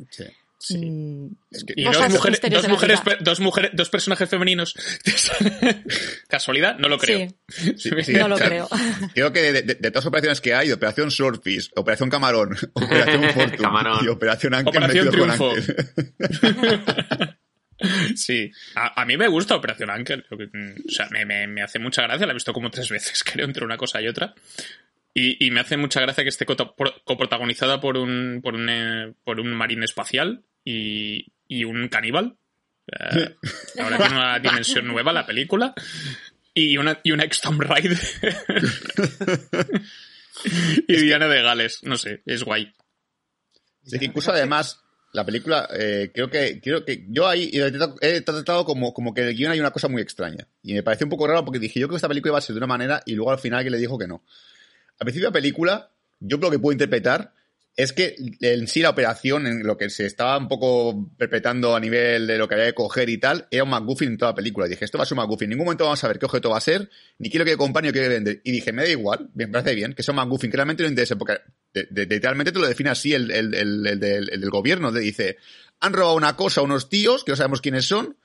Sí. 0.64 0.78
Mm, 0.78 1.30
Es 1.50 1.64
que- 1.64 1.74
Y 1.76 1.84
dos 1.86 1.98
mujeres, 2.10 2.40
dos, 2.52 2.68
mujeres, 2.68 3.00
dos 3.22 3.40
mujeres, 3.40 3.72
dos 3.74 3.90
personajes 3.90 4.30
femeninos. 4.30 4.76
¿Casualidad? 6.28 6.78
No 6.78 6.88
lo 6.88 7.00
creo. 7.00 7.28
Sí. 7.48 7.90
Sí, 8.04 8.14
No 8.14 8.28
lo 8.28 8.36
o 8.36 8.38
sea, 8.38 8.48
creo. 8.48 8.70
Creo 9.16 9.34
que 9.34 9.42
de, 9.42 9.54
de- 9.64 9.74
de 9.76 9.76
todas 9.92 9.96
las 9.96 10.06
operaciones 10.06 10.40
que 10.40 10.54
hay, 10.54 10.72
Operación 10.72 11.10
Swordfish, 11.10 11.72
Operación 11.76 12.12
Camarón, 12.12 12.56
Operación 12.74 13.24
Fortune 13.34 13.58
Camarón. 13.58 14.06
y 14.06 14.08
Operación 14.08 14.54
con 14.64 14.74
Triunfo. 15.12 15.50
Ángel. 15.52 17.36
Sí, 18.16 18.52
a, 18.76 19.02
a 19.02 19.06
mí 19.06 19.18
me 19.18 19.28
gusta 19.28 19.56
Operación 19.56 19.90
que- 20.04 20.18
mm, 20.18 20.76
O 20.88 20.92
sea, 20.92 21.08
me, 21.10 21.26
me- 21.26 21.48
me 21.48 21.64
hace 21.64 21.80
mucha 21.80 22.04
gracia. 22.04 22.28
La 22.28 22.34
he 22.34 22.36
visto 22.36 22.54
como 22.54 22.70
tres 22.70 22.90
veces, 22.90 23.24
creo, 23.24 23.46
entre 23.48 23.66
una 23.66 23.78
cosa 23.78 24.00
y 24.02 24.08
otra. 24.08 24.36
Y, 25.14 25.44
y 25.46 25.52
me 25.52 25.60
hace 25.60 25.76
mucha 25.76 26.00
gracia 26.00 26.24
que 26.24 26.30
esté 26.30 26.46
coprotagonizada 26.46 27.82
por 27.82 27.98
un, 27.98 28.40
por 28.42 28.54
un, 28.56 28.70
eh, 28.70 29.14
por 29.26 29.40
un 29.42 29.52
marine 29.54 29.84
espacial 29.84 30.44
y, 30.64 31.26
y 31.48 31.64
un 31.64 31.88
caníbal. 31.88 32.38
Eh, 32.88 33.36
ahora 33.80 33.98
tiene 33.98 34.16
una 34.16 34.40
dimensión 34.40 34.88
nueva 34.88 35.14
la 35.14 35.26
película. 35.26 35.74
Y 36.54 36.78
una, 36.78 37.00
y 37.04 37.12
una 37.12 37.26
Raider. 37.60 37.98
y 40.88 40.96
Diana 40.98 41.28
de 41.28 41.42
Gales. 41.42 41.80
No 41.84 41.98
sé, 41.98 42.22
es 42.26 42.44
guay. 42.44 42.74
Sí, 43.84 43.98
que 44.00 44.06
incluso 44.06 44.32
además, 44.32 44.82
la 45.14 45.26
película, 45.26 45.68
eh, 45.74 46.12
creo 46.14 46.30
que, 46.30 46.60
creo 46.62 46.84
que 46.86 47.06
yo 47.10 47.28
ahí 47.28 47.50
he 47.54 47.72
tratado- 47.72 47.98
he 48.02 48.22
tratado 48.22 48.66
como, 48.66 48.94
como 48.94 49.14
que 49.14 49.22
en 49.22 49.28
el 49.30 49.36
guion 49.36 49.52
hay 49.52 49.60
una 49.60 49.72
cosa 49.72 49.88
muy 49.88 50.02
extraña. 50.02 50.48
Y 50.64 50.74
me 50.74 50.84
pareció 50.84 51.06
un 51.06 51.12
poco 51.12 51.28
raro 51.28 51.44
porque 51.46 51.60
dije, 51.60 51.80
yo 51.80 51.88
creo 51.88 51.96
que 51.96 51.98
esta 51.98 52.08
película 52.08 52.32
iba 52.32 52.38
a 52.38 52.42
ser 52.42 52.54
de 52.54 52.60
una 52.60 52.68
manera 52.68 53.02
y 53.06 53.16
luego 53.16 53.32
al 53.32 53.40
final 53.40 53.64
que 53.64 53.70
le 53.70 53.78
dijo 53.78 53.98
que 53.98 54.08
no. 54.08 54.24
Al 55.00 55.06
principio 55.06 55.28
de 55.28 55.32
la 55.32 55.42
película, 55.42 55.92
yo 56.20 56.38
lo 56.38 56.52
que 56.52 56.60
puedo 56.60 56.74
interpretar 56.74 57.34
es 57.76 57.94
que 57.94 58.16
en 58.42 58.68
sí 58.68 58.82
la 58.82 58.90
operación, 58.90 59.48
en 59.48 59.64
lo 59.64 59.78
que 59.78 59.90
se 59.90 60.06
estaba 60.06 60.38
un 60.38 60.48
poco 60.48 61.10
perpetrando 61.18 61.76
a 61.76 61.80
nivel 61.80 62.28
de 62.28 62.38
lo 62.38 62.48
que 62.48 62.56
había 62.56 62.68
que 62.68 62.74
coger 62.74 63.10
y 63.10 63.18
tal, 63.18 63.48
era 63.50 63.64
un 63.64 63.70
McGuffin 63.70 64.10
en 64.10 64.18
toda 64.18 64.32
la 64.32 64.36
película. 64.36 64.68
dije, 64.68 64.84
esto 64.84 64.98
va 64.98 65.04
a 65.04 65.08
ser 65.08 65.18
un 65.18 65.24
McGuffin. 65.24 65.46
En 65.46 65.50
ningún 65.52 65.66
momento 65.66 65.86
vamos 65.86 66.04
a 66.04 66.08
ver 66.08 66.20
qué 66.20 66.26
objeto 66.26 66.50
va 66.50 66.58
a 66.58 66.62
ser, 66.62 66.90
ni 67.18 67.30
quiero 67.30 67.46
que 67.46 67.56
comprar, 67.56 67.84
ni 67.84 67.92
quiero 67.92 68.10
que 68.10 68.14
vender. 68.14 68.42
Y 68.44 68.52
dije, 68.52 68.74
me 68.74 68.84
da 68.84 68.90
igual, 68.90 69.30
me 69.34 69.48
parece 69.48 69.74
bien, 69.74 69.94
que 69.94 70.04
sea 70.04 70.14
un 70.14 70.18
McGuffin, 70.18 70.52
realmente 70.52 70.84
no 70.84 70.90
interesa, 70.90 71.16
porque 71.16 71.40
literalmente 71.92 72.52
te 72.52 72.60
lo 72.60 72.68
define 72.68 72.90
así 72.90 73.14
el, 73.14 73.32
el, 73.32 73.54
el 73.56 74.00
del 74.00 74.50
gobierno. 74.50 74.92
Te 74.92 75.00
dice, 75.00 75.38
han 75.80 75.94
robado 75.94 76.16
una 76.16 76.36
cosa 76.36 76.62
a 76.62 76.64
unos 76.64 76.90
tíos, 76.90 77.24
que 77.24 77.32
no 77.32 77.36
sabemos 77.36 77.62
quiénes 77.62 77.86
son, 77.86 78.18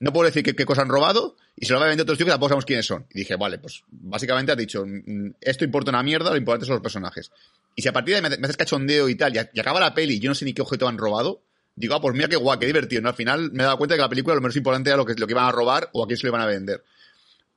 no 0.00 0.12
puedo 0.12 0.26
decir 0.26 0.42
qué, 0.42 0.54
qué 0.54 0.64
cosa 0.64 0.82
han 0.82 0.88
robado, 0.88 1.36
y 1.56 1.64
se 1.64 1.72
lo 1.72 1.78
va 1.78 1.86
a 1.86 1.88
vender 1.88 2.02
a 2.02 2.04
otros 2.04 2.18
tíos 2.18 2.26
que 2.26 2.32
tampoco 2.32 2.50
sabemos 2.50 2.66
quiénes 2.66 2.86
son. 2.86 3.06
Y 3.14 3.20
dije, 3.20 3.36
vale, 3.36 3.58
pues 3.58 3.82
básicamente 3.90 4.52
has 4.52 4.58
dicho, 4.58 4.84
mm, 4.86 5.30
esto 5.40 5.64
importa 5.64 5.90
una 5.90 6.02
mierda, 6.02 6.30
lo 6.30 6.36
importante 6.36 6.66
son 6.66 6.74
los 6.74 6.82
personajes. 6.82 7.30
Y 7.74 7.82
si 7.82 7.88
a 7.88 7.92
partir 7.92 8.14
de 8.14 8.26
ahí 8.26 8.30
me, 8.38 8.46
haces 8.46 8.56
cachondeo 8.56 9.08
y 9.08 9.14
tal, 9.14 9.34
y 9.34 9.60
acaba 9.60 9.80
la 9.80 9.94
peli 9.94 10.14
y 10.14 10.20
yo 10.20 10.28
no 10.28 10.34
sé 10.34 10.44
ni 10.44 10.52
qué 10.52 10.62
objeto 10.62 10.86
han 10.86 10.98
robado, 10.98 11.42
digo, 11.74 11.94
ah, 11.94 12.00
pues 12.00 12.14
mira 12.14 12.28
qué 12.28 12.36
guay, 12.36 12.58
qué 12.58 12.66
divertido. 12.66 13.02
¿no? 13.02 13.08
Al 13.08 13.14
final 13.14 13.50
me 13.52 13.62
he 13.62 13.66
dado 13.66 13.78
cuenta 13.78 13.94
de 13.94 13.98
que 13.98 14.02
la 14.02 14.08
película 14.08 14.34
lo 14.34 14.40
menos 14.40 14.56
importante 14.56 14.90
era 14.90 14.96
lo 14.96 15.06
que, 15.06 15.14
lo 15.14 15.26
que 15.26 15.32
iban 15.32 15.44
a 15.44 15.52
robar 15.52 15.88
o 15.92 16.04
a 16.04 16.06
quién 16.06 16.18
se 16.18 16.26
lo 16.26 16.30
iban 16.30 16.42
a 16.42 16.46
vender. 16.46 16.82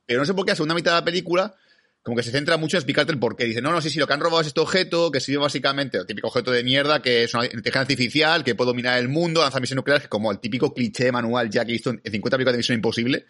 Pero 0.06 0.20
no 0.20 0.26
sé 0.26 0.34
por 0.34 0.46
qué 0.46 0.52
a 0.54 0.56
segunda 0.56 0.76
mitad 0.76 0.92
de 0.92 0.98
la 0.98 1.06
película 1.06 1.56
como 2.02 2.16
que 2.16 2.24
se 2.24 2.32
centra 2.32 2.58
mucho 2.58 2.78
en 2.78 2.80
explicarte 2.80 3.12
el 3.12 3.20
porqué. 3.20 3.46
Dice, 3.46 3.62
no, 3.62 3.72
no, 3.72 3.82
sí, 3.82 3.90
sí, 3.90 4.00
lo 4.00 4.08
que 4.08 4.14
han 4.14 4.20
robado 4.20 4.42
es 4.42 4.48
este 4.48 4.60
objeto, 4.60 5.12
que 5.12 5.20
sirve 5.20 5.40
básicamente, 5.40 5.98
el 5.98 6.06
típico 6.06 6.28
objeto 6.28 6.52
de 6.52 6.64
mierda, 6.64 7.02
que 7.02 7.24
es 7.24 7.34
una 7.34 7.46
inteligencia 7.46 7.82
artificial, 7.82 8.44
que 8.44 8.56
puede 8.56 8.70
dominar 8.70 8.98
el 9.00 9.10
mundo, 9.10 9.42
lanzar 9.42 9.62
misiones 9.62 9.82
nucleares, 9.82 10.08
como 10.08 10.32
el 10.32 10.40
típico 10.40 10.74
cliché 10.74 11.12
manual 11.12 11.50
ya 11.50 11.66
que 11.66 11.74
he 11.74 11.76
en 11.76 11.82
50 11.82 12.38
películas 12.38 12.54
de 12.54 12.58
Misión 12.58 12.76
Imposible. 12.76 13.26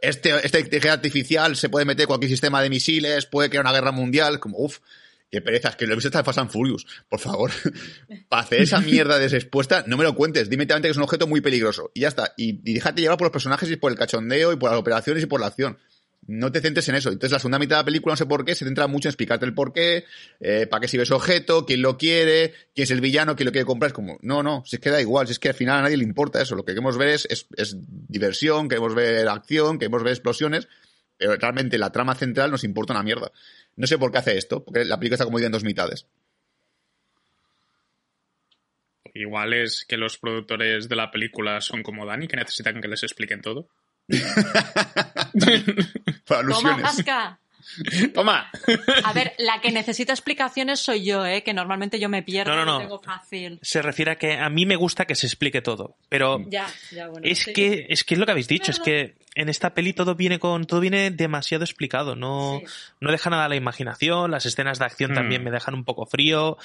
Este, 0.00 0.30
esta 0.44 0.58
inteligencia 0.58 0.94
artificial 0.94 1.56
se 1.56 1.68
puede 1.68 1.84
meter 1.84 2.06
cualquier 2.06 2.30
sistema 2.30 2.62
de 2.62 2.70
misiles, 2.70 3.26
puede 3.26 3.50
crear 3.50 3.64
una 3.64 3.72
guerra 3.72 3.92
mundial, 3.92 4.40
como, 4.40 4.58
uff, 4.58 4.78
qué 5.30 5.40
pereza, 5.40 5.68
es 5.68 5.76
que 5.76 5.86
lo 5.86 5.92
he 5.92 5.96
visto 5.96 6.08
hasta 6.08 6.24
Fast 6.24 6.38
and 6.38 6.50
Furious, 6.50 6.86
por 7.08 7.20
favor. 7.20 7.50
Para 8.28 8.42
hacer 8.42 8.62
esa 8.62 8.80
mierda 8.80 9.18
desexpuesta, 9.18 9.84
no 9.86 9.96
me 9.96 10.04
lo 10.04 10.14
cuentes, 10.14 10.50
dime 10.50 10.66
que 10.66 10.88
es 10.88 10.96
un 10.96 11.04
objeto 11.04 11.26
muy 11.26 11.40
peligroso. 11.40 11.90
Y 11.94 12.00
ya 12.00 12.08
está. 12.08 12.34
Y, 12.36 12.60
y 12.64 12.74
déjate 12.74 13.02
llevar 13.02 13.18
por 13.18 13.26
los 13.26 13.32
personajes 13.32 13.70
y 13.70 13.76
por 13.76 13.92
el 13.92 13.98
cachondeo 13.98 14.52
y 14.52 14.56
por 14.56 14.70
las 14.70 14.80
operaciones 14.80 15.22
y 15.22 15.26
por 15.26 15.40
la 15.40 15.46
acción. 15.46 15.78
No 16.26 16.52
te 16.52 16.60
centres 16.60 16.88
en 16.88 16.94
eso. 16.94 17.08
Entonces, 17.08 17.32
la 17.32 17.38
segunda 17.38 17.58
mitad 17.58 17.76
de 17.76 17.80
la 17.80 17.84
película, 17.84 18.12
no 18.12 18.16
sé 18.16 18.26
por 18.26 18.44
qué, 18.44 18.54
se 18.54 18.64
centra 18.64 18.86
mucho 18.86 19.08
en 19.08 19.10
explicarte 19.10 19.46
el 19.46 19.54
por 19.54 19.72
qué, 19.72 20.04
eh, 20.40 20.66
para 20.66 20.82
qué 20.82 20.88
sirve 20.88 21.04
ese 21.04 21.14
objeto, 21.14 21.66
quién 21.66 21.82
lo 21.82 21.96
quiere, 21.96 22.52
quién 22.74 22.84
es 22.84 22.90
el 22.90 23.00
villano, 23.00 23.36
quién 23.36 23.46
lo 23.46 23.52
quiere 23.52 23.66
comprar. 23.66 23.88
Es 23.88 23.94
como, 23.94 24.18
no, 24.22 24.42
no, 24.42 24.62
si 24.66 24.76
es 24.76 24.80
que 24.80 24.90
da 24.90 25.00
igual, 25.00 25.26
si 25.26 25.32
es 25.32 25.38
que 25.38 25.48
al 25.48 25.54
final 25.54 25.78
a 25.78 25.82
nadie 25.82 25.96
le 25.96 26.04
importa 26.04 26.40
eso. 26.40 26.54
Lo 26.54 26.64
que 26.64 26.72
queremos 26.72 26.98
ver 26.98 27.08
es, 27.08 27.26
es, 27.28 27.76
diversión, 28.08 28.68
queremos 28.68 28.94
ver 28.94 29.28
acción, 29.28 29.78
queremos 29.78 30.02
ver 30.02 30.12
explosiones, 30.12 30.68
pero 31.16 31.36
realmente 31.36 31.78
la 31.78 31.90
trama 31.90 32.14
central 32.14 32.50
nos 32.50 32.64
importa 32.64 32.92
una 32.92 33.02
mierda. 33.02 33.32
No 33.76 33.86
sé 33.86 33.98
por 33.98 34.12
qué 34.12 34.18
hace 34.18 34.36
esto, 34.36 34.64
porque 34.64 34.84
la 34.84 34.98
película 34.98 35.16
está 35.16 35.24
como 35.24 35.38
dividida 35.38 35.48
en 35.48 35.52
dos 35.52 35.64
mitades. 35.64 36.06
Igual 39.14 39.54
es 39.54 39.84
que 39.84 39.96
los 39.96 40.18
productores 40.18 40.88
de 40.88 40.96
la 40.96 41.10
película 41.10 41.60
son 41.60 41.82
como 41.82 42.06
Dani, 42.06 42.28
que 42.28 42.36
necesitan 42.36 42.80
que 42.80 42.88
les 42.88 43.02
expliquen 43.02 43.40
todo. 43.40 43.68
Para 46.26 46.48
Toma. 46.48 46.78
Pasca. 46.82 47.38
Toma. 48.14 48.50
A 49.04 49.12
ver, 49.12 49.32
la 49.38 49.60
que 49.60 49.70
necesita 49.70 50.12
explicaciones 50.12 50.80
soy 50.80 51.04
yo, 51.04 51.24
¿eh? 51.24 51.42
que 51.44 51.54
normalmente 51.54 52.00
yo 52.00 52.08
me 52.08 52.22
pierdo. 52.22 52.52
No, 52.54 52.64
no, 52.64 52.72
no. 52.72 52.78
tengo 52.80 52.98
fácil. 53.00 53.58
Se 53.62 53.80
refiere 53.82 54.12
a 54.12 54.16
que 54.16 54.34
a 54.34 54.48
mí 54.48 54.66
me 54.66 54.76
gusta 54.76 55.04
que 55.04 55.14
se 55.14 55.26
explique 55.26 55.62
todo, 55.62 55.96
pero 56.08 56.38
Ya, 56.48 56.66
ya, 56.90 57.08
bueno. 57.08 57.24
es 57.26 57.40
sí. 57.40 57.52
que 57.52 57.86
es 57.88 58.02
que 58.02 58.14
es 58.14 58.18
lo 58.20 58.26
que 58.26 58.32
habéis 58.32 58.48
dicho, 58.48 58.70
es 58.72 58.80
que 58.80 59.14
en 59.36 59.48
esta 59.48 59.72
peli 59.74 59.92
todo 59.92 60.16
viene 60.16 60.38
con 60.40 60.64
todo 60.66 60.80
viene 60.80 61.10
demasiado 61.10 61.62
explicado, 61.64 62.16
no 62.16 62.60
Sí. 62.60 62.66
no 63.00 63.12
deja 63.12 63.30
nada 63.30 63.44
a 63.44 63.48
la 63.48 63.56
imaginación, 63.56 64.30
las 64.30 64.46
escenas 64.46 64.78
de 64.78 64.86
acción 64.86 65.12
Hmm. 65.12 65.14
también 65.14 65.44
me 65.44 65.50
dejan 65.52 65.74
un 65.74 65.84
poco 65.84 66.06
frío, 66.06 66.56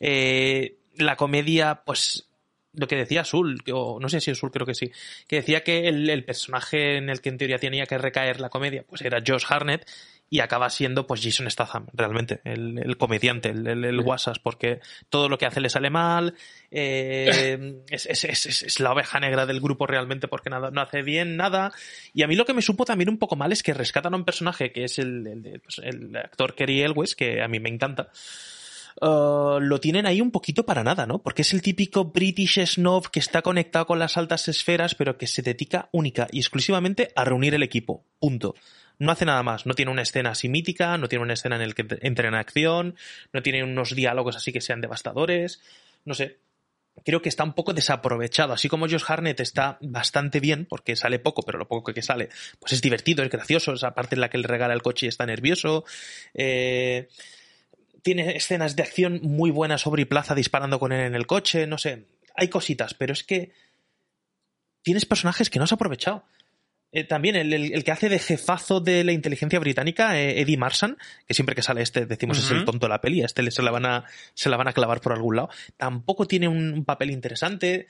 eh, 0.00 0.76
la 0.96 1.16
comedia, 1.16 1.82
pues 1.84 2.28
lo 2.76 2.86
que 2.88 2.96
decía 2.96 3.24
Sul, 3.24 3.62
o 3.72 3.98
no 4.00 4.08
sé 4.08 4.20
si 4.20 4.30
es 4.30 4.38
Sul, 4.38 4.50
creo 4.50 4.66
que 4.66 4.74
sí, 4.74 4.90
que 5.28 5.36
decía 5.36 5.62
que 5.62 5.88
el, 5.88 6.08
el 6.10 6.24
personaje 6.24 6.96
en 6.96 7.08
el 7.10 7.20
que 7.20 7.28
en 7.30 7.38
teoría 7.38 7.58
tenía 7.58 7.86
que 7.86 7.98
recaer 7.98 8.40
la 8.40 8.48
comedia, 8.48 8.84
pues 8.88 9.02
era 9.02 9.22
Josh 9.26 9.44
Harnett 9.48 9.88
y 10.30 10.40
acaba 10.40 10.68
siendo 10.70 11.06
pues 11.06 11.20
Jason 11.22 11.48
Statham, 11.50 11.86
realmente, 11.92 12.40
el, 12.44 12.78
el 12.78 12.96
comediante, 12.96 13.50
el, 13.50 13.66
el, 13.66 13.84
el 13.84 14.00
guasas, 14.00 14.38
porque 14.38 14.80
todo 15.08 15.28
lo 15.28 15.38
que 15.38 15.46
hace 15.46 15.60
le 15.60 15.68
sale 15.68 15.90
mal, 15.90 16.34
eh, 16.70 17.82
es, 17.90 18.06
es, 18.06 18.24
es, 18.24 18.46
es- 18.46 18.62
es 18.62 18.80
la 18.80 18.92
oveja 18.92 19.20
negra 19.20 19.46
del 19.46 19.60
grupo 19.60 19.86
realmente 19.86 20.26
porque 20.26 20.50
nada, 20.50 20.70
no 20.70 20.80
hace 20.80 21.02
bien 21.02 21.36
nada. 21.36 21.72
Y 22.14 22.22
a 22.22 22.26
mí 22.26 22.34
lo 22.36 22.44
que 22.44 22.54
me 22.54 22.62
supo 22.62 22.84
también 22.84 23.10
un 23.10 23.18
poco 23.18 23.36
mal 23.36 23.52
es 23.52 23.62
que 23.62 23.74
rescatan 23.74 24.14
a 24.14 24.16
un 24.16 24.24
personaje 24.24 24.72
que 24.72 24.84
es 24.84 24.98
el, 24.98 25.60
pues, 25.62 25.78
el 25.84 26.16
actor 26.16 26.54
Kerry 26.54 26.82
Elwes, 26.82 27.14
que 27.14 27.42
a 27.42 27.46
mí 27.48 27.60
me 27.60 27.68
encanta. 27.68 28.10
Uh, 29.00 29.58
lo 29.60 29.80
tienen 29.80 30.06
ahí 30.06 30.20
un 30.20 30.30
poquito 30.30 30.64
para 30.64 30.84
nada, 30.84 31.06
¿no? 31.06 31.18
Porque 31.20 31.42
es 31.42 31.52
el 31.52 31.62
típico 31.62 32.04
British 32.04 32.64
snob 32.64 33.10
que 33.10 33.18
está 33.18 33.42
conectado 33.42 33.86
con 33.86 33.98
las 33.98 34.16
altas 34.16 34.46
esferas, 34.48 34.94
pero 34.94 35.18
que 35.18 35.26
se 35.26 35.42
dedica 35.42 35.88
única 35.92 36.28
y 36.30 36.38
exclusivamente 36.38 37.10
a 37.16 37.24
reunir 37.24 37.54
el 37.54 37.62
equipo. 37.62 38.04
Punto. 38.20 38.54
No 38.98 39.10
hace 39.10 39.24
nada 39.24 39.42
más. 39.42 39.66
No 39.66 39.74
tiene 39.74 39.90
una 39.90 40.02
escena 40.02 40.30
así 40.30 40.48
mítica, 40.48 40.96
no 40.98 41.08
tiene 41.08 41.24
una 41.24 41.34
escena 41.34 41.60
en 41.60 41.68
la 41.68 41.74
que 41.74 41.86
entre 42.02 42.28
en 42.28 42.34
acción, 42.34 42.94
no 43.32 43.42
tiene 43.42 43.64
unos 43.64 43.94
diálogos 43.94 44.36
así 44.36 44.52
que 44.52 44.60
sean 44.60 44.80
devastadores. 44.80 45.60
No 46.04 46.14
sé. 46.14 46.38
Creo 47.04 47.20
que 47.20 47.28
está 47.28 47.42
un 47.42 47.54
poco 47.54 47.72
desaprovechado. 47.72 48.52
Así 48.52 48.68
como 48.68 48.88
Josh 48.88 49.02
Harnett 49.08 49.40
está 49.40 49.78
bastante 49.80 50.38
bien, 50.38 50.64
porque 50.64 50.94
sale 50.94 51.18
poco, 51.18 51.42
pero 51.42 51.58
lo 51.58 51.66
poco 51.66 51.92
que 51.92 52.02
sale, 52.02 52.28
pues 52.60 52.72
es 52.72 52.80
divertido, 52.80 53.24
es 53.24 53.30
gracioso. 53.30 53.72
Esa 53.72 53.94
parte 53.94 54.14
en 54.14 54.20
la 54.20 54.30
que 54.30 54.38
le 54.38 54.46
regala 54.46 54.74
el 54.74 54.82
coche 54.82 55.06
y 55.06 55.08
está 55.08 55.26
nervioso. 55.26 55.84
Eh, 56.34 57.08
tiene 58.04 58.36
escenas 58.36 58.76
de 58.76 58.82
acción 58.84 59.18
muy 59.22 59.50
buenas 59.50 59.80
sobre 59.80 60.02
y 60.02 60.04
plaza 60.04 60.34
disparando 60.36 60.78
con 60.78 60.92
él 60.92 61.00
en 61.00 61.14
el 61.16 61.26
coche, 61.26 61.66
no 61.66 61.78
sé, 61.78 62.04
hay 62.36 62.46
cositas, 62.48 62.94
pero 62.94 63.12
es 63.14 63.24
que 63.24 63.50
tienes 64.82 65.06
personajes 65.06 65.50
que 65.50 65.58
no 65.58 65.64
has 65.64 65.72
aprovechado. 65.72 66.24
Eh, 66.92 67.02
también 67.02 67.34
el, 67.34 67.52
el- 67.52 67.72
el 67.72 67.82
que 67.82 67.90
hace 67.90 68.08
de 68.08 68.18
jefazo 68.20 68.78
de 68.80 69.02
la 69.02 69.12
inteligencia 69.12 69.58
británica, 69.58 70.20
eh, 70.20 70.40
Eddie 70.42 70.56
Marsan, 70.58 70.96
que 71.26 71.34
siempre 71.34 71.56
que 71.56 71.62
sale 71.62 71.82
este 71.82 72.06
decimos 72.06 72.38
es 72.38 72.50
el 72.50 72.64
tonto 72.64 72.86
de 72.86 72.90
la 72.90 73.00
peli, 73.00 73.22
a 73.22 73.26
este 73.26 73.50
se 73.50 73.62
la 73.62 73.70
van 73.72 73.86
a, 73.86 74.04
se 74.34 74.48
la 74.48 74.56
van 74.56 74.68
a 74.68 74.72
clavar 74.72 75.00
por 75.00 75.12
algún 75.12 75.34
lado, 75.36 75.48
tampoco 75.76 76.26
tiene 76.28 76.46
un, 76.46 76.72
un 76.72 76.84
papel 76.84 77.10
interesante. 77.10 77.88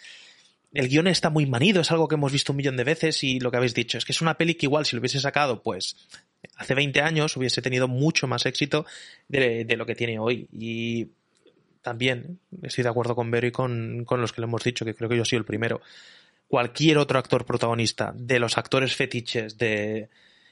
El 0.72 0.88
guion 0.88 1.06
está 1.06 1.28
muy 1.28 1.44
manido, 1.46 1.82
es 1.82 1.90
algo 1.90 2.08
que 2.08 2.14
hemos 2.14 2.32
visto 2.32 2.52
un 2.52 2.56
millón 2.56 2.76
de 2.76 2.84
veces 2.84 3.22
y 3.24 3.40
lo 3.40 3.50
que 3.50 3.58
habéis 3.58 3.74
dicho 3.74 3.98
es 3.98 4.04
que 4.06 4.12
es 4.12 4.22
una 4.22 4.38
peli 4.38 4.54
que 4.54 4.66
igual 4.66 4.86
si 4.86 4.96
lo 4.96 5.00
hubiese 5.00 5.20
sacado 5.20 5.62
pues 5.62 5.96
hace 6.56 6.74
20 6.74 7.00
años 7.00 7.36
hubiese 7.36 7.62
tenido 7.62 7.88
mucho 7.88 8.26
más 8.26 8.46
éxito 8.46 8.86
de, 9.28 9.66
lo 9.76 9.86
que 9.86 9.94
tiene 9.94 10.18
hoy. 10.18 10.48
Y 10.52 11.08
también 11.82 12.40
estoy 12.62 12.84
de 12.84 12.90
acuerdo 12.90 13.14
con 13.14 13.30
Vero 13.30 13.46
y 13.46 13.52
con, 13.52 14.04
con 14.04 14.20
los 14.20 14.32
que 14.32 14.40
le 14.40 14.46
hemos 14.46 14.64
dicho, 14.64 14.84
que 14.84 14.94
creo 14.94 15.08
que 15.08 15.16
yo 15.16 15.24
soy 15.24 15.38
el 15.38 15.44
primero. 15.44 15.80
Cualquier 16.48 16.98
otro 16.98 17.18
actor 17.18 17.44
protagonista 17.44 18.12
de 18.16 18.38
los 18.38 18.58
actores 18.58 18.94
fetiches 18.94 19.58
de, 19.58 20.08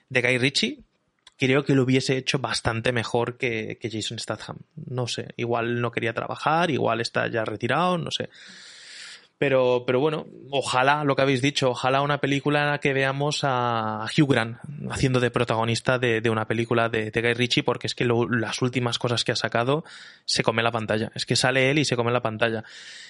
de 0.09 0.23
Guy 0.23 0.39
Ritchie, 0.39 0.79
creo 1.37 1.65
que 1.65 1.75
lo 1.75 1.83
hubiese 1.83 2.17
hecho 2.17 2.39
bastante 2.39 2.93
mejor 2.93 3.37
que, 3.37 3.79
que 3.81 3.91
Jason 3.91 4.19
Statham. 4.19 4.59
No 4.87 5.07
sé, 5.09 5.29
igual 5.37 5.81
no 5.81 5.91
quería 5.91 6.13
trabajar, 6.13 6.71
igual 6.71 7.01
está 7.01 7.29
ya 7.29 7.45
retirado, 7.45 7.99
no 7.99 8.11
sé. 8.11 8.29
Pero, 9.43 9.83
pero 9.85 9.99
bueno, 9.99 10.29
ojalá, 10.51 11.03
lo 11.03 11.17
que 11.17 11.23
habéis 11.23 11.43
dicho, 11.43 11.71
ojalá 11.71 12.01
una 12.01 12.19
película 12.19 12.63
en 12.63 12.71
la 12.71 12.79
que 12.79 12.93
veamos 12.93 13.41
a 13.43 14.07
Hugh 14.17 14.31
Grant 14.31 14.59
haciendo 14.89 15.19
de 15.19 15.33
protagonista 15.33 15.99
de, 15.99 16.23
una 16.31 16.47
película 16.47 16.89
de, 16.89 17.11
de 17.11 17.21
Guy 17.21 17.35
Ritchie, 17.35 17.65
porque 17.65 17.89
es 17.89 17.97
que 17.97 18.05
las 18.05 18.63
últimas 18.63 19.01
cosas 19.01 19.25
que 19.25 19.33
ha 19.33 19.35
sacado 19.37 19.83
se 20.27 20.45
come 20.45 20.63
la 20.63 20.71
pantalla. 20.71 21.11
Es 21.17 21.27
que 21.27 21.35
sale 21.35 21.73
él 21.73 21.81
y 21.81 21.85
se 21.85 21.97
come 21.97 22.13
la 22.13 22.23
pantalla. 22.23 22.63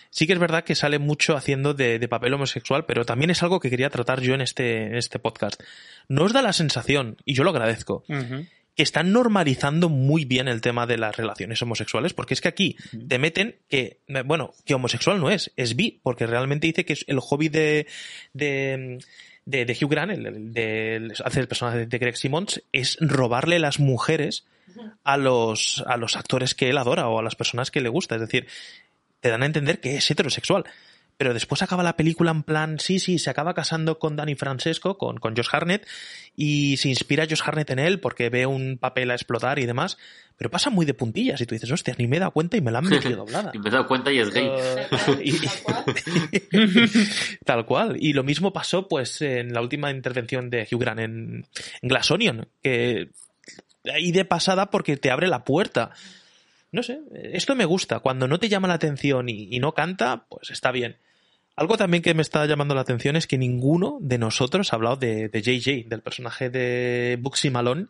Sí 0.09 0.27
que 0.27 0.33
es 0.33 0.39
verdad 0.39 0.65
que 0.65 0.75
sale 0.75 0.99
mucho 0.99 1.37
haciendo 1.37 1.75
de, 1.75 1.99
papel 2.09 2.33
homosexual, 2.33 2.87
pero 2.87 3.05
también 3.05 3.31
es 3.31 3.43
algo 3.43 3.61
que 3.61 3.69
quería 3.69 3.91
tratar 3.91 4.23
yo 4.23 4.33
en 4.33 4.41
este, 4.41 4.87
en 4.87 4.97
este 4.97 5.19
podcast. 5.19 5.63
No 6.09 6.25
os 6.25 6.33
da 6.33 6.41
la 6.41 6.55
sensación, 6.55 7.19
y 7.27 7.35
yo 7.35 7.45
lo 7.45 7.51
agradezco. 7.51 8.05
Que 8.75 8.83
están 8.83 9.13
normalizando 9.13 9.89
muy 9.89 10.25
bien 10.25 10.49
el 10.49 10.61
tema 10.63 10.87
de 10.87 10.97
las 10.97 11.17
relaciones 11.17 11.61
homosexuales, 11.63 12.15
porque 12.15 12.35
es 12.35 12.41
que 12.41 12.49
aquí 12.49 12.77
te 13.09 13.19
meten 13.19 13.57
que, 13.69 13.99
bueno, 14.25 14.55
que 14.65 14.75
homosexual 14.75 15.21
no 15.21 15.31
es, 15.31 15.53
es 15.57 15.77
bi, 15.77 16.01
porque 16.03 16.27
realmente 16.27 16.67
dice 16.67 16.85
que 16.85 16.95
es 16.95 17.05
el 17.09 17.21
hobby 17.21 17.49
de, 17.51 17.87
de, 18.33 18.99
de, 19.45 19.65
de 19.67 19.79
Hugh 19.81 19.91
Grant, 19.91 20.13
el, 20.13 20.27
el- 20.27 20.53
de, 20.55 20.97
el- 20.97 21.13
hace 21.25 21.41
el 21.41 21.49
personaje 21.49 21.87
de 21.87 21.99
Greg 21.99 22.17
Simmons, 22.17 22.63
es 22.73 22.97
robarle 23.01 23.59
las 23.59 23.79
mujeres 23.79 24.47
a 25.05 25.19
los, 25.19 25.85
a 25.87 25.99
los 25.99 26.17
actores 26.17 26.55
que 26.55 26.71
él 26.71 26.79
adora 26.79 27.09
o 27.09 27.19
a 27.19 27.23
las 27.23 27.35
personas 27.35 27.71
que 27.71 27.83
le 27.83 27.91
gusta, 27.91 28.15
es 28.15 28.23
decir, 28.23 28.47
te 29.21 29.29
dan 29.29 29.43
a 29.43 29.47
entender 29.47 29.81
que 29.81 29.97
es 29.97 30.11
heterosexual. 30.11 30.65
Pero 31.23 31.35
después 31.35 31.63
acaba 31.63 31.85
la 31.85 31.95
película 31.97 32.33
en 32.33 32.43
plan, 32.43 32.81
sí, 32.81 32.99
sí, 32.99 33.21
se 33.21 33.31
acaba 33.31 33.55
casando 33.55 34.01
con 34.01 34.17
Danny 34.17 34.35
Francesco, 34.35 34.99
con, 34.99 35.19
con 35.19 35.37
Josh 35.37 35.47
Harnett, 35.53 35.87
y 36.35 36.79
se 36.79 36.89
inspira 36.89 37.27
Josh 37.31 37.43
Harnett 37.45 37.71
en 37.71 37.79
él 37.79 38.01
porque 38.01 38.29
ve 38.29 38.45
un 38.45 38.77
papel 38.77 39.09
a 39.09 39.15
explotar 39.15 39.61
y 39.61 39.67
demás, 39.67 39.99
pero 40.37 40.51
pasa 40.51 40.69
muy 40.69 40.85
de 40.85 40.95
puntillas 40.95 41.41
y 41.41 41.47
tú 41.47 41.55
dices, 41.55 41.71
hostia, 41.71 41.95
ni 41.97 42.09
me 42.09 42.17
he 42.17 42.19
dado 42.19 42.33
cuenta 42.33 42.57
y 42.57 42.61
me 42.61 42.73
la 42.73 42.79
han 42.79 42.87
metido 42.87 43.19
doblada. 43.25 43.53
Y 43.55 43.59
me 43.61 43.69
he 43.69 43.71
dado 43.71 43.87
cuenta 43.87 44.11
y 44.13 44.19
es 44.19 44.31
gay. 44.31 44.51
Eh, 44.51 44.89
y- 45.23 45.39
Tal 47.45 47.67
cual. 47.67 47.97
Y 48.01 48.15
lo 48.15 48.25
mismo 48.25 48.53
pasó 48.53 48.89
pues 48.89 49.23
en 49.23 49.53
la 49.53 49.61
última 49.61 49.93
intervención 49.93 50.51
de 50.51 50.67
Hugh 50.69 50.81
Grant 50.81 50.99
en, 51.01 51.47
en 51.83 51.89
Glass 51.89 52.11
Onion, 52.11 52.49
que 52.65 53.11
ahí 53.95 54.11
de 54.11 54.25
pasada 54.25 54.71
porque 54.71 54.97
te 54.97 55.13
abre 55.13 55.29
la 55.29 55.45
puerta. 55.45 55.91
No 56.73 56.83
sé, 56.83 56.99
esto 57.33 57.55
me 57.55 57.65
gusta. 57.67 58.01
Cuando 58.01 58.27
no 58.27 58.41
te 58.41 58.49
llama 58.49 58.67
la 58.67 58.75
atención 58.75 59.29
y, 59.29 59.55
y 59.55 59.61
no 59.61 59.73
canta, 59.73 60.25
pues 60.29 60.51
está 60.51 60.73
bien. 60.73 60.97
Algo 61.57 61.77
también 61.77 62.03
que 62.03 62.15
me 62.15 62.23
está 62.23 62.45
llamando 62.47 62.75
la 62.75 62.81
atención 62.81 63.15
es 63.17 63.27
que 63.27 63.37
ninguno 63.39 63.99
de 64.01 64.19
nosotros 64.19 64.73
ha 64.73 64.77
hablado 64.77 64.97
de, 64.97 65.29
de 65.29 65.43
JJ, 65.43 65.89
del 65.89 66.01
personaje 66.01 66.49
de 66.51 67.19
Buxy 67.21 67.51
Malone, 67.51 67.87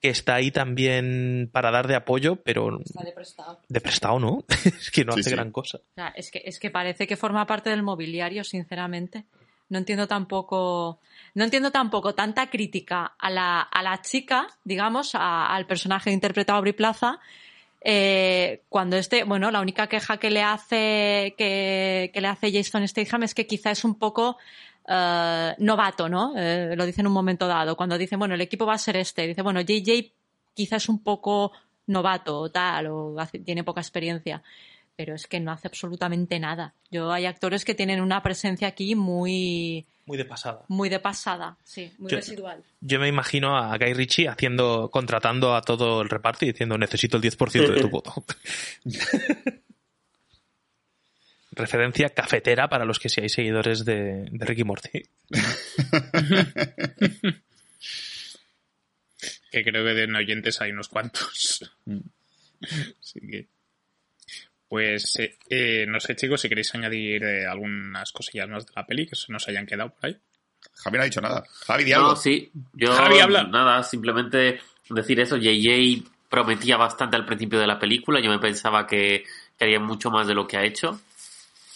que 0.00 0.08
está 0.08 0.36
ahí 0.36 0.50
también 0.50 1.50
para 1.52 1.70
dar 1.70 1.86
de 1.86 1.94
apoyo, 1.94 2.36
pero 2.36 2.80
Está 2.80 3.02
de 3.04 3.12
prestado. 3.12 3.60
de 3.68 3.80
prestado, 3.82 4.18
¿no? 4.18 4.44
es 4.80 4.90
que 4.90 5.04
no 5.04 5.12
Sí, 5.12 5.20
hace 5.20 5.30
sí. 5.30 5.36
gran 5.36 5.50
cosa. 5.52 5.78
O 5.78 5.94
sea, 5.94 6.08
es 6.16 6.30
que, 6.30 6.42
es 6.44 6.58
que 6.58 6.70
parece 6.70 7.06
que 7.06 7.16
forma 7.18 7.46
parte 7.46 7.68
del 7.68 7.82
mobiliario, 7.82 8.42
sinceramente. 8.44 9.24
No 9.68 9.78
entiendo 9.78 10.08
tampoco. 10.08 11.00
No 11.34 11.44
entiendo 11.44 11.70
tampoco 11.70 12.14
tanta 12.14 12.48
crítica 12.50 13.12
a 13.18 13.30
la, 13.30 13.60
a 13.60 13.82
la 13.82 14.00
chica, 14.00 14.48
digamos, 14.64 15.14
a- 15.14 15.54
al 15.54 15.66
personaje 15.66 16.10
interpretado 16.10 16.58
a 16.58 16.62
Brie 16.62 16.72
Plaza. 16.72 17.20
Eh, 17.80 18.62
cuando 18.68 18.96
este, 18.96 19.24
bueno, 19.24 19.50
la 19.50 19.60
única 19.60 19.86
queja 19.86 20.18
que 20.18 20.30
le 20.30 20.42
hace, 20.42 21.34
que, 21.38 22.12
le 22.14 22.26
hace 22.28 22.52
Jason 22.52 22.86
Statham 22.86 23.22
es 23.22 23.34
que 23.34 23.46
quizá 23.46 23.70
es 23.70 23.84
un 23.84 23.98
poco 23.98 24.36
eh, 24.88 25.54
novato, 25.58 26.08
¿no? 26.08 26.34
Eh, 26.36 26.74
lo 26.76 26.86
dice 26.86 27.00
en 27.00 27.06
un 27.06 27.12
momento 27.12 27.46
dado. 27.46 27.76
Cuando 27.76 27.96
dice, 27.98 28.16
bueno, 28.16 28.34
el 28.34 28.40
equipo 28.40 28.66
va 28.66 28.74
a 28.74 28.78
ser 28.78 28.96
este, 28.96 29.26
dice, 29.26 29.42
bueno, 29.42 29.60
JJ 29.60 30.12
quizá 30.54 30.76
es 30.76 30.88
un 30.88 31.02
poco 31.02 31.52
novato 31.86 32.38
o 32.38 32.50
tal, 32.50 32.86
o 32.88 33.16
tiene 33.44 33.64
poca 33.64 33.80
experiencia 33.80 34.42
pero 35.00 35.14
es 35.14 35.26
que 35.26 35.40
no 35.40 35.50
hace 35.50 35.66
absolutamente 35.66 36.38
nada. 36.38 36.74
Yo 36.90 37.10
hay 37.10 37.24
actores 37.24 37.64
que 37.64 37.74
tienen 37.74 38.02
una 38.02 38.22
presencia 38.22 38.68
aquí 38.68 38.94
muy 38.94 39.86
Muy 40.10 40.18
de 40.18 40.24
pasada. 40.24 40.64
muy 40.66 40.88
de 40.88 40.98
pasada, 40.98 41.56
sí, 41.62 41.92
muy 41.98 42.10
Yo- 42.10 42.16
residual. 42.16 42.64
Yo 42.80 42.98
me 42.98 43.06
imagino 43.06 43.56
a 43.56 43.78
Guy 43.78 43.92
Ritchie 43.94 44.26
haciendo, 44.28 44.90
contratando 44.90 45.54
a 45.54 45.62
todo 45.62 46.02
el 46.02 46.08
reparto 46.08 46.44
y 46.44 46.48
diciendo 46.50 46.76
necesito 46.76 47.16
el 47.16 47.22
10% 47.22 47.74
de 47.74 47.80
tu 47.80 47.88
voto. 47.90 48.12
Referencia 51.52 52.10
cafetera 52.10 52.68
para 52.68 52.84
los 52.84 52.98
que 52.98 53.08
seáis 53.08 53.32
seguidores 53.32 53.84
de, 53.84 54.26
de 54.32 54.44
Ricky 54.44 54.64
Morty. 54.64 55.00
que 59.52 59.62
creo 59.64 59.84
que 59.84 59.94
de 59.94 60.12
oyentes 60.16 60.60
hay 60.60 60.72
unos 60.72 60.88
cuantos. 60.88 61.70
Así 63.00 63.20
que. 63.20 63.46
Pues 64.70 65.16
eh, 65.18 65.36
eh, 65.50 65.84
no 65.88 65.98
sé, 65.98 66.14
chicos, 66.14 66.40
si 66.40 66.48
queréis 66.48 66.72
añadir 66.76 67.24
eh, 67.24 67.44
algunas 67.44 68.12
cosillas 68.12 68.48
más 68.48 68.64
de 68.64 68.72
la 68.76 68.86
peli 68.86 69.04
que 69.04 69.16
se 69.16 69.32
nos 69.32 69.46
hayan 69.48 69.66
quedado 69.66 69.90
por 69.90 70.06
ahí. 70.06 70.16
Javi 70.76 70.96
no 70.96 71.02
ha 71.02 71.06
dicho 71.06 71.20
nada. 71.20 71.44
Javi, 71.66 71.82
di 71.84 71.92
algo. 71.92 72.10
No, 72.10 72.16
sí. 72.16 72.52
Yo, 72.74 72.92
Javi, 72.94 73.18
habla. 73.18 73.42
Nada, 73.42 73.82
simplemente 73.82 74.60
decir 74.88 75.18
eso. 75.18 75.36
JJ 75.36 76.04
prometía 76.28 76.76
bastante 76.76 77.16
al 77.16 77.26
principio 77.26 77.58
de 77.58 77.66
la 77.66 77.80
película. 77.80 78.20
Yo 78.20 78.30
me 78.30 78.38
pensaba 78.38 78.86
que, 78.86 79.24
que 79.58 79.64
haría 79.64 79.80
mucho 79.80 80.08
más 80.12 80.28
de 80.28 80.34
lo 80.34 80.46
que 80.46 80.56
ha 80.56 80.64
hecho. 80.64 81.00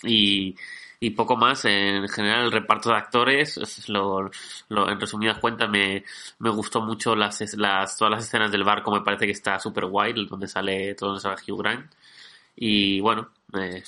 Y, 0.04 0.54
y 1.00 1.10
poco 1.10 1.36
más. 1.36 1.64
En 1.64 2.08
general, 2.08 2.44
el 2.44 2.52
reparto 2.52 2.90
de 2.90 2.96
actores, 2.96 3.56
es 3.56 3.88
lo, 3.88 4.30
lo- 4.68 4.88
en 4.88 5.00
resumidas 5.00 5.38
cuentas, 5.38 5.68
me, 5.68 6.04
me 6.38 6.50
gustó 6.50 6.80
mucho 6.80 7.16
las, 7.16 7.40
las, 7.56 7.96
todas 7.98 8.12
las 8.12 8.24
escenas 8.24 8.52
del 8.52 8.62
barco. 8.62 8.92
Me 8.92 9.00
parece 9.00 9.26
que 9.26 9.32
está 9.32 9.58
súper 9.58 9.86
guay, 9.86 10.12
donde 10.28 10.46
sale, 10.46 10.94
todo 10.94 11.10
donde 11.10 11.22
sale 11.22 11.36
Hugh 11.48 11.58
Grant. 11.58 11.90
Y 12.56 13.00
bueno, 13.00 13.30
eh, 13.58 13.82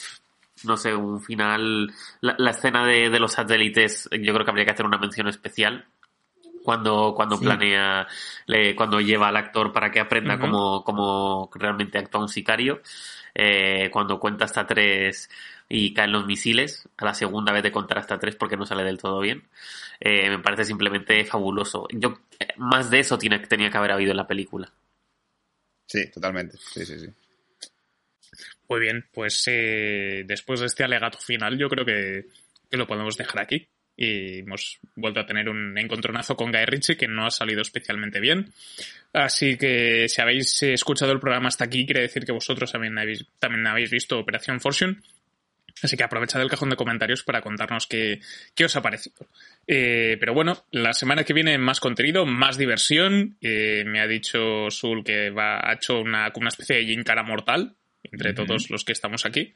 no 0.65 0.77
sé, 0.77 0.95
un 0.95 1.21
final. 1.23 1.93
La, 2.21 2.35
la 2.39 2.51
escena 2.51 2.87
de, 2.87 3.11
de 3.11 3.21
los 3.21 3.33
satélites, 3.33 4.09
yo 4.13 4.33
creo 4.33 4.45
que 4.45 4.51
habría 4.51 4.65
que 4.65 4.73
hacer 4.73 4.87
una 4.87 4.99
mención 4.99 5.29
especial. 5.29 5.87
Cuando, 6.63 7.15
cuando 7.15 7.37
Sí. 7.37 7.45
planea, 7.45 8.09
le- 8.47 8.75
cuando 8.75 9.01
lleva 9.01 9.29
al 9.29 9.37
actor 9.37 9.73
para 9.73 9.91
que 9.93 10.01
aprenda 10.01 10.35
Ujú. 10.35 10.43
cómo, 10.43 10.85
cómo 10.85 11.51
realmente 11.55 11.99
actúa 11.99 12.23
un 12.23 12.29
sicario. 12.29 12.83
Eh, 13.35 13.89
cuando 13.93 14.19
cuenta 14.19 14.47
hasta 14.47 14.67
tres 14.67 15.31
y 15.69 15.93
caen 15.95 16.13
los 16.13 16.27
misiles, 16.27 16.89
a 16.97 17.05
la 17.05 17.15
segunda 17.15 17.53
vez 17.53 17.63
de 17.63 17.71
contar 17.73 17.99
hasta 17.99 18.19
tres 18.19 18.35
porque 18.35 18.57
no 18.57 18.67
sale 18.67 18.83
del 18.83 18.99
todo 18.99 19.21
bien. 19.21 19.45
Eh, 20.01 20.29
me 20.31 20.39
parece 20.41 20.65
simplemente 20.65 21.25
fabuloso. 21.25 21.87
Yo, 21.93 22.19
eh, 22.41 22.49
más 22.57 22.91
de 22.91 22.99
eso 23.01 23.17
tiene, 23.19 23.39
tenía 23.41 23.71
que 23.71 23.79
haber 23.79 23.93
habido 23.93 24.11
en 24.11 24.17
la 24.17 24.27
película. 24.27 24.73
Sí, 25.87 26.11
totalmente. 26.11 26.57
Sí, 26.59 26.85
sí, 26.85 26.99
sí. 26.99 27.07
Muy 28.69 28.81
bien, 28.81 29.05
pues 29.13 29.45
eh, 29.47 30.25
después 30.27 30.61
de 30.61 30.67
este 30.67 30.85
alegato 30.85 31.19
final, 31.19 31.57
yo 31.57 31.69
creo 31.69 31.85
que, 31.85 32.27
que 32.71 32.77
lo 32.77 32.87
podemos 32.87 33.17
dejar 33.17 33.43
aquí. 33.43 33.69
Y 33.99 34.41
hemos 34.41 34.79
vuelto 34.95 35.21
a 35.21 35.27
tener 35.27 35.49
un 35.49 35.77
encontronazo 35.79 36.37
con 36.37 36.53
Guy 36.53 36.67
Ritchie 36.67 36.99
que 36.99 37.09
no 37.09 37.27
ha 37.27 37.31
salido 37.31 37.63
especialmente 37.63 38.21
bien. 38.21 38.53
Así 39.13 39.57
que 39.57 40.07
si 40.09 40.21
habéis 40.21 40.63
eh, 40.63 40.75
escuchado 40.75 41.13
el 41.13 41.21
programa 41.21 41.49
hasta 41.49 41.65
aquí, 41.65 41.87
quiere 41.87 42.03
decir 42.03 42.25
que 42.25 42.33
vosotros 42.33 42.71
también 42.71 42.99
habéis, 42.99 43.25
también 43.39 43.67
habéis 43.67 43.91
visto 43.91 44.19
Operación 44.19 44.61
Fortune. 44.61 44.97
Así 45.83 45.97
que 45.97 46.05
aprovechad 46.05 46.41
el 46.41 46.51
cajón 46.51 46.71
de 46.71 46.77
comentarios 46.77 47.23
para 47.23 47.43
contarnos 47.43 47.87
qué, 47.87 48.21
qué 48.55 48.65
os 48.65 48.77
ha 48.77 48.83
parecido. 48.83 49.29
Eh, 49.67 50.17
pero 50.19 50.33
bueno, 50.33 50.65
la 50.71 50.93
semana 50.93 51.25
que 51.25 51.35
viene 51.35 51.59
más 51.59 51.81
contenido, 51.81 52.25
más 52.25 52.57
diversión. 52.57 53.37
Eh, 53.41 53.85
me 53.87 54.01
ha 54.01 54.07
dicho 54.07 54.71
Sul 54.71 55.05
que 55.05 55.31
va, 55.31 55.61
ha 55.63 55.75
hecho 55.75 56.01
una, 56.01 56.33
una 56.35 56.49
especie 56.49 56.77
de 56.77 56.87
gincana 56.87 57.23
mortal 57.23 57.75
entre 58.13 58.33
todos 58.35 58.71
los 58.71 58.85
que 58.85 58.93
estamos 58.93 59.25
aquí. 59.27 59.55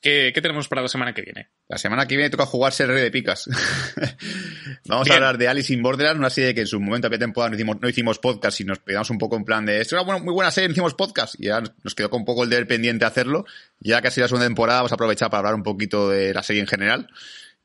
¿Qué, 0.00 0.30
qué 0.34 0.40
tenemos 0.42 0.68
para 0.68 0.82
la 0.82 0.88
semana 0.88 1.12
que 1.14 1.22
viene? 1.22 1.48
La 1.68 1.78
semana 1.78 2.06
que 2.06 2.16
viene 2.16 2.30
toca 2.30 2.46
jugarse 2.46 2.82
el 2.84 2.90
Rey 2.90 3.02
de 3.02 3.10
Picas. 3.10 3.46
Vamos 4.86 5.04
Bien. 5.04 5.14
a 5.14 5.16
hablar 5.16 5.38
de 5.38 5.48
Alice 5.48 5.72
in 5.72 5.82
Borderland, 5.82 6.18
una 6.18 6.30
serie 6.30 6.54
que 6.54 6.60
en 6.62 6.66
su 6.66 6.80
momento 6.80 7.06
había 7.06 7.18
temporada 7.18 7.50
no 7.50 7.56
hicimos, 7.56 7.80
no 7.80 7.88
hicimos 7.88 8.18
podcast 8.18 8.60
y 8.60 8.64
nos 8.64 8.78
pegamos 8.78 9.10
un 9.10 9.18
poco 9.18 9.36
en 9.36 9.44
plan 9.44 9.64
de 9.66 9.80
esto 9.80 9.96
es 9.96 10.02
una 10.02 10.06
buena- 10.12 10.24
muy 10.24 10.34
buena 10.34 10.50
serie, 10.50 10.68
no 10.68 10.72
hicimos 10.72 10.94
podcast 10.94 11.34
y 11.38 11.46
ya 11.46 11.62
nos 11.82 11.94
quedó 11.94 12.10
con 12.10 12.20
un 12.20 12.26
poco 12.26 12.44
el 12.44 12.50
deber 12.50 12.66
pendiente 12.66 13.04
hacerlo. 13.04 13.46
Ya 13.80 14.00
casi 14.02 14.20
la 14.20 14.28
segunda 14.28 14.46
temporada 14.46 14.80
vamos 14.80 14.92
a 14.92 14.96
aprovechar 14.96 15.30
para 15.30 15.38
hablar 15.40 15.54
un 15.54 15.62
poquito 15.62 16.10
de 16.10 16.32
la 16.34 16.42
serie 16.42 16.62
en 16.62 16.68
general 16.68 17.08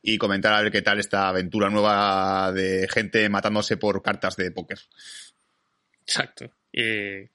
y 0.01 0.17
comentar 0.17 0.53
a 0.53 0.61
ver 0.61 0.71
qué 0.71 0.82
tal 0.82 0.99
esta 0.99 1.27
aventura 1.29 1.69
nueva 1.69 2.51
de 2.53 2.88
gente 2.91 3.27
matándose 3.29 3.77
por 3.77 4.01
cartas 4.01 4.36
de 4.36 4.51
póker. 4.51 4.79
Exacto. 6.05 6.51
Eh, 6.73 7.29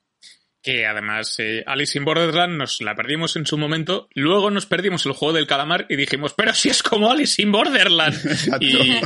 que 0.66 0.84
además 0.84 1.36
eh, 1.38 1.62
Alice 1.64 1.96
in 1.96 2.04
Borderland 2.04 2.56
nos 2.56 2.80
la 2.80 2.96
perdimos 2.96 3.36
en 3.36 3.46
su 3.46 3.56
momento, 3.56 4.08
luego 4.14 4.50
nos 4.50 4.66
perdimos 4.66 5.06
el 5.06 5.12
juego 5.12 5.32
del 5.32 5.46
calamar 5.46 5.86
y 5.88 5.94
dijimos, 5.94 6.34
pero 6.36 6.52
si 6.54 6.70
es 6.70 6.82
como 6.82 7.08
Alice 7.08 7.40
in 7.40 7.52
Borderland. 7.52 8.16
Y, 8.60 8.98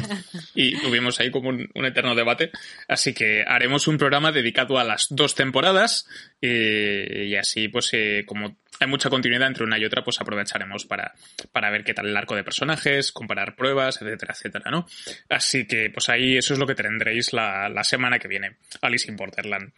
y 0.55 0.79
tuvimos 0.81 1.19
ahí 1.21 1.31
como 1.31 1.51
un, 1.51 1.69
un 1.75 1.85
eterno 1.85 2.15
debate. 2.15 2.51
Así 2.89 3.13
que 3.13 3.45
haremos 3.47 3.89
un 3.89 3.99
programa 3.99 4.33
dedicado 4.33 4.79
a 4.79 4.85
las 4.85 5.09
dos 5.11 5.35
temporadas 5.35 6.07
eh, 6.41 7.27
y 7.29 7.37
así 7.37 7.69
pues 7.69 7.91
eh, 7.93 8.25
como 8.27 8.57
hay 8.79 8.87
mucha 8.87 9.11
continuidad 9.11 9.49
entre 9.49 9.65
una 9.65 9.79
y 9.79 9.85
otra, 9.85 10.03
pues 10.03 10.19
aprovecharemos 10.21 10.87
para, 10.87 11.13
para 11.53 11.71
ver 11.71 11.85
qué 11.85 11.93
tal 11.93 12.07
el 12.07 12.17
arco 12.17 12.37
de 12.37 12.45
personajes, 12.45 13.13
comparar 13.13 13.55
pruebas, 13.55 14.01
etcétera, 14.01 14.33
etcétera, 14.33 14.71
¿no? 14.71 14.87
Así 15.29 15.67
que 15.67 15.91
pues 15.91 16.09
ahí 16.09 16.39
eso 16.39 16.55
es 16.55 16.59
lo 16.59 16.67
que 16.67 16.75
tendréis 16.75 17.35
la, 17.35 17.69
la 17.69 17.85
semana 17.85 18.19
que 18.19 18.29
viene, 18.29 18.57
Alice 18.81 19.11
in 19.11 19.17
Borderland. 19.17 19.73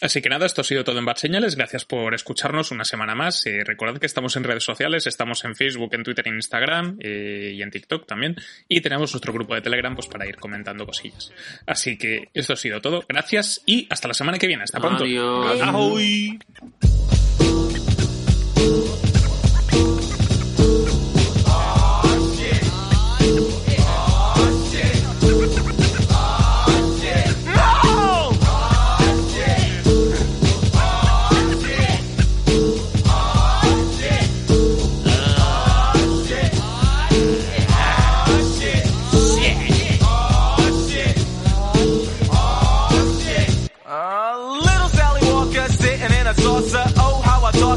Así 0.00 0.20
que 0.20 0.28
nada, 0.28 0.46
esto 0.46 0.62
ha 0.62 0.64
sido 0.64 0.82
todo 0.82 0.98
en 0.98 1.04
Bad 1.04 1.16
Señales. 1.16 1.54
Gracias 1.54 1.84
por 1.84 2.14
escucharnos 2.14 2.70
una 2.70 2.84
semana 2.84 3.14
más. 3.14 3.46
Eh, 3.46 3.62
recordad 3.64 3.98
que 3.98 4.06
estamos 4.06 4.36
en 4.36 4.44
redes 4.44 4.64
sociales, 4.64 5.06
estamos 5.06 5.44
en 5.44 5.54
Facebook, 5.54 5.94
en 5.94 6.02
Twitter, 6.02 6.26
en 6.26 6.34
Instagram 6.34 6.98
eh, 7.00 7.52
y 7.54 7.62
en 7.62 7.70
TikTok 7.70 8.06
también. 8.06 8.36
Y 8.68 8.80
tenemos 8.80 9.12
nuestro 9.12 9.32
grupo 9.32 9.54
de 9.54 9.60
Telegram 9.60 9.94
pues, 9.94 10.08
para 10.08 10.26
ir 10.26 10.36
comentando 10.36 10.86
cosillas. 10.86 11.32
Así 11.66 11.96
que 11.96 12.30
esto 12.34 12.54
ha 12.54 12.56
sido 12.56 12.80
todo. 12.80 13.04
Gracias 13.08 13.62
y 13.66 13.86
hasta 13.90 14.08
la 14.08 14.14
semana 14.14 14.38
que 14.38 14.48
viene. 14.48 14.64
Hasta 14.64 14.80
pronto. 14.80 15.04
Adiós. 15.04 15.60
¡Ahoy! 15.62 16.38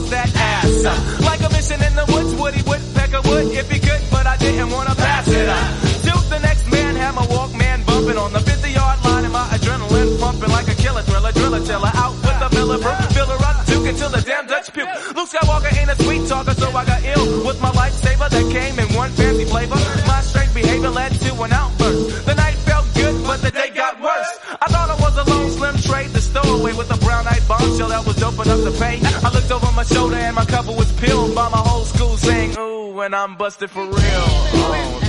That 0.09 0.29
ass. 0.35 0.85
Uh, 0.85 1.25
like 1.25 1.41
a 1.41 1.49
mission 1.49 1.81
in 1.83 1.95
the 1.95 2.05
woods, 2.13 2.33
Woody 2.35 2.61
Woodpecker 2.63 3.21
would 3.29 3.47
if 3.53 3.69
he 3.69 3.79
could, 3.79 4.01
but 4.11 4.25
I 4.25 4.37
didn't 4.37 4.69
want 4.69 4.89
to 4.89 4.95
pass 4.95 5.27
it 5.27 5.49
up. 5.49 5.67
To 6.07 6.13
the 6.29 6.39
next 6.39 6.69
man, 6.71 6.95
had 6.95 7.15
my 7.15 7.25
Walkman 7.27 7.85
bumping 7.85 8.17
on 8.17 8.33
the 8.33 8.39
50 8.39 8.71
yard 8.71 9.03
line 9.03 9.23
and 9.23 9.33
my 9.33 9.45
adrenaline 9.55 10.19
pumping 10.19 10.49
like 10.49 10.67
a 10.67 10.75
killer 10.75 11.01
thriller, 11.01 11.31
driller 11.31 11.63
tiller. 11.65 11.91
Out 11.93 12.15
with 12.25 12.39
the 12.39 12.49
Miller 12.55 12.77
Brew, 12.77 12.95
fill 13.15 13.27
her 13.27 13.45
up, 13.45 13.65
it 13.85 13.97
till 13.97 14.09
the 14.09 14.21
damn 14.21 14.47
Dutch 14.47 14.73
puke. 14.73 14.89
Luke 15.15 15.29
Skywalker 15.29 15.71
ain't 15.77 15.89
a 15.89 15.97
sweet 16.03 16.27
talker, 16.27 16.53
so 16.53 16.69
I 16.69 16.85
got 16.85 17.03
ill 17.03 17.45
with 17.45 17.61
my 17.61 17.71
lifesaver 17.71 18.29
that 18.29 18.45
came 18.51 18.79
in 18.79 18.87
one 18.95 19.11
fancy 19.11 19.45
flavor. 19.45 19.75
My 20.07 20.21
strange 20.21 20.53
behavior 20.53 20.89
led 20.89 21.11
to 21.13 21.31
an 21.43 21.53
outburst. 21.53 22.25
The 22.25 22.35
night 22.35 22.57
felt 22.65 22.87
good, 22.95 23.15
but 23.25 23.41
the 23.41 23.51
day 23.51 23.69
got 23.69 24.01
worse. 24.01 24.31
I 24.61 24.67
thought 24.67 24.89
I 24.89 24.97
was 25.01 25.17
a 25.17 25.25
lone 25.29 25.49
slim 25.51 25.77
trade, 25.77 26.09
the 26.11 26.21
stowaway 26.21 26.73
with 26.73 26.89
a 26.91 26.97
brown 26.97 27.27
eyed 27.27 27.45
bombshell 27.47 27.89
that 27.89 28.05
was 28.05 28.15
dope 28.17 28.39
enough 28.45 28.63
to 28.63 28.71
pay. 28.71 28.97
I 29.25 29.29
over 29.55 29.71
my 29.71 29.83
shoulder 29.83 30.15
and 30.15 30.35
my 30.35 30.45
cover 30.45 30.71
was 30.73 30.91
peeled 30.93 31.33
by 31.33 31.47
my 31.49 31.57
whole 31.57 31.85
school 31.85 32.17
saying, 32.17 32.57
ooh, 32.57 32.99
and 32.99 33.15
I'm 33.15 33.35
busted 33.37 33.69
for 33.71 33.85
real. 33.85 33.95
Oh, 33.95 34.99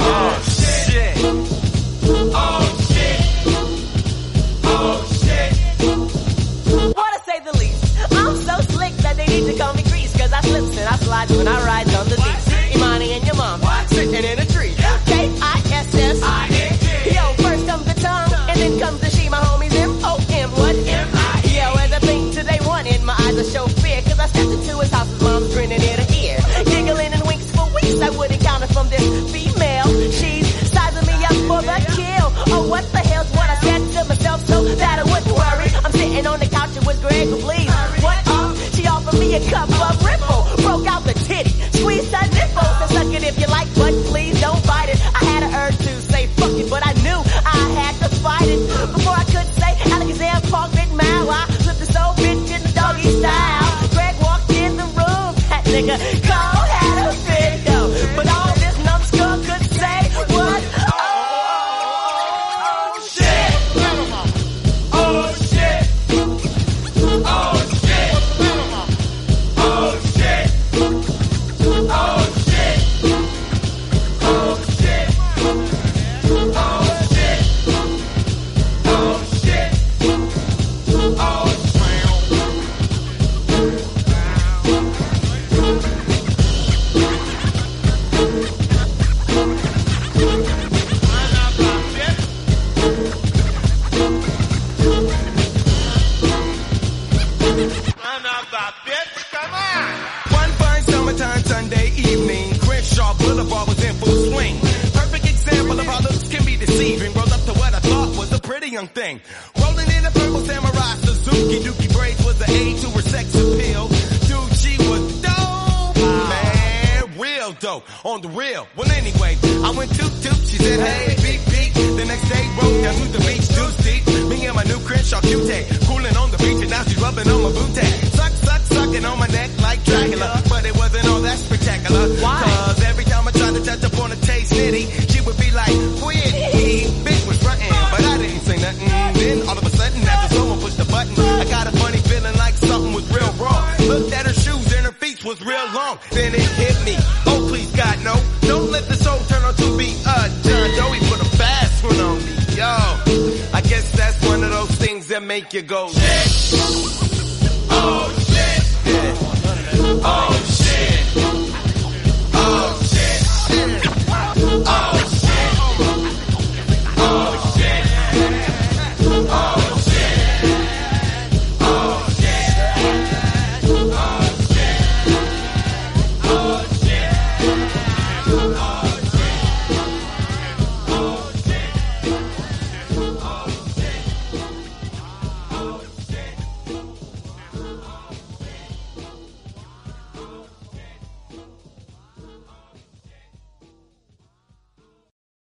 oh 0.00 0.42
shit. 0.42 1.16
Oh 2.42 2.62
shit. 2.88 3.20
Oh 4.64 4.96
shit. 5.20 5.52
What 6.96 7.10
to 7.14 7.20
say 7.30 7.40
the 7.40 7.52
least. 7.58 8.12
I'm 8.12 8.36
so 8.36 8.54
slick 8.72 8.94
that 9.04 9.16
they 9.16 9.26
need 9.26 9.52
to 9.52 9.58
call 9.58 9.74
me 9.74 9.82
Grease. 9.82 10.16
Cause 10.16 10.32
I 10.32 10.40
slips 10.40 10.78
and 10.78 10.88
I 10.88 10.96
slides 10.96 11.36
when 11.36 11.48
I 11.48 11.64
ride 11.66 11.94
on 11.94 12.08
the 12.08 12.16
beach. 12.16 12.76
Imani 12.76 13.12
and 13.12 13.26
your 13.26 13.36
mom 13.36 13.60
sitting 13.88 14.24
in 14.24 14.38
a 14.38 14.46
tree. 14.46 14.74
a 39.34 39.50
cup 39.50 39.68
of 39.68 40.04
ripples. 40.04 40.33